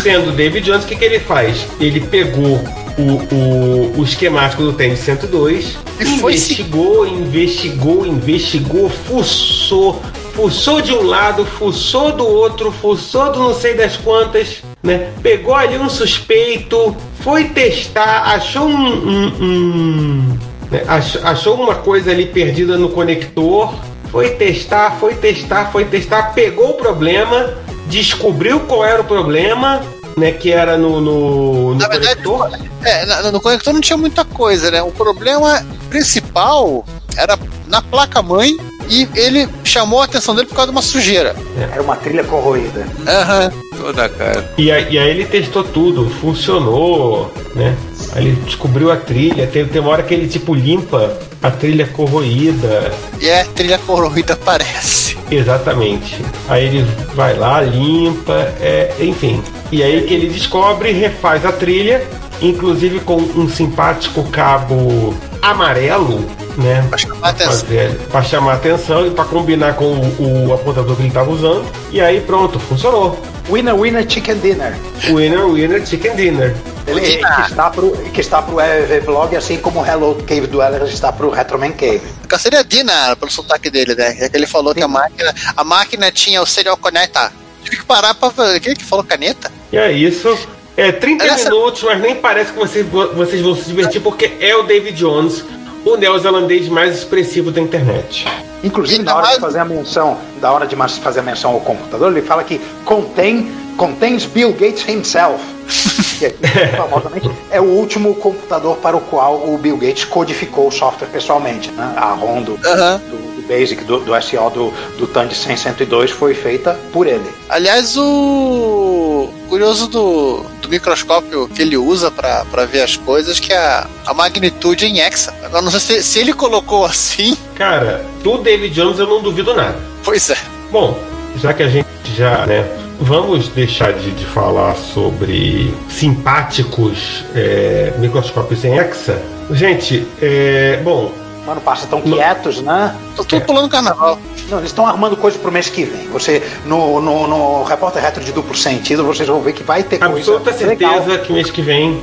sendo 0.02 0.32
David 0.32 0.66
Jones, 0.66 0.84
o 0.84 0.86
que, 0.88 0.96
que 0.96 1.04
ele 1.04 1.20
faz? 1.20 1.64
Ele 1.78 2.00
pegou 2.00 2.60
o, 2.98 3.34
o, 3.34 3.94
o 4.00 4.02
esquemático 4.04 4.62
do 4.64 4.72
Tênis 4.72 4.98
102, 4.98 5.78
E 6.00 6.04
se- 6.04 6.10
investigou, 6.14 7.06
investigou, 7.06 8.04
investigou, 8.04 8.90
fuçou, 8.90 10.02
fuçou 10.34 10.80
de 10.80 10.92
um 10.92 11.02
lado, 11.02 11.44
fuçou 11.44 12.12
do 12.12 12.26
outro, 12.26 12.72
fuçou 12.72 13.32
do 13.32 13.38
não 13.38 13.54
sei 13.54 13.74
das 13.74 13.96
quantas, 13.96 14.62
né? 14.82 15.12
Pegou 15.22 15.54
ali 15.54 15.78
um 15.78 15.88
suspeito, 15.88 16.94
foi 17.20 17.44
testar, 17.44 18.22
achou 18.34 18.66
um. 18.66 18.76
um- 18.76 19.32
um- 19.40 20.38
né? 20.70 20.82
Ach- 20.88 21.20
achou 21.24 21.54
uma 21.54 21.76
coisa 21.76 22.10
ali 22.10 22.26
perdida 22.26 22.76
no 22.76 22.88
conector, 22.88 23.72
foi 24.10 24.30
testar, 24.30 24.96
foi 24.98 25.14
testar, 25.14 25.70
foi 25.70 25.84
testar, 25.84 26.34
pegou 26.34 26.70
o 26.70 26.74
problema, 26.74 27.54
descobriu 27.86 28.60
qual 28.60 28.84
era 28.84 29.00
o 29.00 29.04
problema, 29.04 29.80
né? 30.16 30.32
Que 30.32 30.50
era 30.52 30.76
no, 30.76 31.00
no, 31.00 31.70
no 31.70 31.74
Na 31.76 31.88
verdade, 31.88 32.22
conector. 32.22 32.50
É, 32.82 33.06
na- 33.06 33.30
no 33.32 33.40
conector 33.40 33.72
não 33.72 33.80
tinha 33.80 33.96
muita 33.96 34.24
coisa, 34.24 34.70
né? 34.70 34.82
O 34.82 34.90
problema 34.90 35.64
principal 35.88 36.84
era 37.16 37.38
na 37.68 37.80
placa-mãe 37.80 38.56
E 38.88 39.08
ele 39.14 39.48
chamou 39.64 40.00
a 40.00 40.04
atenção 40.04 40.34
dele 40.34 40.46
por 40.46 40.54
causa 40.54 40.70
de 40.70 40.76
uma 40.76 40.82
sujeira. 40.82 41.34
Era 41.58 41.82
uma 41.82 41.96
trilha 41.96 42.24
corroída. 42.24 42.86
Aham. 43.06 43.52
Toda 43.76 44.08
cara. 44.08 44.52
E 44.56 44.70
aí, 44.70 44.94
e 44.94 44.98
aí 44.98 45.10
ele 45.10 45.24
testou 45.24 45.64
tudo, 45.64 46.08
funcionou, 46.20 47.32
né? 47.54 47.76
Aí 48.12 48.26
ele 48.26 48.36
descobriu 48.44 48.90
a 48.90 48.96
trilha, 48.96 49.46
tem, 49.46 49.66
tem 49.66 49.80
uma 49.80 49.90
hora 49.90 50.02
que 50.02 50.14
ele 50.14 50.28
tipo 50.28 50.54
limpa 50.54 51.18
a 51.42 51.50
trilha 51.50 51.86
corroída. 51.86 52.92
E 53.20 53.30
a 53.30 53.44
trilha 53.44 53.78
corroída 53.78 54.34
aparece. 54.34 55.16
Exatamente. 55.30 56.24
Aí 56.48 56.66
ele 56.66 56.86
vai 57.14 57.36
lá, 57.36 57.60
limpa, 57.60 58.54
é, 58.60 58.94
enfim. 59.00 59.42
E 59.72 59.82
aí 59.82 60.02
que 60.06 60.14
ele 60.14 60.28
descobre, 60.28 60.92
refaz 60.92 61.44
a 61.44 61.52
trilha, 61.52 62.06
inclusive 62.40 63.00
com 63.00 63.16
um 63.16 63.48
simpático 63.48 64.22
cabo 64.30 65.14
amarelo, 65.50 66.24
né? 66.56 66.84
Pra 66.88 66.98
chamar 66.98 67.26
a 67.26 67.30
atenção. 67.30 67.52
fazer- 67.52 67.98
Pra 68.10 68.22
chamar 68.22 68.52
a 68.52 68.54
atenção 68.56 69.06
e 69.06 69.10
pra 69.10 69.24
combinar 69.24 69.74
com 69.74 69.84
o, 69.84 70.48
o 70.48 70.54
apontador 70.54 70.96
que 70.96 71.02
ele 71.02 71.10
tava 71.10 71.30
usando. 71.30 71.64
E 71.90 72.00
aí 72.00 72.20
pronto, 72.20 72.58
funcionou. 72.58 73.20
Winner 73.50 73.74
Winner 73.74 74.08
Chicken 74.10 74.38
Dinner. 74.38 74.74
Winner, 75.08 75.46
winner, 75.46 75.86
chicken 75.86 76.16
dinner. 76.16 76.54
Ele, 76.86 77.00
que, 77.00 77.16
está 77.50 77.70
pro, 77.70 77.90
que 78.12 78.20
está 78.20 78.42
pro 78.42 78.60
EV 78.60 79.36
Assim 79.36 79.56
como 79.58 79.80
o 79.80 79.86
Hello 79.86 80.14
Cave 80.26 80.46
Dwellers 80.46 80.92
está 80.92 81.10
pro 81.12 81.30
Retroman 81.30 81.72
Cave. 81.72 82.02
Seria 82.38 82.62
Dina 82.64 83.14
pelo 83.16 83.30
sotaque 83.30 83.70
dele, 83.70 83.94
né? 83.94 84.16
É 84.20 84.28
que 84.28 84.36
ele 84.36 84.46
falou 84.46 84.74
que 84.74 84.82
a 84.82 84.88
máquina, 84.88 85.34
a 85.56 85.64
máquina 85.64 86.10
tinha 86.10 86.42
o 86.42 86.46
serial 86.46 86.76
connector. 86.76 87.30
Tive 87.62 87.76
que 87.78 87.84
parar 87.84 88.14
pra. 88.14 88.30
Quem 88.60 88.74
que 88.74 88.84
falou 88.84 89.04
caneta? 89.04 89.50
E 89.72 89.76
é 89.78 89.92
isso. 89.92 90.36
É 90.76 90.90
30 90.92 91.24
Essa- 91.24 91.50
minutos, 91.50 91.82
mas 91.84 92.00
nem 92.00 92.16
parece 92.16 92.52
que 92.52 92.58
vocês, 92.58 92.84
vocês 92.86 93.40
vão 93.42 93.54
se 93.54 93.64
divertir 93.64 94.00
porque 94.00 94.32
é 94.40 94.56
o 94.56 94.64
David 94.64 94.96
Jones, 94.98 95.44
o 95.84 95.96
neozelandês 95.96 96.68
mais 96.68 96.96
expressivo 96.98 97.50
da 97.50 97.60
internet. 97.60 98.26
Inclusive, 98.62 99.02
na 99.02 99.14
hora 99.14 99.22
mais- 99.24 99.34
de 99.36 99.40
fazer 99.42 99.58
a 99.60 99.64
menção, 99.64 100.16
da 100.40 100.50
hora 100.50 100.66
de 100.66 100.74
fazer 101.00 101.20
a 101.20 101.22
menção 101.22 101.52
ao 101.52 101.60
computador, 101.60 102.10
ele 102.10 102.22
fala 102.22 102.42
que 102.42 102.60
contém, 102.84 103.50
contains 103.76 104.24
Bill 104.24 104.52
Gates 104.52 104.88
himself. 104.88 105.38
que 106.18 106.26
é, 106.26 106.68
famosamente 106.76 107.30
é 107.50 107.60
o 107.60 107.64
último 107.64 108.14
computador 108.16 108.76
para 108.76 108.96
o 108.96 109.00
qual 109.00 109.36
o 109.48 109.56
Bill 109.58 109.76
Gates 109.76 110.04
codificou 110.04 110.68
o 110.68 110.70
software 110.72 111.08
pessoalmente. 111.08 111.70
Né? 111.70 111.92
A 111.96 112.12
ROM 112.14 112.42
do, 112.42 112.58
Aham. 112.66 112.98
do, 113.10 113.16
do 113.40 113.48
Basic, 113.48 113.82
do, 113.84 114.00
do 114.00 114.12
SO 114.22 114.50
do, 114.50 114.72
do 114.98 115.06
TAN 115.06 115.28
100 115.30 115.56
102 115.56 116.10
foi 116.10 116.34
feita 116.34 116.78
por 116.92 117.06
ele. 117.06 117.24
Aliás, 117.48 117.96
o 117.96 119.28
curioso 119.48 119.86
do, 119.88 120.44
do 120.64 120.70
microscópio 120.70 121.48
que 121.48 121.62
ele 121.62 121.76
usa 121.76 122.10
pra 122.10 122.64
ver 122.70 122.82
as 122.82 122.96
coisas, 122.96 123.38
que 123.38 123.52
é 123.52 123.56
a, 123.56 123.86
a 124.06 124.14
magnitude 124.14 124.86
em 124.86 125.00
hexa. 125.00 125.34
Agora, 125.44 125.62
não 125.62 125.70
sei 125.70 125.80
se, 125.80 126.02
se 126.02 126.18
ele 126.18 126.32
colocou 126.32 126.84
assim. 126.86 127.36
Cara, 127.54 128.04
do 128.22 128.38
David 128.38 128.74
Jones 128.74 128.98
eu 128.98 129.06
não 129.06 129.22
duvido 129.22 129.54
nada. 129.54 129.78
Pois 130.02 130.28
é. 130.30 130.36
Bom, 130.70 130.98
já 131.40 131.52
que 131.52 131.62
a 131.62 131.68
gente 131.68 131.86
já, 132.16 132.46
né, 132.46 132.66
vamos 133.00 133.48
deixar 133.48 133.92
de, 133.92 134.10
de 134.10 134.24
falar 134.26 134.74
sobre 134.76 135.72
simpáticos 135.88 137.24
é, 137.34 137.92
microscópios 137.98 138.64
em 138.64 138.78
hexa. 138.78 139.20
Gente, 139.50 140.06
é, 140.22 140.80
bom, 140.82 141.12
Mano, 141.46 141.60
passa 141.60 141.86
tão 141.86 142.00
quietos, 142.00 142.60
né? 142.62 142.94
Tô 143.16 143.24
tudo 143.24 143.42
pulando 143.42 143.68
carnaval. 143.68 144.18
Não, 144.48 144.58
eles 144.58 144.70
estão 144.70 144.86
armando 144.86 145.16
coisa 145.16 145.38
pro 145.38 145.52
mês 145.52 145.68
que 145.68 145.84
vem. 145.84 146.08
Você, 146.08 146.42
no, 146.64 147.00
no, 147.00 147.26
no 147.26 147.62
repórter 147.64 148.02
retro 148.02 148.24
de 148.24 148.32
duplo 148.32 148.54
sentido, 148.56 149.04
vocês 149.04 149.28
vão 149.28 149.40
ver 149.42 149.52
que 149.52 149.62
vai 149.62 149.82
ter 149.82 149.98
coisa 149.98 150.14
absoluta 150.36 150.64
legal. 150.64 150.92
certeza 150.94 151.18
que 151.18 151.32
mês 151.32 151.50
que 151.50 151.60
vem, 151.62 152.00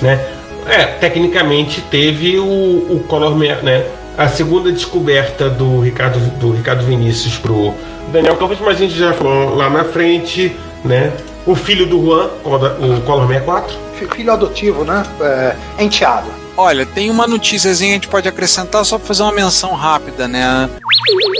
né? 0.00 0.24
É, 0.68 0.84
tecnicamente 0.84 1.80
teve 1.82 2.38
o, 2.38 2.44
o 2.44 3.04
Color 3.08 3.34
Me- 3.36 3.54
né? 3.56 3.84
A 4.18 4.28
segunda 4.28 4.70
descoberta 4.72 5.50
do 5.50 5.80
Ricardo, 5.80 6.18
do 6.38 6.52
Ricardo 6.52 6.84
Vinícius 6.84 7.36
pro 7.38 7.74
Daniel 8.12 8.36
Campos, 8.36 8.58
mas 8.60 8.76
a 8.76 8.78
gente 8.80 8.94
já 8.96 9.12
falou 9.12 9.54
lá 9.54 9.68
na 9.68 9.84
frente, 9.84 10.56
né? 10.84 11.12
O 11.44 11.54
filho 11.54 11.86
do 11.86 12.04
Juan, 12.04 12.30
o 12.44 13.00
Color 13.02 13.26
64. 13.26 13.74
Fi- 13.94 14.06
Filho 14.14 14.32
adotivo, 14.32 14.84
né? 14.84 15.02
É, 15.20 15.54
enteado. 15.84 16.26
Olha, 16.56 16.86
tem 16.86 17.10
uma 17.10 17.26
noticiazinha 17.26 17.90
que 17.90 17.92
a 17.92 17.98
gente 17.98 18.08
pode 18.08 18.28
acrescentar 18.28 18.84
só 18.84 18.96
pra 18.98 19.06
fazer 19.06 19.22
uma 19.22 19.32
menção 19.32 19.74
rápida, 19.74 20.26
né? 20.26 20.70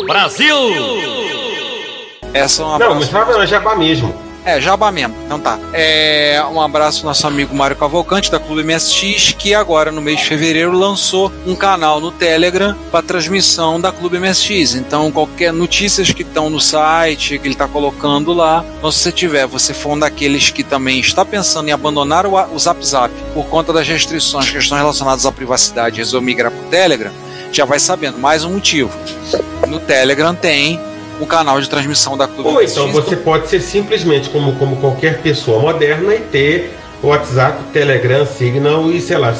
Brasil! 0.06 0.56
Essa 2.34 2.62
é 2.62 2.64
uma 2.66 2.78
Não, 2.78 2.94
mas 2.96 3.08
tava 3.08 3.38
na 3.38 3.46
Jabá 3.46 3.74
mesmo. 3.74 4.25
É, 4.46 4.60
Jabá 4.60 4.92
mesmo. 4.92 5.12
Então 5.26 5.40
tá. 5.40 5.58
É, 5.72 6.40
um 6.52 6.60
abraço 6.60 7.00
ao 7.00 7.06
nosso 7.06 7.26
amigo 7.26 7.52
Mário 7.52 7.74
Cavalcante, 7.74 8.30
da 8.30 8.38
Clube 8.38 8.62
MSX, 8.62 9.34
que 9.36 9.52
agora, 9.52 9.90
no 9.90 10.00
mês 10.00 10.20
de 10.20 10.24
fevereiro, 10.24 10.70
lançou 10.70 11.32
um 11.44 11.56
canal 11.56 12.00
no 12.00 12.12
Telegram 12.12 12.76
para 12.92 13.04
transmissão 13.04 13.80
da 13.80 13.90
Clube 13.90 14.20
MSX. 14.20 14.76
Então, 14.76 15.10
qualquer 15.10 15.52
notícias 15.52 16.12
que 16.12 16.22
estão 16.22 16.48
no 16.48 16.60
site, 16.60 17.40
que 17.40 17.46
ele 17.48 17.54
está 17.54 17.66
colocando 17.66 18.32
lá, 18.32 18.64
então, 18.78 18.92
se 18.92 19.00
você 19.00 19.10
tiver, 19.10 19.48
você 19.48 19.74
for 19.74 19.94
um 19.94 19.98
daqueles 19.98 20.48
que 20.48 20.62
também 20.62 21.00
está 21.00 21.24
pensando 21.24 21.68
em 21.68 21.72
abandonar 21.72 22.24
o, 22.24 22.34
o 22.54 22.58
Zap 22.60 22.86
Zap 22.86 23.12
por 23.34 23.46
conta 23.46 23.72
das 23.72 23.88
restrições 23.88 24.48
que 24.48 24.58
estão 24.58 24.78
relacionadas 24.78 25.26
à 25.26 25.32
privacidade 25.32 25.96
e 25.96 25.98
resolver 25.98 26.24
migrar 26.24 26.52
para 26.52 26.64
o 26.64 26.70
Telegram, 26.70 27.12
já 27.50 27.64
vai 27.64 27.80
sabendo. 27.80 28.16
Mais 28.16 28.44
um 28.44 28.52
motivo. 28.52 28.92
No 29.66 29.80
Telegram 29.80 30.36
tem 30.36 30.78
o 31.20 31.26
canal 31.26 31.60
de 31.60 31.68
transmissão 31.68 32.16
da 32.16 32.26
Clube 32.26 32.48
Ou 32.48 32.62
então 32.62 32.90
você 32.92 33.16
pode 33.16 33.48
ser 33.48 33.60
simplesmente 33.60 34.28
como, 34.30 34.54
como 34.56 34.76
qualquer 34.76 35.18
pessoa 35.18 35.60
moderna 35.60 36.14
e 36.14 36.20
ter 36.20 36.76
WhatsApp, 37.02 37.62
Telegram, 37.72 38.26
Signal 38.26 38.90
e 38.90 39.00
sei 39.00 39.18
lá, 39.18 39.34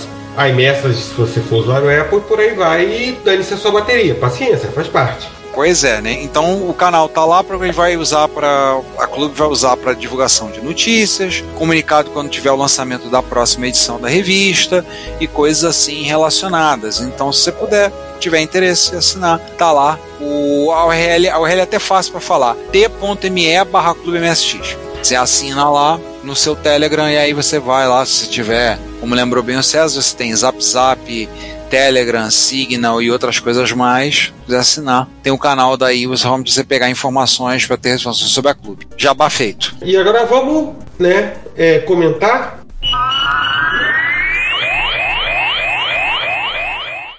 iMessage 0.49 0.97
se 0.97 1.15
você 1.15 1.41
for 1.41 1.57
usuário 1.57 2.01
Apple, 2.01 2.21
por 2.21 2.39
aí 2.39 2.55
vai 2.55 2.85
e 2.85 3.19
dane-se 3.25 3.55
a 3.55 3.57
sua 3.57 3.73
bateria. 3.73 4.15
Paciência, 4.15 4.71
faz 4.71 4.89
parte. 4.89 5.36
Pois 5.57 5.83
é, 5.85 6.03
né? 6.03 6.13
Então 6.23 6.69
o 6.69 6.75
canal 6.75 7.09
tá 7.09 7.25
lá 7.25 7.43
para 7.43 7.57
vai 7.57 7.97
usar 7.97 8.29
para 8.29 8.79
a 8.99 9.07
clube 9.07 9.35
vai 9.35 9.49
usar 9.49 9.75
para 9.75 9.95
divulgação 9.95 10.51
de 10.51 10.61
notícias, 10.61 11.43
comunicado 11.55 12.11
quando 12.11 12.29
tiver 12.29 12.51
o 12.51 12.57
lançamento 12.57 13.09
da 13.09 13.23
próxima 13.23 13.67
edição 13.67 13.99
da 13.99 14.07
revista 14.07 14.85
e 15.19 15.27
coisas 15.27 15.65
assim 15.65 16.03
relacionadas. 16.03 17.01
Então 17.01 17.33
se 17.33 17.41
você 17.41 17.53
puder, 17.53 17.91
tiver 18.21 18.43
interesse 18.43 18.95
em 18.95 18.99
assinar, 18.99 19.41
tá 19.57 19.73
lá. 19.73 19.99
O 20.21 20.71
a 20.73 20.89
URL, 20.89 21.31
a 21.31 21.41
URL 21.41 21.61
é 21.61 21.63
até 21.63 21.79
fácil 21.79 22.13
para 22.13 22.21
falar. 22.21 22.55
t.me/clubemsx. 22.71 24.77
Você 25.03 25.17
assina 25.17 25.71
lá 25.71 25.99
no 26.23 26.37
seu 26.37 26.55
Telegram 26.55 27.09
e 27.09 27.17
aí 27.17 27.33
você 27.33 27.59
vai 27.59 27.89
lá, 27.89 28.05
se 28.05 28.29
tiver, 28.29 28.79
como 29.01 29.15
lembrou 29.15 29.43
bem 29.43 29.57
o 29.57 29.63
César, 29.63 30.03
você 30.03 30.15
tem 30.15 30.37
Zap 30.37 30.63
Zap, 30.63 31.27
Telegram, 31.69 32.31
Signal 32.31 33.01
e 33.03 33.11
outras 33.11 33.39
coisas 33.39 33.73
mais, 33.73 34.33
quiser 34.45 34.59
assinar. 34.59 35.09
Tem 35.23 35.33
o 35.33 35.39
canal 35.39 35.77
daí, 35.77 36.07
você 36.07 36.27
vai 36.27 36.43
você 36.43 36.65
pegar 36.65 36.91
informações 36.91 37.67
para 37.67 37.77
ter 37.77 37.95
informações 37.95 38.31
sobre 38.31 38.51
a 38.51 38.55
clube. 38.55 38.87
Jabá 38.97 39.29
feito. 39.31 39.75
E 39.83 39.97
agora 39.97 40.25
vamos, 40.27 40.75
né, 40.99 41.37
é, 41.57 41.79
comentar. 41.81 42.66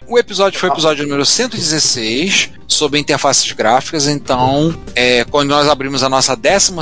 O 0.08 0.18
episódio 0.18 0.58
foi 0.60 0.70
o 0.70 0.74
episódio 0.74 1.03
número 1.03 1.26
116 1.26 2.51
sobre 2.68 2.99
interfaces 2.99 3.51
gráficas. 3.51 4.08
Então, 4.08 4.74
é, 4.95 5.26
quando 5.26 5.49
nós 5.49 5.68
abrimos 5.68 6.01
a 6.03 6.10
nossa 6.10 6.36
12 6.36 6.74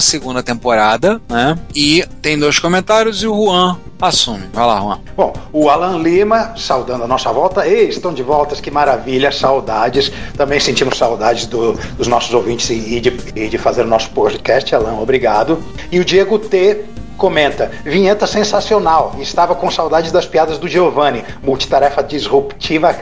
temporada, 0.44 1.20
né? 1.28 1.58
E 1.74 2.04
tem 2.22 2.38
dois 2.38 2.60
comentários 2.60 3.24
e 3.24 3.28
o 3.28 3.34
Juan 3.36 3.78
assume. 4.00 4.48
Vai 4.54 4.66
lá, 4.66 4.80
Juan. 4.80 5.00
Bom, 5.18 5.34
o 5.52 5.70
Alan 5.70 5.98
Lima, 6.02 6.54
saudando 6.56 7.04
a 7.04 7.08
nossa 7.08 7.32
volta. 7.32 7.68
Ei, 7.68 7.90
estão 7.90 8.14
de 8.14 8.22
volta, 8.22 8.56
que 8.58 8.70
maravilha, 8.70 9.32
saudades. 9.32 10.12
Também 10.38 10.60
sentimos 10.60 10.98
saudades 10.98 11.48
do- 11.48 11.74
dos 11.98 12.08
nossos 12.08 12.34
ouvintes 12.34 12.70
e 12.70 13.00
de, 13.00 13.18
e 13.36 13.48
de 13.50 13.58
fazer 13.58 13.84
o 13.84 13.88
nosso 13.88 14.12
podcast, 14.12 14.76
Alan, 14.76 15.00
obrigado. 15.00 15.58
E 15.92 16.00
o 16.00 16.06
Diego 16.06 16.38
T. 16.38 16.86
Comenta, 17.18 17.72
vinheta 17.84 18.28
sensacional. 18.28 19.16
Estava 19.20 19.56
com 19.56 19.72
saudades 19.72 20.12
das 20.12 20.26
piadas 20.26 20.58
do 20.58 20.68
Giovanni. 20.68 21.24
Multitarefa 21.42 22.04
disruptiva, 22.04 22.94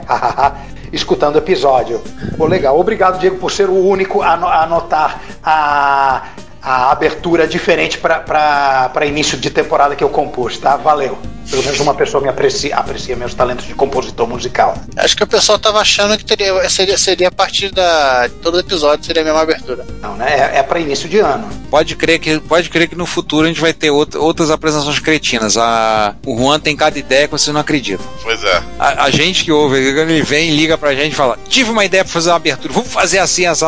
escutando 0.94 1.36
o 1.36 1.40
episódio. 1.40 2.00
Pô, 2.38 2.46
legal. 2.46 2.80
Obrigado, 2.80 3.20
Diego, 3.20 3.38
por 3.38 3.52
ser 3.52 3.70
o 3.70 3.74
único 3.88 4.22
a 4.22 4.38
no- 4.38 4.48
a 4.48 4.64
anotar 4.64 5.20
a, 5.44 6.24
a 6.62 6.92
abertura 6.92 7.48
diferente 7.48 7.98
para 7.98 9.06
início 9.06 9.38
de 9.38 9.50
temporada 9.50 9.96
que 9.96 10.04
eu 10.04 10.10
compus, 10.10 10.58
tá? 10.60 10.78
Valeu. 10.78 11.18
Pelo 11.50 11.64
menos 11.64 11.80
uma 11.80 11.94
pessoa 11.94 12.22
me 12.22 12.30
aprecia, 12.30 12.76
aprecia 12.76 13.16
meus 13.16 13.34
talentos 13.34 13.66
de 13.66 13.74
compositor 13.74 14.28
musical. 14.28 14.76
Acho 14.96 15.16
que 15.16 15.24
o 15.24 15.28
pessoal 15.28 15.60
tava 15.60 15.80
achando 15.80 16.18
que 16.18 16.26
teria, 16.26 16.68
seria, 16.70 16.98
seria 16.98 17.28
a 17.28 17.32
partir 17.32 17.70
da. 17.72 18.30
Todo 18.42 18.60
episódio 18.60 19.06
seria 19.06 19.22
a 19.22 19.26
mesma 19.26 19.42
abertura. 19.42 19.86
Não, 20.02 20.16
né? 20.16 20.52
É, 20.54 20.60
é 20.60 20.64
para 20.64 20.80
início 20.80 21.08
de 21.10 21.20
ano. 21.20 21.48
Pode 21.70 21.96
crer, 21.96 22.20
que, 22.20 22.40
pode 22.40 22.70
crer 22.70 22.88
que 22.88 22.96
no 22.96 23.06
futuro 23.06 23.46
a 23.46 23.48
gente 23.48 23.60
vai 23.62 23.74
ter 23.74 23.90
out- 23.90 24.18
outras 24.18 24.50
apresentações 24.52 25.00
cretinas. 25.00 25.58
A, 25.58 26.16
o 26.26 26.38
Juan 26.38 26.60
tem 26.60 26.76
cada 26.76 26.98
ideia 26.98 27.28
que 27.28 27.32
você 27.32 27.52
não 27.52 27.62
acredita. 27.62 28.04
Pois 28.22 28.44
é. 28.44 28.64
A, 28.80 29.06
a 29.06 29.10
gente 29.10 29.44
que 29.44 29.52
ouve, 29.52 29.78
ele 29.78 30.22
vem, 30.22 30.56
liga 30.56 30.78
pra 30.78 30.94
gente 30.96 31.14
e 31.14 31.16
fala: 31.16 31.38
Tive 31.50 31.72
uma 31.72 31.84
ideia 31.86 32.04
pra 32.04 32.14
fazer 32.14 32.30
uma 32.30 32.36
abertura, 32.38 32.74
vamos 32.74 32.92
fazer 32.92 33.20
assim, 33.20 33.46
essa. 33.46 33.66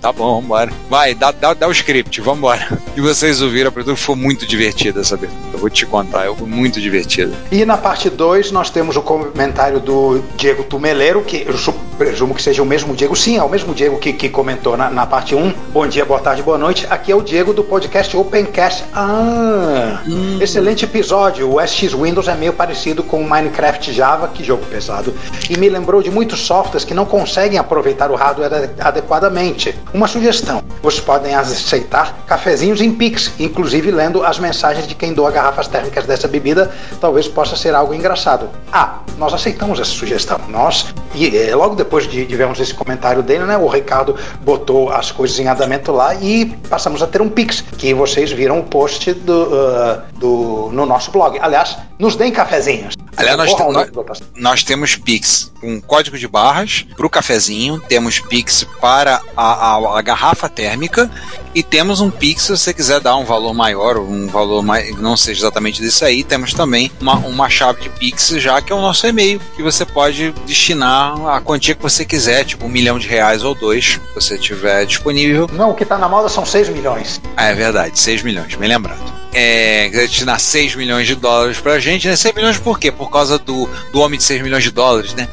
Tá 0.00 0.12
bom, 0.12 0.40
vambora. 0.40 0.72
Vai, 0.88 1.14
dá, 1.14 1.30
dá, 1.30 1.54
dá 1.54 1.68
o 1.68 1.72
script, 1.72 2.20
vambora. 2.20 2.66
E 2.94 3.00
vocês 3.00 3.40
ouviram 3.40 3.68
a 3.68 3.72
abertura, 3.72 3.96
foi 3.96 4.14
muito 4.14 4.46
divertida 4.46 5.00
essa 5.00 5.14
abertura. 5.14 5.40
Eu 5.54 5.58
vou 5.58 5.70
te 5.70 5.86
contar, 5.86 6.26
eu 6.26 6.36
fui 6.36 6.46
muito 6.46 6.78
divertida. 7.02 7.36
E 7.50 7.64
na 7.64 7.76
parte 7.76 8.08
2 8.08 8.50
nós 8.52 8.70
temos 8.70 8.96
o 8.96 9.02
comentário 9.02 9.80
do 9.80 10.22
Diego 10.36 10.64
Tumeleiro, 10.64 11.22
que 11.22 11.44
eu 11.46 11.56
Presumo 11.98 12.34
que 12.34 12.42
seja 12.42 12.62
o 12.62 12.66
mesmo 12.66 12.94
Diego. 12.96 13.14
Sim, 13.14 13.36
é 13.36 13.42
o 13.42 13.48
mesmo 13.48 13.74
Diego 13.74 13.98
que, 13.98 14.12
que 14.12 14.28
comentou 14.28 14.76
na, 14.76 14.90
na 14.90 15.06
parte 15.06 15.34
1. 15.34 15.52
Bom 15.72 15.86
dia, 15.86 16.04
boa 16.04 16.18
tarde, 16.18 16.42
boa 16.42 16.56
noite. 16.58 16.86
Aqui 16.90 17.12
é 17.12 17.14
o 17.14 17.22
Diego 17.22 17.52
do 17.52 17.62
podcast 17.62 18.16
Opencast. 18.16 18.84
Ah, 18.94 20.00
excelente 20.40 20.84
episódio. 20.84 21.52
O 21.52 21.60
SX 21.60 21.92
Windows 21.94 22.26
é 22.28 22.34
meio 22.34 22.54
parecido 22.54 23.04
com 23.04 23.20
o 23.20 23.28
Minecraft 23.28 23.92
Java, 23.92 24.26
que 24.28 24.42
jogo 24.42 24.64
pesado, 24.66 25.14
e 25.48 25.56
me 25.56 25.68
lembrou 25.68 26.02
de 26.02 26.10
muitos 26.10 26.40
softwares 26.40 26.84
que 26.84 26.94
não 26.94 27.04
conseguem 27.04 27.58
aproveitar 27.58 28.10
o 28.10 28.14
hardware 28.16 28.52
ade- 28.52 28.70
adequadamente. 28.80 29.78
Uma 29.94 30.08
sugestão: 30.08 30.62
vocês 30.82 31.02
podem 31.04 31.34
aceitar 31.34 32.24
cafezinhos 32.26 32.80
em 32.80 32.90
Pix, 32.92 33.30
inclusive 33.38 33.90
lendo 33.90 34.24
as 34.24 34.38
mensagens 34.38 34.86
de 34.88 34.94
quem 34.94 35.12
doa 35.12 35.30
garrafas 35.30 35.68
térmicas 35.68 36.06
dessa 36.06 36.26
bebida, 36.26 36.70
talvez 37.00 37.28
possa 37.28 37.54
ser 37.54 37.74
algo 37.74 37.94
engraçado. 37.94 38.48
Ah, 38.72 39.00
nós 39.18 39.32
aceitamos 39.34 39.78
essa 39.78 39.90
sugestão. 39.90 40.40
Nós, 40.48 40.86
e 41.14 41.36
eh, 41.36 41.54
logo 41.54 41.74
depois 41.82 42.08
de, 42.08 42.24
de 42.24 42.42
esse 42.62 42.74
comentário 42.74 43.22
dele, 43.22 43.44
né, 43.44 43.56
o 43.56 43.66
Ricardo 43.66 44.16
botou 44.40 44.90
as 44.90 45.10
coisas 45.10 45.38
em 45.38 45.48
andamento 45.48 45.92
lá 45.92 46.14
e 46.14 46.46
passamos 46.68 47.02
a 47.02 47.06
ter 47.06 47.20
um 47.20 47.28
Pix, 47.28 47.60
que 47.60 47.92
vocês 47.92 48.30
viram 48.30 48.60
o 48.60 48.64
post 48.64 49.12
do, 49.12 49.48
ah, 49.52 50.02
do, 50.18 50.70
no 50.72 50.86
nosso 50.86 51.10
blog. 51.10 51.38
Aliás, 51.40 51.76
nos 51.98 52.16
deem 52.16 52.32
cafezinhos. 52.32 52.94
Aliás, 53.22 53.38
nós, 53.38 53.52
o 53.52 53.72
nós, 53.72 54.22
nós 54.36 54.62
temos 54.62 54.96
Pix 54.96 55.50
com 55.60 55.80
código 55.80 56.18
de 56.18 56.26
barras 56.26 56.84
para 56.96 57.06
o 57.06 57.10
cafezinho, 57.10 57.80
temos 57.88 58.18
Pix 58.20 58.64
para 58.80 59.20
a, 59.36 59.76
a- 59.76 59.98
a 59.98 60.02
garrafa 60.02 60.48
térmica 60.48 61.10
e 61.54 61.62
temos 61.62 62.00
um 62.00 62.10
Pix 62.10 62.42
se 62.42 62.50
você 62.56 62.72
quiser 62.74 63.00
dar 63.00 63.16
um 63.16 63.24
valor 63.24 63.54
maior, 63.54 63.96
ou 63.96 64.08
um 64.08 64.26
valor 64.26 64.62
mais, 64.62 64.94
não 64.98 65.16
seja 65.16 65.40
exatamente 65.42 65.80
desse 65.80 66.04
aí, 66.04 66.24
temos 66.24 66.52
também 66.52 66.90
uma, 67.00 67.14
uma 67.16 67.48
chave 67.48 67.82
de 67.82 67.88
Pix 67.90 68.28
já 68.38 68.60
que 68.60 68.72
é 68.72 68.76
o 68.76 68.80
nosso 68.80 69.06
e-mail, 69.06 69.40
que 69.56 69.62
você 69.62 69.84
pode 69.84 70.32
destinar 70.46 71.14
a 71.28 71.40
quantia 71.40 71.74
que 71.74 71.82
você 71.82 72.04
quiser, 72.04 72.44
tipo 72.44 72.66
um 72.66 72.68
milhão 72.68 72.98
de 72.98 73.06
reais 73.06 73.42
ou 73.44 73.54
dois, 73.54 73.92
se 73.92 74.14
você 74.14 74.36
tiver 74.38 74.84
disponível. 74.86 75.48
Não, 75.52 75.70
o 75.70 75.74
que 75.74 75.82
está 75.84 75.96
na 75.98 76.08
moda 76.08 76.28
são 76.28 76.44
6 76.44 76.68
milhões. 76.70 77.20
Ah, 77.36 77.46
é 77.46 77.54
verdade, 77.54 77.98
6 77.98 78.22
milhões, 78.22 78.54
bem 78.56 78.68
lembrado. 78.68 79.21
É, 79.32 79.88
destinar 79.88 80.38
6 80.38 80.74
milhões 80.74 81.06
de 81.06 81.14
dólares 81.14 81.58
pra 81.58 81.78
gente, 81.78 82.06
né? 82.06 82.16
6 82.16 82.34
milhões 82.34 82.58
por 82.58 82.78
quê? 82.78 82.92
Por 82.92 83.10
causa 83.10 83.38
do, 83.38 83.68
do 83.92 84.00
homem 84.00 84.18
de 84.18 84.24
6 84.24 84.42
milhões 84.42 84.62
de 84.62 84.70
dólares, 84.70 85.14
né? 85.14 85.28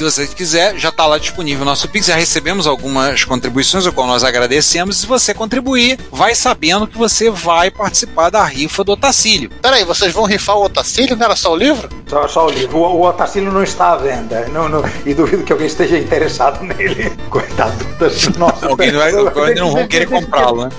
Se 0.00 0.04
você 0.04 0.26
quiser, 0.26 0.78
já 0.78 0.88
está 0.88 1.04
lá 1.04 1.18
disponível 1.18 1.60
o 1.60 1.64
nosso 1.66 1.86
Pix. 1.86 2.06
Já 2.06 2.16
recebemos 2.16 2.66
algumas 2.66 3.22
contribuições, 3.22 3.84
o 3.84 3.92
qual 3.92 4.06
nós 4.06 4.24
agradecemos. 4.24 4.96
Se 4.96 5.06
você 5.06 5.34
contribuir, 5.34 5.98
vai 6.10 6.34
sabendo 6.34 6.86
que 6.86 6.96
você 6.96 7.28
vai 7.28 7.70
participar 7.70 8.30
da 8.30 8.42
rifa 8.42 8.82
do 8.82 8.92
Otacílio. 8.92 9.50
Peraí, 9.60 9.84
vocês 9.84 10.10
vão 10.10 10.24
rifar 10.24 10.56
o 10.56 10.64
Otacílio? 10.64 11.14
Não 11.16 11.26
era 11.26 11.36
só 11.36 11.52
o 11.52 11.54
livro? 11.56 11.86
Só, 12.06 12.26
só 12.28 12.46
o 12.46 12.50
livro. 12.50 12.78
O, 12.78 12.80
o 12.80 13.06
Otacílio 13.06 13.52
não 13.52 13.62
está 13.62 13.92
à 13.92 13.96
venda. 13.98 14.48
Não, 14.48 14.70
não- 14.70 14.82
e 15.04 15.12
duvido 15.12 15.44
que 15.44 15.52
alguém 15.52 15.66
esteja 15.66 15.98
interessado 15.98 16.64
nele. 16.64 17.12
Coitado 17.28 17.84
das 17.98 18.26
nossas 18.38 18.62
Alguém 18.62 18.92
vai, 18.92 19.12
alguém 19.12 19.54
não 19.54 19.70
vão 19.70 19.86
querer 19.86 20.06
comprá-lo, 20.06 20.64
né? 20.64 20.70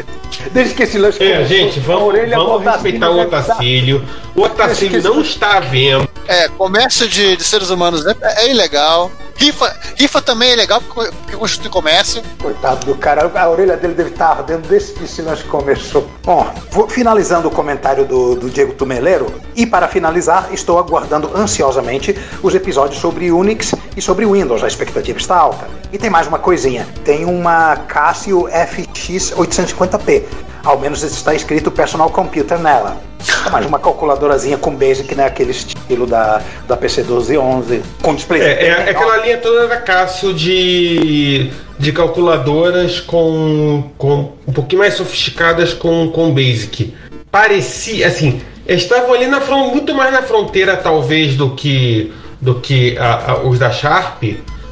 Desde 0.52 0.74
que 0.74 0.82
esse 0.82 0.98
lance 0.98 1.22
É, 1.24 1.46
gente, 1.46 1.80
vamos, 1.80 2.08
orelha 2.08 2.38
do 2.38 2.44
vamos 2.48 2.66
respeitar 2.66 3.12
o 3.12 3.22
Otacílio. 3.22 4.04
O 4.36 4.42
Otacílio 4.42 5.04
não 5.04 5.22
está 5.22 5.58
à 5.58 5.60
venda. 5.60 6.10
É, 6.28 6.48
comércio 6.50 7.08
de, 7.08 7.36
de 7.36 7.44
seres 7.44 7.70
humanos 7.70 8.06
é, 8.06 8.16
é 8.22 8.50
ilegal. 8.52 9.12
Rifa, 9.36 9.76
rifa 9.98 10.22
também 10.22 10.52
é 10.52 10.56
legal 10.56 10.80
porque, 10.82 11.36
constitui 11.36 11.70
comércio. 11.70 12.22
Coitado 12.40 12.86
do 12.86 12.94
cara, 12.96 13.30
a 13.34 13.50
orelha 13.50 13.76
dele 13.76 13.96
deve 13.96 14.12
estar 14.12 14.28
ardendo 14.30 14.68
desde 14.68 14.94
que 14.94 15.04
esse 15.06 15.22
lance 15.24 15.44
começou. 15.46 16.08
Bom, 16.24 16.48
vou- 16.70 16.88
finalizando 16.88 17.48
o 17.48 17.52
comentário 17.52 18.06
do, 18.06 18.36
do 18.36 18.50
Diego 18.52 18.74
Tumeleiro, 18.74 19.34
e 19.56 19.66
para 19.66 19.88
finalizar, 19.88 20.50
estou 20.54 20.78
aguardando 20.78 21.32
ansiosamente 21.36 22.16
os 22.44 22.54
episódios 22.54 23.02
sobre 23.02 23.32
Unix 23.32 23.74
e 23.98 24.02
sobre 24.02 24.26
Windows. 24.28 24.64
A 24.64 24.68
expectativa 24.68 25.18
está 25.18 25.36
alta. 25.38 25.68
E 25.92 25.98
tem 25.98 26.10
mais 26.10 26.28
uma 26.28 26.38
coisinha: 26.38 26.88
tem 27.04 27.26
uma 27.26 27.76
Casio 27.88 28.48
FX 28.48 29.32
850p. 29.32 30.24
Ao 30.64 30.78
menos 30.80 31.02
está 31.04 31.34
escrito 31.34 31.72
Personal 31.72 32.10
Computer 32.10 32.58
nela. 32.60 32.98
É 33.46 33.50
mais 33.50 33.66
uma 33.66 33.80
calculadorazinha 33.80 34.58
com 34.58 34.76
Basic, 34.76 35.14
né? 35.16 35.26
Aquele 35.26 35.52
estilo 35.52 36.06
da, 36.06 36.42
da 36.68 36.78
PC 36.78 37.02
1211, 37.02 37.82
com 38.02 38.14
display. 38.16 38.42
É, 38.42 38.46
é, 38.46 38.68
é 38.68 38.90
aquela 38.92 39.18
linha 39.18 39.38
toda 39.38 39.68
da 39.68 39.78
Cássio 39.78 40.34
de, 40.34 41.50
de 41.80 41.92
calculadoras 41.92 43.00
com, 43.00 43.84
com 43.98 44.34
um 44.48 44.54
pouquinho 44.54 44.80
mais 44.80 44.94
sofisticadas 44.96 45.74
com, 45.74 46.10
com 46.12 46.32
Basic. 46.32 46.94
Parecia, 47.32 48.08
assim, 48.08 48.42
estavam 48.68 49.14
ali 49.14 49.26
na 49.28 49.42
fron- 49.42 49.70
muito 49.70 49.94
mais 49.96 50.12
na 50.12 50.22
fronteira, 50.22 50.76
talvez, 50.78 51.36
do 51.36 51.52
que, 51.56 52.12
do 52.40 52.56
que 52.56 52.98
a- 53.00 53.32
a- 53.32 53.40
os 53.48 53.58
da 53.58 53.72
Sharp, 53.72 54.24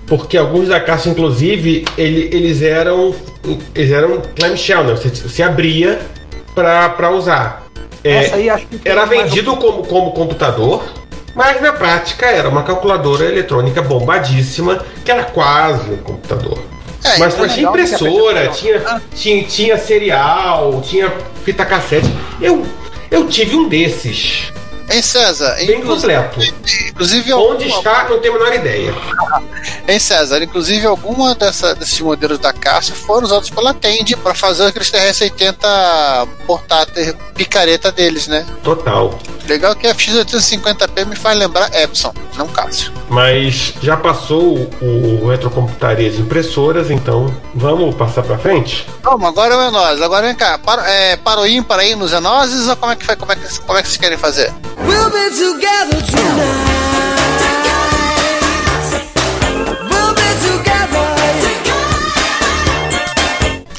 porque 0.07 0.37
alguns 0.37 0.67
da 0.67 0.79
Cássio, 0.79 1.11
inclusive, 1.11 1.85
ele- 1.97 2.29
eles 2.35 2.61
eram 2.61 3.13
eles 3.73 3.91
eram 3.91 4.21
clamshell, 4.35 4.83
né? 4.83 4.91
Você, 4.95 5.09
você 5.09 5.43
abria 5.43 5.99
para 6.55 7.09
usar. 7.11 7.63
É, 8.03 8.15
Essa 8.25 8.35
aí 8.35 8.49
acho 8.49 8.65
que 8.67 8.77
tem 8.77 8.91
era 8.91 9.05
mais 9.05 9.19
um- 9.19 9.23
vendido 9.23 9.55
como, 9.57 9.83
como 9.83 10.11
computador, 10.11 10.83
mas 11.35 11.61
na 11.61 11.71
prática 11.73 12.25
era 12.25 12.47
uma 12.49 12.63
calculadora 12.63 13.25
eletrônica 13.25 13.81
bombadíssima, 13.81 14.83
que 15.03 15.11
era 15.11 15.23
quase 15.23 15.91
um 15.91 15.97
computador. 15.97 16.57
É, 17.03 17.17
mas 17.17 17.33
então 17.33 17.45
é 17.45 17.47
tinha 17.49 17.69
impressora, 17.69 18.47
tinha, 18.49 19.01
tinha, 19.15 19.43
tinha 19.45 19.77
serial, 19.77 20.81
tinha 20.83 21.11
fita 21.45 21.65
cassete. 21.65 22.07
Eu, 22.41 22.65
eu 23.09 23.25
tive 23.27 23.55
um 23.55 23.69
desses, 23.69 24.51
Hein, 24.91 25.01
César? 25.01 25.55
bem 25.65 25.81
completo. 25.81 26.39
Inclusive, 26.89 27.33
Onde 27.33 27.63
alguma- 27.65 27.77
está, 27.77 28.09
não 28.09 28.19
tenho 28.19 28.35
a 28.35 28.39
menor 28.39 28.53
ideia. 28.55 28.93
Hein, 29.87 29.99
César? 29.99 30.41
Inclusive, 30.41 30.85
alguma 30.85 31.33
dessa, 31.35 31.73
desses 31.75 31.99
modelos 31.99 32.37
da 32.39 32.53
Cássio 32.53 32.93
foram 32.95 33.25
usados 33.25 33.49
pela 33.49 33.73
Tende 33.73 34.15
para 34.15 34.33
fazer 34.35 34.67
aqueles 34.67 34.89
TRS-80 34.91 36.27
portátil 36.45 37.15
picareta 37.35 37.91
deles, 37.91 38.27
né? 38.27 38.45
Total. 38.63 39.17
Legal 39.47 39.75
que 39.75 39.87
a 39.87 39.95
X850P 39.95 41.05
me 41.05 41.15
faz 41.15 41.37
lembrar 41.37 41.73
Epson, 41.75 42.13
não 42.37 42.47
Cássio. 42.47 42.91
Mas 43.09 43.73
já 43.81 43.97
passou 43.97 44.69
o, 44.81 45.23
o 45.23 45.29
retrocomputaria 45.29 46.09
de 46.11 46.21
impressoras, 46.21 46.91
então 46.91 47.33
vamos 47.55 47.95
passar 47.95 48.21
para 48.23 48.37
frente? 48.37 48.87
Vamos, 49.01 49.27
agora 49.27 49.55
é 49.55 49.57
o 49.67 49.71
nós. 49.71 50.01
Agora 50.01 50.27
vem 50.27 50.35
cá. 50.35 50.57
Para, 50.59 50.87
é, 50.89 51.17
para 51.17 51.41
o 51.41 51.47
ímpar 51.47 51.79
aí 51.79 51.95
nos 51.95 52.13
enoses 52.13 52.67
ou 52.67 52.75
como 52.75 52.91
é 52.91 52.95
que, 52.95 53.05
foi, 53.05 53.15
como, 53.15 53.31
é 53.31 53.35
que, 53.35 53.59
como 53.61 53.77
é 53.77 53.81
que 53.81 53.87
vocês 53.87 53.97
querem 53.97 54.17
fazer? 54.17 54.53
We'll 54.87 55.09
be 55.09 55.29
together 55.35 56.01
tonight. 56.01 56.79
We'll 59.89 60.13
be 60.15 60.29
together. 60.41 61.09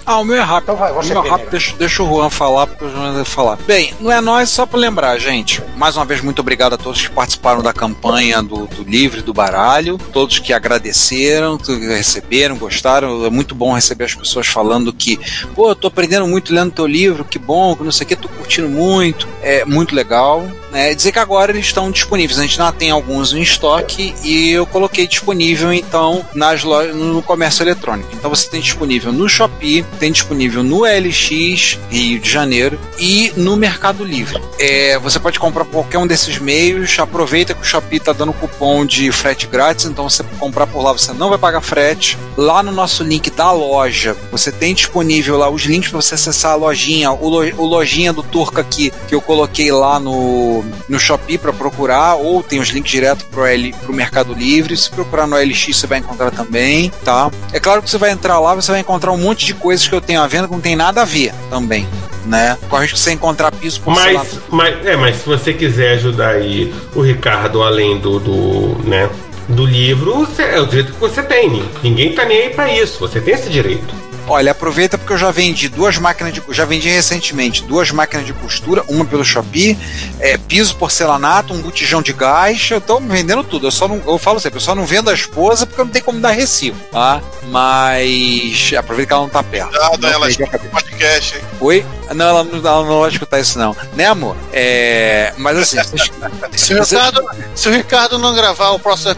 Ah, 0.07 0.19
o 0.19 0.25
meu 0.25 0.37
é 0.37 0.41
rápido. 0.41 0.73
Então 0.73 0.77
vai, 0.77 0.93
você 0.93 1.13
o 1.13 1.15
meu 1.15 1.25
é 1.25 1.29
rápido, 1.31 1.51
deixa, 1.51 1.77
deixa 1.77 2.03
o 2.03 2.07
Juan 2.09 2.29
falar, 2.31 2.67
porque 2.67 2.85
o 2.85 2.91
Juan 2.91 3.13
vai 3.13 3.25
falar. 3.25 3.57
Bem, 3.65 3.95
não 4.01 4.11
é 4.11 4.21
nós, 4.21 4.51
só 4.51 4.67
para 4.67 4.81
lembrar, 4.81 5.17
gente. 5.19 5.63
Mais 5.77 5.97
uma 5.97 6.05
vez, 6.05 6.21
muito 6.21 6.41
obrigado 6.41 6.73
a 6.73 6.77
todos 6.77 7.07
que 7.07 7.15
participaram 7.15 7.63
da 7.63 7.73
campanha 7.73 8.43
do, 8.43 8.67
do 8.67 8.83
livre 8.83 9.23
do 9.23 9.33
baralho, 9.33 9.99
todos 10.13 10.41
que 10.41 10.53
agradeceram, 10.53 11.57
que 11.57 11.73
receberam, 11.87 12.57
gostaram. 12.57 13.25
É 13.25 13.31
muito 13.31 13.55
bom 13.55 13.73
receber 13.73 14.07
as 14.07 14.15
pessoas 14.17 14.49
falando 14.49 14.93
que, 14.93 15.17
pô, 15.55 15.69
eu 15.69 15.77
tô 15.77 15.87
aprendendo 15.87 16.27
muito 16.27 16.53
lendo 16.53 16.73
teu 16.73 16.89
livro, 16.89 17.25
que 17.25 17.39
bom, 17.39 17.77
que 17.77 17.85
não 17.85 17.93
sei 17.93 18.05
o 18.05 18.09
que, 18.09 18.17
tô 18.17 18.29
curtindo 18.29 18.69
muito. 18.69 19.29
É 19.43 19.65
muito 19.65 19.95
legal. 19.95 20.47
Né? 20.71 20.95
Dizer 20.95 21.11
que 21.13 21.19
agora 21.19 21.51
eles 21.51 21.67
estão 21.67 21.91
disponíveis. 21.91 22.39
A 22.39 22.43
gente 22.43 22.61
ainda 22.61 22.73
tem 22.73 22.91
alguns 22.91 23.33
em 23.33 23.41
estoque 23.43 24.15
e 24.23 24.51
eu 24.51 24.65
coloquei 24.67 25.07
disponível 25.07 25.73
então 25.73 26.25
nas 26.33 26.63
lojas, 26.63 26.95
no 26.95 27.21
comércio 27.23 27.63
eletrônico. 27.65 28.11
Então 28.13 28.31
você 28.31 28.49
tem 28.49 28.61
disponível 28.61 29.13
no 29.13 29.29
Shopee, 29.29 29.85
tem 29.99 30.13
disponível 30.13 30.63
no 30.63 30.83
LX 30.85 31.77
Rio 31.91 32.21
de 32.21 32.31
Janeiro 32.31 32.79
e 32.99 33.33
no 33.37 33.57
Mercado 33.57 34.05
Livre. 34.05 34.41
É, 34.61 34.97
você 34.99 35.19
pode 35.19 35.41
comprar 35.41 35.65
por 35.65 35.73
qualquer 35.73 35.99
um 35.99 36.07
desses 36.07 36.39
meios. 36.39 36.97
Aproveita 36.99 37.53
que 37.55 37.63
o 37.63 37.65
Shopee 37.65 37.97
está 37.97 38.13
dando 38.13 38.33
cupom 38.33 38.87
de 38.87 39.11
frete 39.11 39.47
grátis, 39.49 39.87
então 39.87 40.09
você 40.09 40.23
comprar 40.39 40.67
por 40.69 40.83
lá 40.83 40.93
você 40.93 41.13
não 41.13 41.29
vai 41.31 41.39
pagar 41.39 41.61
frete. 41.61 42.17
Lá 42.37 42.63
no 42.63 42.71
nosso 42.71 43.03
link 43.03 43.29
da 43.31 43.51
loja, 43.51 44.17
você 44.31 44.53
tem 44.53 44.73
disponível 44.75 45.37
lá 45.37 45.51
os 45.51 45.63
links 45.63 45.91
para 45.91 46.01
você 46.01 46.15
acessar 46.15 46.53
a 46.53 46.55
lojinha, 46.55 47.11
o, 47.11 47.29
lo- 47.29 47.55
o 47.61 47.67
lojinha 47.67 48.13
do 48.13 48.23
Turca 48.23 48.61
aqui 48.61 48.93
que 49.09 49.15
eu 49.15 49.21
coloquei 49.31 49.71
lá 49.71 50.01
no, 50.01 50.65
no 50.89 50.99
Shopee 50.99 51.39
para 51.39 51.53
procurar, 51.53 52.17
ou 52.17 52.43
tem 52.43 52.59
os 52.59 52.71
links 52.71 52.91
direto 52.91 53.25
pro, 53.27 53.47
L, 53.47 53.73
pro 53.81 53.93
Mercado 53.93 54.35
Livre. 54.35 54.77
Se 54.77 54.91
procurar 54.91 55.25
no 55.25 55.37
LX 55.37 55.77
você 55.77 55.87
vai 55.87 55.99
encontrar 56.01 56.33
também, 56.33 56.91
tá? 57.05 57.31
É 57.53 57.61
claro 57.61 57.81
que 57.81 57.89
você 57.89 57.97
vai 57.97 58.11
entrar 58.11 58.41
lá, 58.41 58.57
você 58.57 58.73
vai 58.73 58.81
encontrar 58.81 59.13
um 59.13 59.17
monte 59.17 59.47
de 59.47 59.55
coisas 59.55 59.87
que 59.87 59.95
eu 59.95 60.01
tenho 60.01 60.21
à 60.21 60.27
venda 60.27 60.49
que 60.49 60.53
não 60.53 60.61
tem 60.61 60.75
nada 60.75 61.03
a 61.03 61.05
ver 61.05 61.33
também, 61.49 61.87
né? 62.27 62.59
Corre 62.69 62.89
que 62.89 62.99
você 62.99 63.13
encontrar 63.13 63.53
piso 63.53 63.81
por 63.83 63.95
Mas, 63.95 64.41
mas, 64.51 64.85
é, 64.85 64.97
mas 64.97 65.19
se 65.19 65.27
você 65.27 65.55
quiser 65.55 65.93
ajudar 65.93 66.31
aí 66.31 66.75
o 66.97 67.01
Ricardo 67.01 67.63
além 67.63 68.01
do, 68.01 68.19
do, 68.19 68.79
né, 68.85 69.09
do 69.49 69.65
livro, 69.65 70.27
é 70.39 70.61
o 70.61 70.67
direito 70.67 70.93
que 70.93 70.99
você 70.99 71.23
tem. 71.23 71.63
Ninguém 71.85 72.13
tá 72.15 72.25
nem 72.25 72.43
aí 72.43 72.51
pra 72.51 72.73
isso. 72.73 72.99
Você 72.99 73.21
tem 73.21 73.35
esse 73.35 73.49
direito. 73.49 73.95
Olha, 74.31 74.53
aproveita 74.53 74.97
porque 74.97 75.13
eu 75.13 75.19
já 75.19 75.33
vendi 75.33 75.69
duas 75.69 75.99
máquinas 75.99 76.33
de 76.33 76.41
já 76.51 76.65
vendi 76.65 76.89
recentemente 76.89 77.65
duas 77.65 77.91
máquinas 77.91 78.25
de 78.25 78.33
costura, 78.33 78.85
uma 78.87 79.05
pelo 79.05 79.25
Shopee, 79.25 79.77
é, 80.21 80.39
piso 80.39 80.77
porcelanato, 80.77 81.53
um 81.53 81.61
botijão 81.61 82.01
de 82.01 82.13
gás, 82.13 82.71
eu 82.71 82.81
tô 82.81 83.01
vendendo 83.01 83.43
tudo. 83.43 83.67
Eu 83.67 83.73
só 83.73 83.89
não, 83.89 84.01
eu 84.07 84.19
falo 84.19 84.39
sempre, 84.39 84.59
eu 84.59 84.61
só 84.61 84.73
não 84.73 84.87
vendo 84.87 85.11
a 85.11 85.15
esposa 85.15 85.67
porque 85.67 85.81
eu 85.81 85.85
não 85.85 85.91
tenho 85.91 86.05
como 86.05 86.21
dar 86.21 86.31
recibo, 86.31 86.79
tá? 86.93 87.21
Mas 87.49 88.73
aproveita 88.79 89.09
que 89.09 89.13
ela 89.15 89.23
não 89.23 89.29
tá 89.29 89.43
perto. 89.43 89.71
Cuidado, 89.71 90.01
Não 90.01 90.09
ela 90.09 90.31
escuta 90.31 90.57
o 90.59 90.71
podcast, 90.71 91.37
hein? 91.37 91.43
Oi? 91.59 91.87
Não, 92.15 92.29
ela 92.29 92.45
não, 92.45 92.59
ela 92.59 92.85
não 92.85 93.01
vai 93.01 93.11
escutar 93.11 93.41
isso, 93.41 93.59
não. 93.59 93.77
Né, 93.95 94.07
amor? 94.07 94.37
É. 94.53 95.33
Mas 95.39 95.59
assim, 95.59 95.79
Se 96.57 96.75
o, 96.75 96.83
Ricardo, 96.83 97.25
se 97.55 97.69
o 97.69 97.73
Ricardo 97.73 98.19
não 98.19 98.35
gravar 98.35 98.71
o 98.71 98.79
próximo 98.79 99.15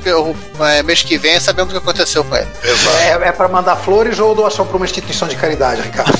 o, 0.58 0.64
é, 0.64 0.82
mês 0.82 1.02
que 1.02 1.18
vem, 1.18 1.38
sabemos 1.40 1.72
o 1.72 1.76
que 1.76 1.82
aconteceu 1.82 2.24
com 2.24 2.34
ele. 2.36 2.48
É, 3.02 3.28
é 3.28 3.32
para 3.32 3.48
mandar 3.48 3.76
flores 3.76 4.18
ou 4.18 4.34
doação 4.34 4.66
para 4.66 4.76
uma 4.76 4.84
instituição 4.84 5.01
de 5.06 5.36
caridade, 5.36 5.82
Ricardo? 5.82 6.12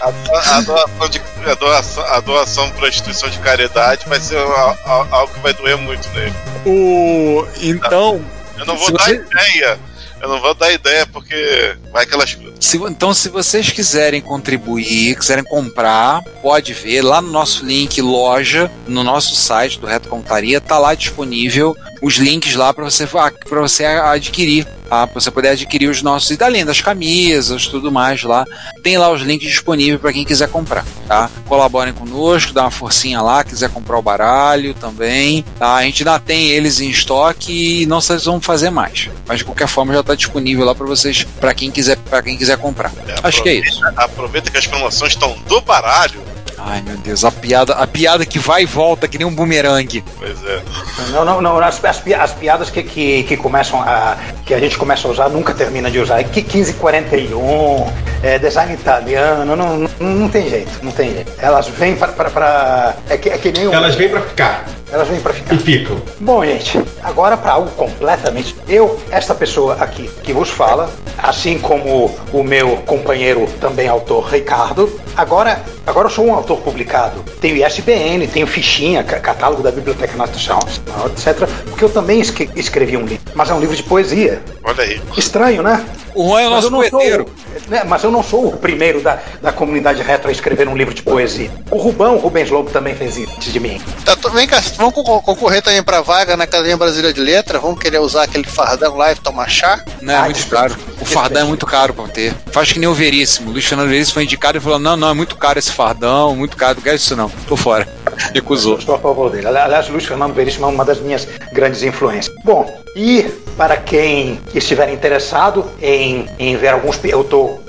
A, 0.00 0.56
a 0.56 0.60
doação 0.60 1.08
de, 1.08 1.22
a 1.50 1.54
doação, 1.54 2.04
a 2.04 2.20
doação 2.20 2.70
para 2.70 2.88
instituição 2.88 3.28
de 3.28 3.38
caridade 3.38 4.04
vai 4.06 4.20
ser 4.20 4.38
a- 4.38 4.76
a- 4.84 5.06
algo 5.10 5.32
que 5.32 5.40
vai 5.40 5.52
doer 5.54 5.76
muito 5.76 6.08
nele. 6.10 6.32
o. 6.66 7.46
Então. 7.60 8.24
Eu 8.58 8.66
não 8.66 8.76
vou 8.76 8.92
dar 8.92 9.04
você- 9.04 9.14
ideia. 9.16 9.78
Eu 10.20 10.28
não 10.28 10.40
vou 10.40 10.54
dar 10.54 10.72
ideia 10.72 11.06
porque 11.06 11.76
vai 11.92 12.06
que 12.06 12.14
ela 12.14 12.24
escuta. 12.24 12.54
Se- 12.60 12.78
então, 12.78 13.12
se 13.12 13.28
vocês 13.28 13.68
quiserem 13.70 14.22
contribuir, 14.22 15.16
quiserem 15.16 15.44
comprar, 15.44 16.22
pode 16.40 16.72
ver 16.72 17.02
lá 17.02 17.20
no 17.20 17.30
nosso 17.30 17.64
link 17.66 18.00
loja, 18.00 18.70
no 18.86 19.04
nosso 19.04 19.34
site 19.34 19.78
do 19.78 19.86
Reto 19.86 20.08
Computaria, 20.08 20.60
tá 20.62 20.78
lá 20.78 20.94
disponível 20.94 21.76
os 22.04 22.16
links 22.16 22.54
lá 22.54 22.72
para 22.72 22.84
você 22.84 23.08
você 23.50 23.84
adquirir, 23.86 24.66
tá? 24.90 25.06
Pra 25.06 25.20
você 25.20 25.30
poder 25.30 25.48
adquirir 25.48 25.88
os 25.88 26.02
nossos 26.02 26.30
e 26.30 26.44
além 26.44 26.62
das 26.62 26.82
camisas, 26.82 27.66
tudo 27.66 27.90
mais 27.90 28.22
lá. 28.22 28.44
Tem 28.82 28.98
lá 28.98 29.10
os 29.10 29.22
links 29.22 29.48
disponíveis 29.48 29.98
para 29.98 30.12
quem 30.12 30.22
quiser 30.22 30.48
comprar, 30.50 30.84
tá? 31.08 31.30
Colaborem 31.46 31.94
conosco, 31.94 32.52
dá 32.52 32.62
uma 32.62 32.70
forcinha 32.70 33.22
lá, 33.22 33.42
quiser 33.42 33.70
comprar 33.70 33.98
o 33.98 34.02
baralho 34.02 34.74
também, 34.74 35.42
tá? 35.58 35.76
A 35.76 35.82
gente 35.84 36.02
ainda 36.02 36.18
tem 36.18 36.48
eles 36.48 36.78
em 36.78 36.90
estoque 36.90 37.82
e 37.82 37.86
não 37.86 38.02
sei 38.02 38.18
se 38.18 38.26
vamos 38.26 38.44
fazer 38.44 38.68
mais, 38.68 39.08
mas 39.26 39.38
de 39.38 39.44
qualquer 39.44 39.66
forma 39.68 39.94
já 39.94 40.02
tá 40.02 40.14
disponível 40.14 40.66
lá 40.66 40.74
para 40.74 40.86
vocês, 40.86 41.24
para 41.40 41.54
quem 41.54 41.70
quiser, 41.70 41.96
para 41.96 42.22
quem 42.22 42.36
quiser 42.36 42.58
comprar. 42.58 42.92
Acho 43.22 43.42
que 43.42 43.48
é 43.48 43.54
isso. 43.54 43.80
Aproveita 43.96 44.50
que 44.50 44.58
as 44.58 44.66
promoções 44.66 45.12
estão 45.12 45.34
do 45.48 45.60
baralho. 45.62 46.22
Ai 46.58 46.80
meu 46.82 46.96
Deus, 46.98 47.24
a 47.24 47.30
piada, 47.30 47.74
a 47.74 47.86
piada 47.86 48.24
que 48.24 48.38
vai 48.38 48.62
e 48.62 48.66
volta 48.66 49.06
que 49.08 49.18
nem 49.18 49.26
um 49.26 49.34
bumerangue. 49.34 50.04
Pois 50.18 50.36
é. 50.44 50.62
Não, 51.10 51.24
não, 51.24 51.40
não. 51.40 51.58
As, 51.58 51.82
as 51.84 52.02
as 52.18 52.32
piadas 52.32 52.70
que, 52.70 52.82
que, 52.82 53.22
que 53.24 53.36
começam 53.36 53.80
a. 53.80 54.16
que 54.46 54.54
a 54.54 54.58
gente 54.60 54.76
começa 54.78 55.06
a 55.08 55.10
usar 55.10 55.28
nunca 55.28 55.52
termina 55.54 55.90
de 55.90 55.98
usar. 55.98 56.22
Que 56.24 56.40
1541, 56.42 57.86
é, 58.22 58.38
design 58.38 58.74
italiano, 58.74 59.56
não, 59.56 59.76
não, 59.78 59.90
não 60.00 60.28
tem 60.28 60.48
jeito, 60.48 60.70
não 60.82 60.92
tem 60.92 61.12
jeito. 61.12 61.32
Elas 61.38 61.68
vêm 61.68 61.96
para. 61.96 62.12
pra- 62.12 62.30
pra- 62.30 62.94
é, 63.08 63.16
que, 63.16 63.28
é 63.28 63.38
que 63.38 63.52
nem 63.52 63.66
o- 63.68 63.72
Elas 63.74 63.94
vêm 63.94 64.08
pra 64.08 64.20
ficar 64.20 64.64
elas 64.92 65.08
vêm 65.08 65.18
para 65.20 65.32
ficar. 65.32 65.54
e 65.56 65.58
ficam. 65.58 66.00
Bom, 66.20 66.44
gente, 66.44 66.80
agora 67.02 67.36
para 67.36 67.52
algo 67.52 67.68
completamente. 67.70 68.54
Eu, 68.68 69.00
esta 69.10 69.34
pessoa 69.34 69.74
aqui 69.80 70.08
que 70.22 70.32
vos 70.32 70.50
fala, 70.50 70.88
assim 71.18 71.58
como 71.58 72.16
o 72.32 72.44
meu 72.44 72.76
companheiro, 72.86 73.44
também 73.60 73.88
autor, 73.88 74.24
Ricardo, 74.28 75.00
agora, 75.16 75.60
agora 75.86 76.06
eu 76.06 76.10
sou 76.10 76.26
um 76.26 76.34
autor 76.34 76.58
publicado. 76.60 77.24
Tenho 77.40 77.64
ISBN, 77.66 78.26
tenho 78.28 78.46
fichinha, 78.46 79.02
ca- 79.02 79.20
catálogo 79.20 79.62
da 79.62 79.70
Biblioteca 79.70 80.16
Nacional, 80.16 80.62
etc. 81.06 81.48
Porque 81.68 81.84
eu 81.84 81.88
também 81.90 82.20
escrevi 82.54 82.96
um 82.96 83.04
livro, 83.04 83.24
mas 83.34 83.50
é 83.50 83.54
um 83.54 83.60
livro 83.60 83.76
de 83.76 83.82
poesia. 83.82 84.42
Olha 84.62 84.82
aí. 84.84 85.00
Estranho, 85.16 85.62
né? 85.62 85.84
O 86.14 86.28
Juan 86.28 86.42
é 86.42 86.46
o 86.46 86.50
nosso 86.50 86.66
eu 86.68 86.70
não 86.70 86.80
sou, 86.82 86.90
poeteiro. 86.90 87.26
né, 87.66 87.82
mas 87.88 88.04
eu 88.04 88.10
não 88.12 88.22
sou 88.22 88.46
o 88.46 88.56
primeiro 88.56 89.00
da, 89.00 89.18
da 89.42 89.50
comunidade 89.52 90.00
retro 90.00 90.28
a 90.28 90.32
escrever 90.32 90.68
um 90.68 90.76
livro 90.76 90.94
de 90.94 91.02
poesia. 91.02 91.50
O 91.72 91.76
Rubão, 91.76 92.14
o 92.14 92.18
Rubens 92.20 92.50
Lobo, 92.50 92.70
também 92.70 92.94
fez 92.94 93.16
isso 93.16 93.32
antes 93.36 93.52
de 93.52 93.58
mim. 93.58 93.80
Tá, 94.04 94.14
tô- 94.14 94.30
vem 94.30 94.46
cá, 94.46 94.62
vamos 94.76 94.94
concor- 94.94 95.20
concorrer 95.22 95.60
também 95.60 95.82
pra 95.82 96.02
vaga 96.02 96.36
na 96.36 96.44
Academia 96.44 96.76
Brasileira 96.76 97.12
de 97.12 97.20
Letra? 97.20 97.58
Vamos 97.58 97.80
querer 97.80 97.98
usar 97.98 98.22
aquele 98.22 98.44
fardão 98.44 98.96
lá 98.96 99.10
e 99.10 99.16
tomar 99.16 99.48
chá? 99.50 99.82
Não, 100.00 100.14
é 100.14 100.16
Ah, 100.18 100.22
muito 100.22 100.36
desculpa. 100.36 100.68
caro. 100.68 100.76
O 101.00 101.04
fardão 101.04 101.42
é 101.42 101.44
muito 101.46 101.66
caro 101.66 101.92
pra 101.92 102.06
ter. 102.06 102.32
Faz 102.52 102.72
que 102.72 102.78
nem 102.78 102.88
o 102.88 102.94
Veríssimo. 102.94 103.50
O 103.50 103.52
Luiz 103.52 103.64
Fernando 103.66 103.88
Veríssimo 103.88 104.14
foi 104.14 104.22
indicado 104.22 104.56
e 104.56 104.60
falou: 104.60 104.78
não, 104.78 104.96
não, 104.96 105.10
é 105.10 105.14
muito 105.14 105.34
caro 105.34 105.58
esse 105.58 105.72
fardão, 105.74 106.34
muito 106.36 106.56
caro, 106.56 106.76
não 106.76 106.82
quero 106.82 106.96
isso 106.96 107.14
não. 107.16 107.28
Tô 107.48 107.56
fora. 107.56 107.86
Recusou. 108.32 108.78
Estou 108.78 108.94
a 108.94 108.98
favor 108.98 109.30
dele. 109.30 109.46
Ali- 109.48 109.58
Aliás, 109.58 109.88
Luiz 109.88 110.04
Fernando 110.06 110.32
Veríssimo 110.34 110.66
é 110.66 110.68
uma 110.68 110.84
das 110.84 111.00
minhas 111.00 111.26
grandes 111.52 111.82
influências. 111.82 112.34
Bom, 112.44 112.80
e 112.96 113.22
para 113.56 113.76
quem 113.76 114.40
estiver 114.54 114.88
interessado 114.92 115.64
em, 115.82 116.26
em 116.38 116.56
ver 116.56 116.68
alguns. 116.68 116.98
Eu 117.04 117.22
estou 117.22 117.62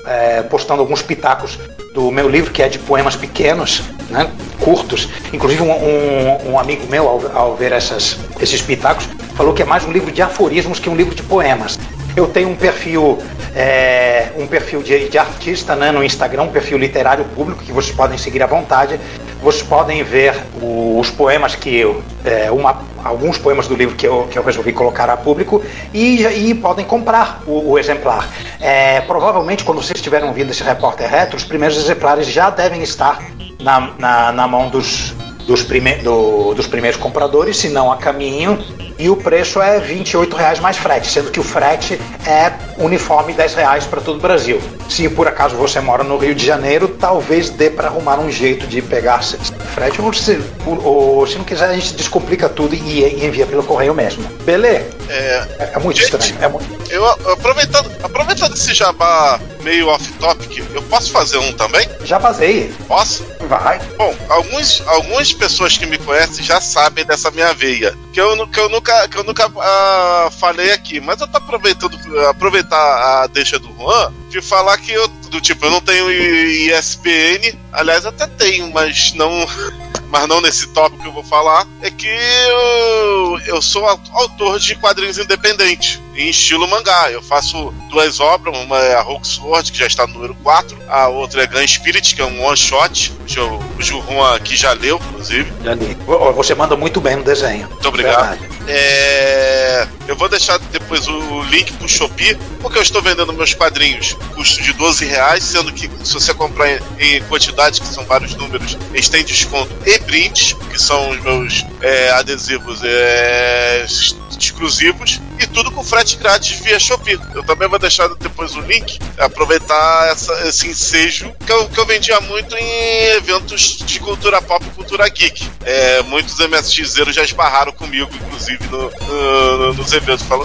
postando 0.50 0.80
alguns 0.82 1.02
pitacos 1.02 1.58
do 1.94 2.10
meu 2.10 2.28
livro, 2.28 2.52
que 2.52 2.62
é 2.62 2.68
de 2.68 2.78
poemas 2.78 3.16
pequenos, 3.16 3.82
né, 4.10 4.30
curtos. 4.60 5.08
Inclusive, 5.32 5.62
um, 5.62 5.70
um- 5.72 6.52
um 6.52 6.58
amigo 6.58 6.86
meu, 6.88 7.08
ao, 7.08 7.20
ao 7.36 7.56
ver 7.56 7.72
essas, 7.72 8.16
esses 8.40 8.60
pitacos, 8.60 9.08
falou 9.34 9.52
que 9.54 9.62
é 9.62 9.64
mais 9.64 9.84
um 9.84 9.90
livro 9.92 10.12
de 10.12 10.20
aforismos 10.22 10.78
que 10.78 10.88
um 10.90 10.94
livro 10.94 11.14
de 11.14 11.22
poemas. 11.22 11.78
Eu 12.16 12.26
tenho 12.28 12.48
um 12.48 12.56
perfil, 12.56 13.18
é, 13.54 14.28
um 14.38 14.46
perfil 14.46 14.82
de, 14.82 15.08
de 15.10 15.18
artista 15.18 15.76
né, 15.76 15.92
no 15.92 16.02
Instagram, 16.02 16.44
um 16.44 16.48
perfil 16.48 16.78
literário 16.78 17.24
público 17.26 17.62
que 17.62 17.70
vocês 17.72 17.94
podem 17.94 18.16
seguir 18.16 18.42
à 18.42 18.46
vontade. 18.46 18.98
Vocês 19.42 19.62
podem 19.62 20.02
ver 20.02 20.34
o- 20.62 20.98
os 20.98 21.10
poemas 21.10 21.54
que 21.54 21.76
eu, 21.76 22.02
é, 22.24 22.50
uma- 22.50 22.80
alguns 23.04 23.36
poemas 23.36 23.68
do 23.68 23.74
livro 23.76 23.94
que 23.94 24.06
eu, 24.06 24.26
que 24.30 24.38
eu 24.38 24.42
resolvi 24.42 24.72
colocar 24.72 25.10
a 25.10 25.16
público 25.16 25.62
e, 25.92 26.22
e 26.24 26.54
podem 26.54 26.86
comprar 26.86 27.42
o, 27.46 27.72
o 27.72 27.78
exemplar. 27.78 28.26
É, 28.60 29.02
provavelmente, 29.02 29.62
quando 29.62 29.82
vocês 29.82 29.96
estiverem 29.98 30.26
ouvindo 30.26 30.50
esse 30.50 30.62
repórter 30.62 31.08
retro, 31.10 31.36
os 31.36 31.44
primeiros 31.44 31.76
exemplares 31.76 32.26
já 32.26 32.48
devem 32.48 32.82
estar 32.82 33.22
na, 33.60 33.90
na, 33.98 34.32
na 34.32 34.48
mão 34.48 34.70
dos, 34.70 35.14
dos, 35.46 35.62
prime, 35.62 35.94
do- 35.96 36.54
dos 36.54 36.66
primeiros 36.66 36.98
compradores, 36.98 37.56
se 37.56 37.68
não 37.68 37.90
a 37.92 37.96
caminho. 37.96 38.58
E 38.98 39.10
o 39.10 39.16
preço 39.16 39.60
é 39.60 39.78
28 39.78 40.34
reais 40.36 40.58
mais 40.58 40.76
frete, 40.78 41.06
sendo 41.08 41.30
que 41.30 41.38
o 41.38 41.42
frete 41.42 42.00
é 42.26 42.50
uniforme 42.82 43.34
10 43.34 43.54
reais 43.54 43.84
para 43.84 44.00
todo 44.00 44.16
o 44.16 44.20
Brasil. 44.20 44.58
Se 44.88 45.06
por 45.10 45.28
acaso 45.28 45.54
você 45.54 45.78
mora 45.80 46.02
no 46.02 46.16
Rio 46.16 46.34
de 46.34 46.44
Janeiro, 46.46 46.88
talvez 46.88 47.50
dê 47.50 47.68
para 47.68 47.88
arrumar 47.88 48.18
um 48.18 48.30
jeito 48.30 48.66
de 48.66 48.80
pegar 48.80 49.22
frete, 49.22 50.00
ou 50.00 50.12
se, 50.14 50.40
ou- 50.66 50.82
ou 50.82 51.26
se 51.26 51.36
não 51.36 51.44
quiser, 51.44 51.68
a 51.68 51.74
gente 51.74 51.94
descomplica 51.94 52.48
tudo 52.48 52.74
e, 52.74 52.78
e 53.02 53.26
envia 53.26 53.44
pelo 53.46 53.62
correio 53.62 53.94
mesmo. 53.94 54.24
Beleza? 54.44 54.86
É, 55.08 55.46
É, 55.58 55.70
é 55.74 55.78
muito 55.78 56.00
Gente. 56.00 56.14
estranho. 56.14 56.44
É 56.44 56.48
muito... 56.48 56.92
eu 56.92 57.06
aproveitando, 57.32 57.90
aproveitando 58.02 58.54
esse 58.54 58.74
jabá 58.74 59.40
meio 59.62 59.88
off-topic, 59.88 60.64
eu 60.74 60.82
posso 60.82 61.10
fazer 61.10 61.38
um 61.38 61.52
também? 61.52 61.88
Já 62.04 62.18
basei. 62.18 62.72
Posso? 62.86 63.26
Vai. 63.48 63.80
Bom, 63.96 64.14
alguns, 64.28 64.82
algumas 64.86 65.32
pessoas 65.32 65.76
que 65.76 65.86
me 65.86 65.98
conhecem 65.98 66.44
já 66.44 66.60
sabem 66.60 67.04
dessa 67.04 67.30
minha 67.30 67.52
veia, 67.52 67.96
que 68.12 68.20
eu, 68.20 68.46
que 68.46 68.60
eu 68.60 68.68
nunca, 68.68 69.08
que 69.08 69.18
eu 69.18 69.24
nunca 69.24 69.50
ah, 69.58 70.28
falei 70.38 70.72
aqui, 70.72 71.00
mas 71.00 71.20
eu 71.20 71.26
tô 71.26 71.38
aproveitando 71.38 71.96
aproveitar 72.28 72.76
a 72.76 73.26
deixa 73.26 73.58
do 73.58 73.68
Juan 73.76 74.12
de 74.28 74.40
falar 74.40 74.76
que 74.78 74.92
eu 74.92 75.08
do 75.26 75.40
tipo 75.40 75.64
eu 75.66 75.70
não 75.70 75.80
tenho 75.80 76.10
ISBN, 76.10 77.58
aliás 77.72 78.06
até 78.06 78.26
tenho, 78.26 78.70
mas 78.72 79.12
não 79.14 79.30
mas 80.08 80.28
não 80.28 80.40
nesse 80.40 80.68
tópico 80.68 81.02
que 81.02 81.08
eu 81.08 81.12
vou 81.12 81.24
falar, 81.24 81.66
é 81.82 81.90
que 81.90 82.06
eu, 82.06 83.38
eu 83.46 83.60
sou 83.62 83.84
au- 83.86 84.00
autor 84.12 84.58
de 84.60 84.74
quadrinhos 84.76 85.18
independentes, 85.18 86.00
em 86.14 86.30
estilo 86.30 86.66
mangá. 86.68 87.10
Eu 87.10 87.20
faço 87.22 87.74
duas 87.90 88.20
obras, 88.20 88.56
uma 88.56 88.78
é 88.78 88.94
a 88.94 89.02
Hulk 89.02 89.26
Sword, 89.26 89.72
que 89.72 89.78
já 89.78 89.86
está 89.86 90.06
no 90.06 90.14
número 90.14 90.34
4, 90.36 90.78
a 90.88 91.08
outra 91.08 91.42
é 91.42 91.46
Gun 91.46 91.66
Spirit, 91.66 92.14
que 92.14 92.22
é 92.22 92.24
um 92.24 92.44
one 92.44 92.56
shot, 92.56 93.12
cujo 93.22 93.58
cujo 93.74 93.98
o 93.98 94.02
Juan 94.02 94.36
aqui 94.36 94.56
já 94.56 94.72
leu, 94.74 95.00
inclusive. 95.10 95.52
Já 95.64 95.74
li. 95.74 95.96
Você 96.36 96.54
manda 96.54 96.76
muito 96.76 97.00
bem 97.00 97.16
no 97.16 97.24
desenho. 97.24 97.68
Muito 97.68 97.88
obrigado. 97.88 98.38
É, 98.68 99.86
Eu 100.08 100.16
vou 100.16 100.28
deixar 100.28 100.58
depois 100.58 101.06
o, 101.08 101.42
link 101.44 101.72
pro 101.74 101.88
Shopee, 101.88 102.36
porque 102.60 102.78
eu 102.78 102.82
estou 102.82 103.02
vendendo 103.02 103.32
meus 103.32 103.54
quadrinhos 103.54 104.14
custo 104.34 104.62
de 104.62 104.72
12 104.72 105.04
reais, 105.04 105.42
sendo 105.44 105.72
que 105.72 105.88
se 106.04 106.12
você 106.14 106.32
comprar 106.34 106.70
em, 107.00 107.22
quantidade, 107.24 107.80
que 107.80 107.86
são 107.88 108.04
vários 108.04 108.34
números, 108.34 108.76
eles 108.92 109.08
têm 109.08 109.24
desconto 109.24 109.72
e 109.84 109.98
brindes, 110.00 110.52
que 110.70 110.78
são 110.80 111.10
os 111.10 111.20
meus 111.22 111.64
é, 111.80 112.10
adesivos 112.10 112.80
é, 112.84 113.80
ex- 113.82 114.14
exclusivos, 114.38 115.20
e 115.40 115.46
tudo 115.46 115.70
com 115.70 115.82
frete 115.82 116.16
grátis 116.16 116.58
via 116.60 116.78
Shopee. 116.78 117.18
Eu 117.34 117.42
também 117.44 117.68
vou 117.68 117.78
deixar 117.78 118.08
depois 118.16 118.54
o 118.54 118.60
link, 118.60 118.98
aproveitar 119.18 120.08
essa- 120.12 120.46
esse 120.48 120.68
ensejo 120.68 121.32
que 121.44 121.52
eu, 121.52 121.68
que 121.68 121.78
eu 121.80 121.86
vendia 121.86 122.20
muito 122.20 122.54
em 122.56 123.02
eventos 123.16 123.78
de 123.78 123.98
cultura 124.00 124.40
pop 124.42 124.64
e 124.66 124.70
cultura 124.70 125.08
geek. 125.08 125.48
É, 125.64 126.02
muitos 126.02 126.38
MSXeiros 126.38 127.14
já 127.14 127.22
esbarraram 127.24 127.72
comigo, 127.72 128.10
inclusive, 128.14 128.58
no- 128.70 128.90
no- 129.06 129.74
nos 129.74 129.92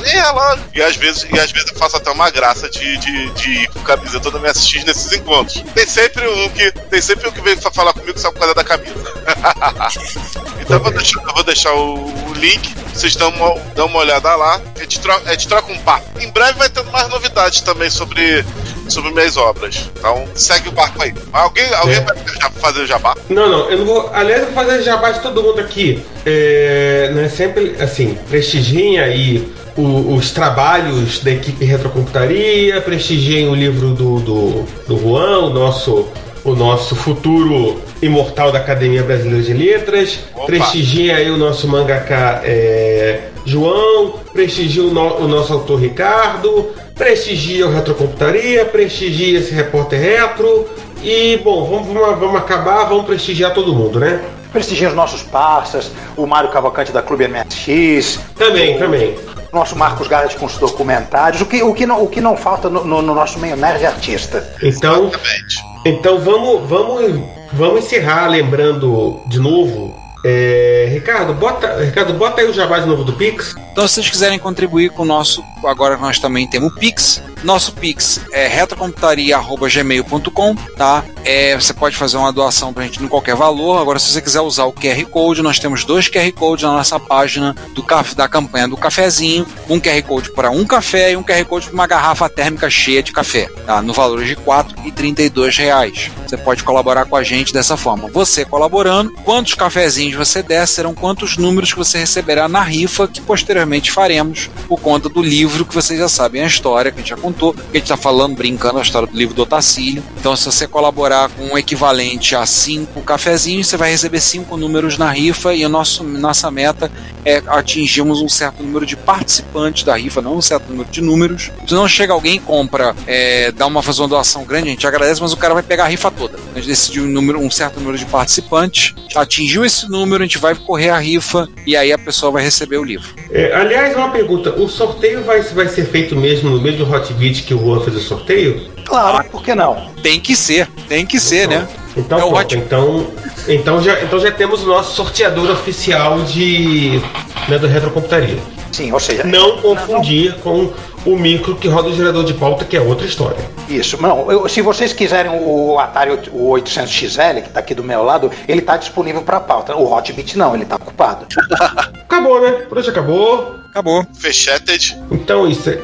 É, 0.09 0.29
lógico. 0.31 0.69
E 0.73 0.81
às 0.81 0.95
vezes, 0.95 1.27
e 1.31 1.39
às 1.39 1.51
vezes 1.51 1.71
eu 1.71 1.77
faço 1.77 1.97
até 1.97 2.09
uma 2.11 2.29
graça 2.29 2.69
de, 2.69 2.97
de, 2.97 3.29
de 3.31 3.49
ir 3.63 3.67
com 3.69 3.79
camiseta 3.81 4.29
da 4.31 4.39
MSX 4.39 4.83
nesses 4.85 5.11
encontros. 5.13 5.63
Tem 5.73 5.85
sempre 5.87 6.27
um 6.27 6.49
que. 6.49 6.71
Tem 6.71 7.01
sempre 7.01 7.27
um 7.27 7.31
que 7.31 7.41
vem 7.41 7.55
fa- 7.57 7.71
falar 7.71 7.93
comigo 7.93 8.17
só 8.19 8.31
por 8.31 8.39
causa 8.39 8.53
da 8.55 8.63
camisa. 8.63 8.93
então 10.61 10.77
eu 10.77 10.83
vou 10.83 10.91
deixar, 10.91 11.21
eu 11.23 11.33
vou 11.33 11.43
deixar 11.43 11.73
o, 11.73 12.29
o 12.29 12.33
link, 12.33 12.73
vocês 12.93 13.15
dão 13.15 13.29
uma, 13.29 13.59
dão 13.75 13.87
uma 13.87 13.99
olhada 13.99 14.35
lá, 14.35 14.61
a 14.75 14.79
gente, 14.81 14.99
troca, 14.99 15.29
a 15.29 15.31
gente 15.33 15.47
troca 15.47 15.71
um 15.71 15.77
papo. 15.79 16.19
Em 16.19 16.29
breve 16.31 16.57
vai 16.57 16.69
ter 16.69 16.83
mais 16.85 17.07
novidades 17.09 17.61
também 17.61 17.89
sobre, 17.89 18.45
sobre 18.91 19.11
minhas 19.11 19.37
obras. 19.37 19.89
Então 19.97 20.23
segue 20.35 20.69
o 20.69 20.71
barco 20.71 21.01
aí. 21.01 21.13
Alguém, 21.33 21.73
alguém 21.73 21.95
É. 21.97 22.01
vai 22.01 22.15
fazer 22.59 22.81
o 22.81 22.85
jabá? 22.87 23.15
Não, 23.29 23.49
não, 23.49 23.69
eu 23.69 23.77
não 23.79 23.85
vou. 23.85 24.09
Aliás, 24.13 24.41
eu 24.41 24.51
vou 24.51 24.55
fazer 24.63 24.83
jabá 24.83 25.11
de 25.11 25.19
todo 25.21 25.41
mundo 25.41 25.59
aqui. 25.59 26.01
É, 26.25 27.11
né, 27.13 27.29
sempre, 27.29 27.75
assim, 27.79 28.17
prestigiem 28.29 28.99
aí 28.99 29.51
os 29.77 30.31
trabalhos 30.31 31.19
da 31.23 31.31
equipe 31.31 31.63
Retrocomputaria, 31.63 32.81
prestigiem 32.81 33.47
o 33.49 33.55
livro 33.55 33.89
do, 33.91 34.19
do, 34.19 34.65
do 34.87 34.99
Juan, 34.99 35.39
o 35.45 35.49
nosso, 35.49 36.07
o 36.43 36.53
nosso 36.53 36.93
futuro 36.95 37.81
imortal 38.01 38.51
da 38.51 38.59
Academia 38.59 39.01
Brasileira 39.01 39.41
de 39.43 39.53
Letras. 39.53 40.19
Opa. 40.35 40.45
Prestigiem 40.47 41.11
aí 41.11 41.31
o 41.31 41.37
nosso 41.37 41.67
mangaka 41.69 42.41
é, 42.43 43.21
João, 43.45 44.15
prestigia 44.33 44.83
o, 44.83 44.91
no- 44.93 45.17
o 45.19 45.27
nosso 45.27 45.53
autor 45.53 45.79
Ricardo, 45.79 46.69
prestigia 46.95 47.67
o 47.67 47.71
Retrocomputaria, 47.73 48.65
prestigia 48.65 49.39
esse 49.39 49.51
repórter 49.53 49.99
retro. 49.99 50.67
E, 51.03 51.37
bom, 51.43 51.65
vamos, 51.65 51.87
vamos, 51.87 52.19
vamos 52.19 52.35
acabar, 52.35 52.83
vamos 52.85 53.05
prestigiar 53.05 53.53
todo 53.53 53.73
mundo, 53.73 53.99
né? 53.99 54.21
Prestigiem 54.53 54.89
os 54.89 54.93
nossos 54.95 55.23
parceiros, 55.23 55.89
o 56.17 56.27
Mário 56.27 56.49
Cavalcante 56.51 56.91
da 56.91 57.01
Clube 57.01 57.25
MSX, 57.27 58.19
Também, 58.35 58.77
também. 58.77 59.15
nosso 59.51 59.75
Marcos 59.77 60.07
Garrett 60.07 60.35
com 60.37 60.45
os 60.45 60.57
documentários, 60.57 61.41
o 61.41 61.45
que, 61.45 61.63
o 61.63 61.73
que, 61.73 61.85
não, 61.85 62.03
o 62.03 62.07
que 62.07 62.19
não 62.21 62.35
falta 62.37 62.69
no, 62.69 62.83
no- 62.83 63.01
no 63.01 63.15
nosso 63.15 63.39
meio 63.39 63.55
nerd 63.55 63.83
artista. 63.85 64.45
Então, 64.61 65.07
Exatamente. 65.07 65.63
então 65.85 66.19
vamos, 66.19 66.69
vamos, 66.69 67.21
vamos 67.53 67.85
encerrar 67.85 68.27
lembrando 68.27 69.21
de 69.27 69.39
novo. 69.39 69.95
É, 70.23 70.87
Ricardo, 70.91 71.33
bota, 71.33 71.83
Ricardo, 71.83 72.13
bota 72.13 72.41
aí 72.41 72.49
o 72.49 72.53
jabá 72.53 72.79
de 72.79 72.87
novo 72.87 73.03
do 73.03 73.13
Pix. 73.13 73.55
Então, 73.71 73.87
se 73.87 73.95
vocês 73.95 74.09
quiserem 74.09 74.37
contribuir 74.37 74.91
com 74.91 75.01
o 75.03 75.05
nosso, 75.05 75.43
agora 75.63 75.95
nós 75.97 76.19
também 76.19 76.47
temos 76.47 76.71
o 76.71 76.75
Pix. 76.75 77.23
Nosso 77.43 77.73
Pix 77.73 78.21
é 78.31 78.47
retrocomputaria.gmail.com, 78.47 80.55
tá? 80.77 81.03
É, 81.23 81.55
você 81.55 81.73
pode 81.73 81.95
fazer 81.95 82.17
uma 82.17 82.31
doação 82.31 82.71
pra 82.73 82.83
gente 82.83 83.03
em 83.03 83.07
qualquer 83.07 83.35
valor. 83.35 83.81
Agora, 83.81 83.97
se 83.97 84.11
você 84.11 84.21
quiser 84.21 84.41
usar 84.41 84.65
o 84.65 84.73
QR 84.73 85.03
Code, 85.05 85.41
nós 85.41 85.57
temos 85.57 85.83
dois 85.83 86.07
QR 86.07 86.31
Codes 86.33 86.63
na 86.63 86.73
nossa 86.73 86.99
página 86.99 87.55
do, 87.73 87.83
da 88.15 88.27
campanha 88.27 88.67
do 88.67 88.77
cafezinho. 88.77 89.47
Um 89.67 89.79
QR 89.79 90.03
Code 90.03 90.29
para 90.31 90.51
um 90.51 90.63
café 90.65 91.13
e 91.13 91.17
um 91.17 91.23
QR 91.23 91.43
Code 91.45 91.65
para 91.67 91.73
uma 91.73 91.87
garrafa 91.87 92.29
térmica 92.29 92.69
cheia 92.69 93.01
de 93.01 93.11
café, 93.11 93.49
tá? 93.65 93.81
No 93.81 93.93
valor 93.93 94.23
de 94.23 94.35
4,32 94.35 95.57
reais. 95.57 96.11
Você 96.27 96.37
pode 96.37 96.63
colaborar 96.63 97.05
com 97.05 97.15
a 97.15 97.23
gente 97.23 97.51
dessa 97.53 97.75
forma. 97.75 98.07
Você 98.09 98.45
colaborando, 98.45 99.11
quantos 99.23 99.55
cafezinhos 99.55 100.10
você 100.15 100.41
der 100.41 100.67
serão 100.67 100.93
quantos 100.93 101.37
números 101.37 101.71
que 101.71 101.79
você 101.79 101.99
receberá 101.99 102.47
na 102.47 102.61
rifa 102.61 103.07
que 103.07 103.21
posteriormente 103.21 103.91
faremos 103.91 104.49
por 104.67 104.79
conta 104.79 105.09
do 105.09 105.21
livro 105.21 105.65
que 105.65 105.73
vocês 105.73 105.99
já 105.99 106.09
sabem 106.09 106.41
a 106.41 106.47
história, 106.47 106.91
que 106.91 106.97
a 106.97 107.01
gente 107.01 107.09
já 107.09 107.17
contou, 107.17 107.53
que 107.53 107.59
a 107.59 107.73
gente 107.73 107.83
está 107.83 107.97
falando, 107.97 108.35
brincando 108.35 108.79
a 108.79 108.81
história 108.81 109.07
do 109.07 109.17
livro 109.17 109.33
do 109.33 109.43
Otacílio. 109.43 110.03
Então, 110.19 110.35
se 110.35 110.45
você 110.45 110.67
colaborar 110.67 111.29
com 111.29 111.53
um 111.53 111.57
equivalente 111.57 112.35
a 112.35 112.45
cinco 112.45 113.01
cafezinhos, 113.01 113.67
você 113.67 113.77
vai 113.77 113.91
receber 113.91 114.19
cinco 114.19 114.57
números 114.57 114.97
na 114.97 115.09
rifa 115.11 115.53
e 115.53 115.63
a 115.63 115.69
nosso, 115.69 116.03
nossa 116.03 116.49
meta 116.49 116.91
é 117.23 117.41
atingirmos 117.47 118.21
um 118.21 118.29
certo 118.29 118.63
número 118.63 118.85
de 118.85 118.95
participantes 118.95 119.83
da 119.83 119.95
rifa, 119.95 120.21
não 120.21 120.37
um 120.37 120.41
certo 120.41 120.69
número 120.69 120.89
de 120.89 121.01
números. 121.01 121.51
Se 121.67 121.73
não 121.73 121.87
chega 121.87 122.13
alguém 122.13 122.39
compra, 122.39 122.95
é, 123.05 123.51
dá 123.51 123.67
uma 123.67 123.81
fazer 123.83 124.01
uma 124.01 124.07
doação 124.07 124.43
grande, 124.43 124.69
a 124.69 124.71
gente 124.71 124.87
agradece, 124.87 125.21
mas 125.21 125.33
o 125.33 125.37
cara 125.37 125.53
vai 125.53 125.63
pegar 125.63 125.85
a 125.85 125.87
rifa 125.87 126.09
toda. 126.09 126.37
A 126.53 126.57
gente 126.57 126.67
decidiu 126.67 127.03
um, 127.03 127.07
número, 127.07 127.39
um 127.39 127.49
certo 127.49 127.79
número 127.79 127.97
de 127.97 128.05
participantes, 128.05 128.93
atingiu 129.15 129.63
esse 129.65 129.89
número, 129.89 130.00
a 130.23 130.25
gente 130.25 130.37
vai 130.37 130.55
correr 130.55 130.89
a 130.89 130.97
rifa 130.97 131.47
e 131.65 131.75
aí 131.75 131.91
a 131.91 131.97
pessoa 131.97 132.31
vai 132.31 132.43
receber 132.43 132.77
o 132.77 132.83
livro. 132.83 133.07
É, 133.31 133.53
aliás, 133.53 133.95
uma 133.95 134.09
pergunta: 134.09 134.51
o 134.51 134.67
sorteio 134.67 135.23
vai, 135.23 135.41
vai 135.41 135.67
ser 135.67 135.85
feito 135.85 136.15
mesmo 136.15 136.49
no 136.49 136.61
mesmo 136.61 136.91
Hot 136.93 137.13
Beat 137.13 137.43
que 137.45 137.53
o 137.53 137.59
Juan 137.59 137.81
fez 137.81 137.95
o 137.95 138.01
sorteio? 138.01 138.69
Claro, 138.85 139.23
por 139.29 139.41
que 139.43 139.53
não? 139.55 139.89
Tem 140.03 140.19
que 140.19 140.35
ser, 140.35 140.67
tem 140.87 141.05
que 141.05 141.19
ser, 141.19 141.47
né? 141.47 141.67
Então, 141.95 142.17
É 142.17 142.21
pronto, 142.21 142.35
Hot- 142.37 142.55
então, 142.57 143.07
então, 143.47 143.81
já, 143.83 144.01
então 144.01 144.19
já 144.19 144.31
temos 144.31 144.63
o 144.63 144.67
nosso 144.67 144.95
sorteador 144.95 145.49
oficial 145.51 146.21
de 146.21 147.01
né, 147.47 147.57
do 147.57 147.67
Retrocomputaria. 147.67 148.37
Sim, 148.71 148.91
ou 148.91 148.99
seja, 148.99 149.23
Não 149.23 149.57
confundir 149.57 150.35
com 150.39 150.71
o 151.05 151.15
micro 151.17 151.55
que 151.55 151.67
roda 151.67 151.89
o 151.89 151.93
gerador 151.95 152.23
de 152.23 152.33
pauta, 152.33 152.63
que 152.63 152.77
é 152.77 152.81
outra 152.81 153.05
história. 153.05 153.37
Isso, 153.67 154.01
não. 154.01 154.31
eu- 154.31 154.47
se 154.47 154.61
vocês 154.61 154.93
quiserem 154.93 155.31
o 155.43 155.79
Atari 155.79 156.11
o 156.31 156.49
800XL, 156.51 157.41
que 157.41 157.47
está 157.47 157.59
aqui 157.59 157.73
do 157.73 157.83
meu 157.83 158.03
lado, 158.03 158.31
ele 158.47 158.59
está 158.59 158.77
disponível 158.77 159.21
para 159.23 159.39
pauta. 159.39 159.75
O 159.75 159.91
Hotbit 159.91 160.37
não, 160.37 160.53
ele 160.53 160.63
está 160.63 160.75
ocupado. 160.75 161.25
Acabou, 162.07 162.41
né? 162.41 162.51
Por 162.69 162.77
hoje 162.77 162.89
acabou. 162.89 163.55
Acabou. 163.71 164.05
Fecheted. 164.19 164.97
Então 165.11 165.47
isso 165.47 165.69
é, 165.69 165.79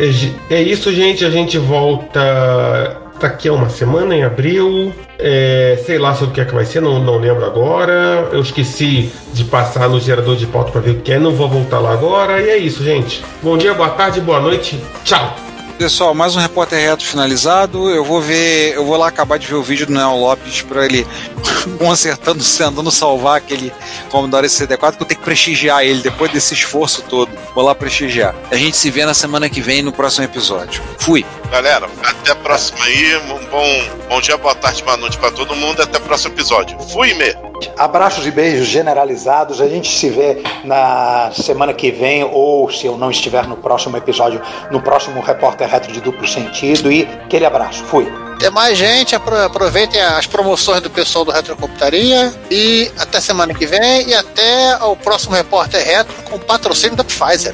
é 0.49 0.61
isso, 0.61 0.93
gente. 0.93 1.23
A 1.25 1.29
gente 1.29 1.57
volta 1.57 2.97
daqui 3.20 3.47
a 3.47 3.53
uma 3.53 3.70
semana, 3.70 4.15
em 4.15 4.24
abril. 4.24 4.93
É, 5.20 5.82
sei 5.86 5.97
lá 5.97 6.13
sobre 6.13 6.32
o 6.32 6.34
que 6.34 6.41
é 6.41 6.45
que 6.45 6.53
vai 6.53 6.65
ser, 6.65 6.82
não, 6.82 6.99
não 6.99 7.18
lembro 7.18 7.45
agora. 7.45 8.30
Eu 8.32 8.41
esqueci 8.41 9.11
de 9.34 9.43
passar 9.45 9.89
no 9.89 9.99
gerador 9.99 10.36
de 10.36 10.45
pauta 10.45 10.72
para 10.72 10.82
ver 10.82 10.91
o 10.91 11.01
que 11.01 11.11
é, 11.11 11.20
não 11.20 11.32
vou 11.32 11.49
voltar 11.49 11.80
lá 11.80 11.93
agora. 11.93 12.41
E 12.41 12.49
é 12.49 12.57
isso, 12.57 12.84
gente. 12.84 13.24
Bom 13.41 13.57
dia, 13.57 13.74
boa 13.74 13.89
tarde, 13.89 14.22
boa 14.22 14.39
noite. 14.39 14.80
Tchau. 15.03 15.46
Pessoal, 15.78 16.15
mais 16.15 16.36
um 16.36 16.39
repórter 16.39 16.80
reto 16.80 17.05
finalizado. 17.05 17.91
Eu 17.91 18.03
vou 18.03 18.19
ver, 18.19 18.73
eu 18.73 18.84
vou 18.84 18.97
lá 18.97 19.07
acabar 19.07 19.38
de 19.38 19.45
ver 19.45 19.53
o 19.53 19.61
vídeo 19.61 19.86
do 19.86 19.93
Neon 19.93 20.19
Lopes 20.19 20.63
para 20.63 20.84
ele 20.84 21.05
consertando, 21.78 22.43
tentando 22.43 22.89
salvar 22.89 23.38
aquele 23.38 23.71
Commodore 24.09 24.47
CD4 24.47 24.97
que 24.97 25.03
eu 25.03 25.07
tenho 25.07 25.19
que 25.19 25.25
prestigiar 25.25 25.84
ele 25.84 26.01
depois 26.01 26.32
desse 26.32 26.55
esforço 26.55 27.03
todo. 27.03 27.30
Vou 27.53 27.63
lá 27.63 27.75
prestigiar. 27.75 28.34
A 28.49 28.55
gente 28.55 28.75
se 28.75 28.89
vê 28.89 29.05
na 29.05 29.13
semana 29.13 29.47
que 29.51 29.61
vem 29.61 29.84
no 29.84 29.93
próximo 29.93 30.25
episódio. 30.25 30.82
Fui. 30.97 31.23
Galera, 31.51 31.88
até 32.03 32.32
a 32.32 32.36
próxima 32.36 32.84
aí. 32.84 33.15
Um 33.17 33.45
bom, 33.45 33.89
bom 34.09 34.19
dia, 34.19 34.36
boa 34.36 34.55
tarde, 34.55 34.84
boa 34.84 34.97
noite 34.97 35.19
pra 35.19 35.30
todo 35.30 35.55
mundo. 35.55 35.80
Até 35.84 35.99
o 35.99 36.01
próximo 36.01 36.34
episódio. 36.34 36.80
Fui, 36.89 37.13
me. 37.13 37.36
Abraços 37.77 38.25
e 38.25 38.31
beijos 38.31 38.67
generalizados. 38.67 39.61
A 39.61 39.67
gente 39.67 39.87
se 39.89 40.09
vê 40.09 40.41
na 40.63 41.31
semana 41.33 41.73
que 41.73 41.91
vem, 41.91 42.23
ou 42.23 42.69
se 42.71 42.85
eu 42.87 42.97
não 42.97 43.11
estiver 43.11 43.47
no 43.47 43.55
próximo 43.57 43.95
episódio, 43.97 44.41
no 44.71 44.81
próximo 44.81 45.21
Repórter 45.21 45.67
Retro 45.69 45.91
de 45.91 46.01
Duplo 46.01 46.27
Sentido. 46.27 46.91
E 46.91 47.03
aquele 47.25 47.45
abraço. 47.45 47.83
Fui. 47.83 48.11
Até 48.35 48.49
mais, 48.51 48.77
gente. 48.77 49.15
Apro- 49.15 49.35
Aproveitem 49.43 49.99
as 50.01 50.27
promoções 50.27 50.81
do 50.81 50.89
pessoal 50.89 51.25
do 51.25 51.31
Retrocomputaria. 51.31 52.33
E 52.51 52.91
até 52.99 53.19
semana 53.19 53.53
que 53.53 53.65
vem. 53.65 54.07
E 54.09 54.13
até 54.13 54.73
ao 54.73 54.95
próximo 54.95 55.35
Repórter 55.35 55.83
Retro 55.85 56.13
com 56.29 56.37
patrocínio 56.39 56.95
da 56.95 57.03
Pfizer. 57.03 57.53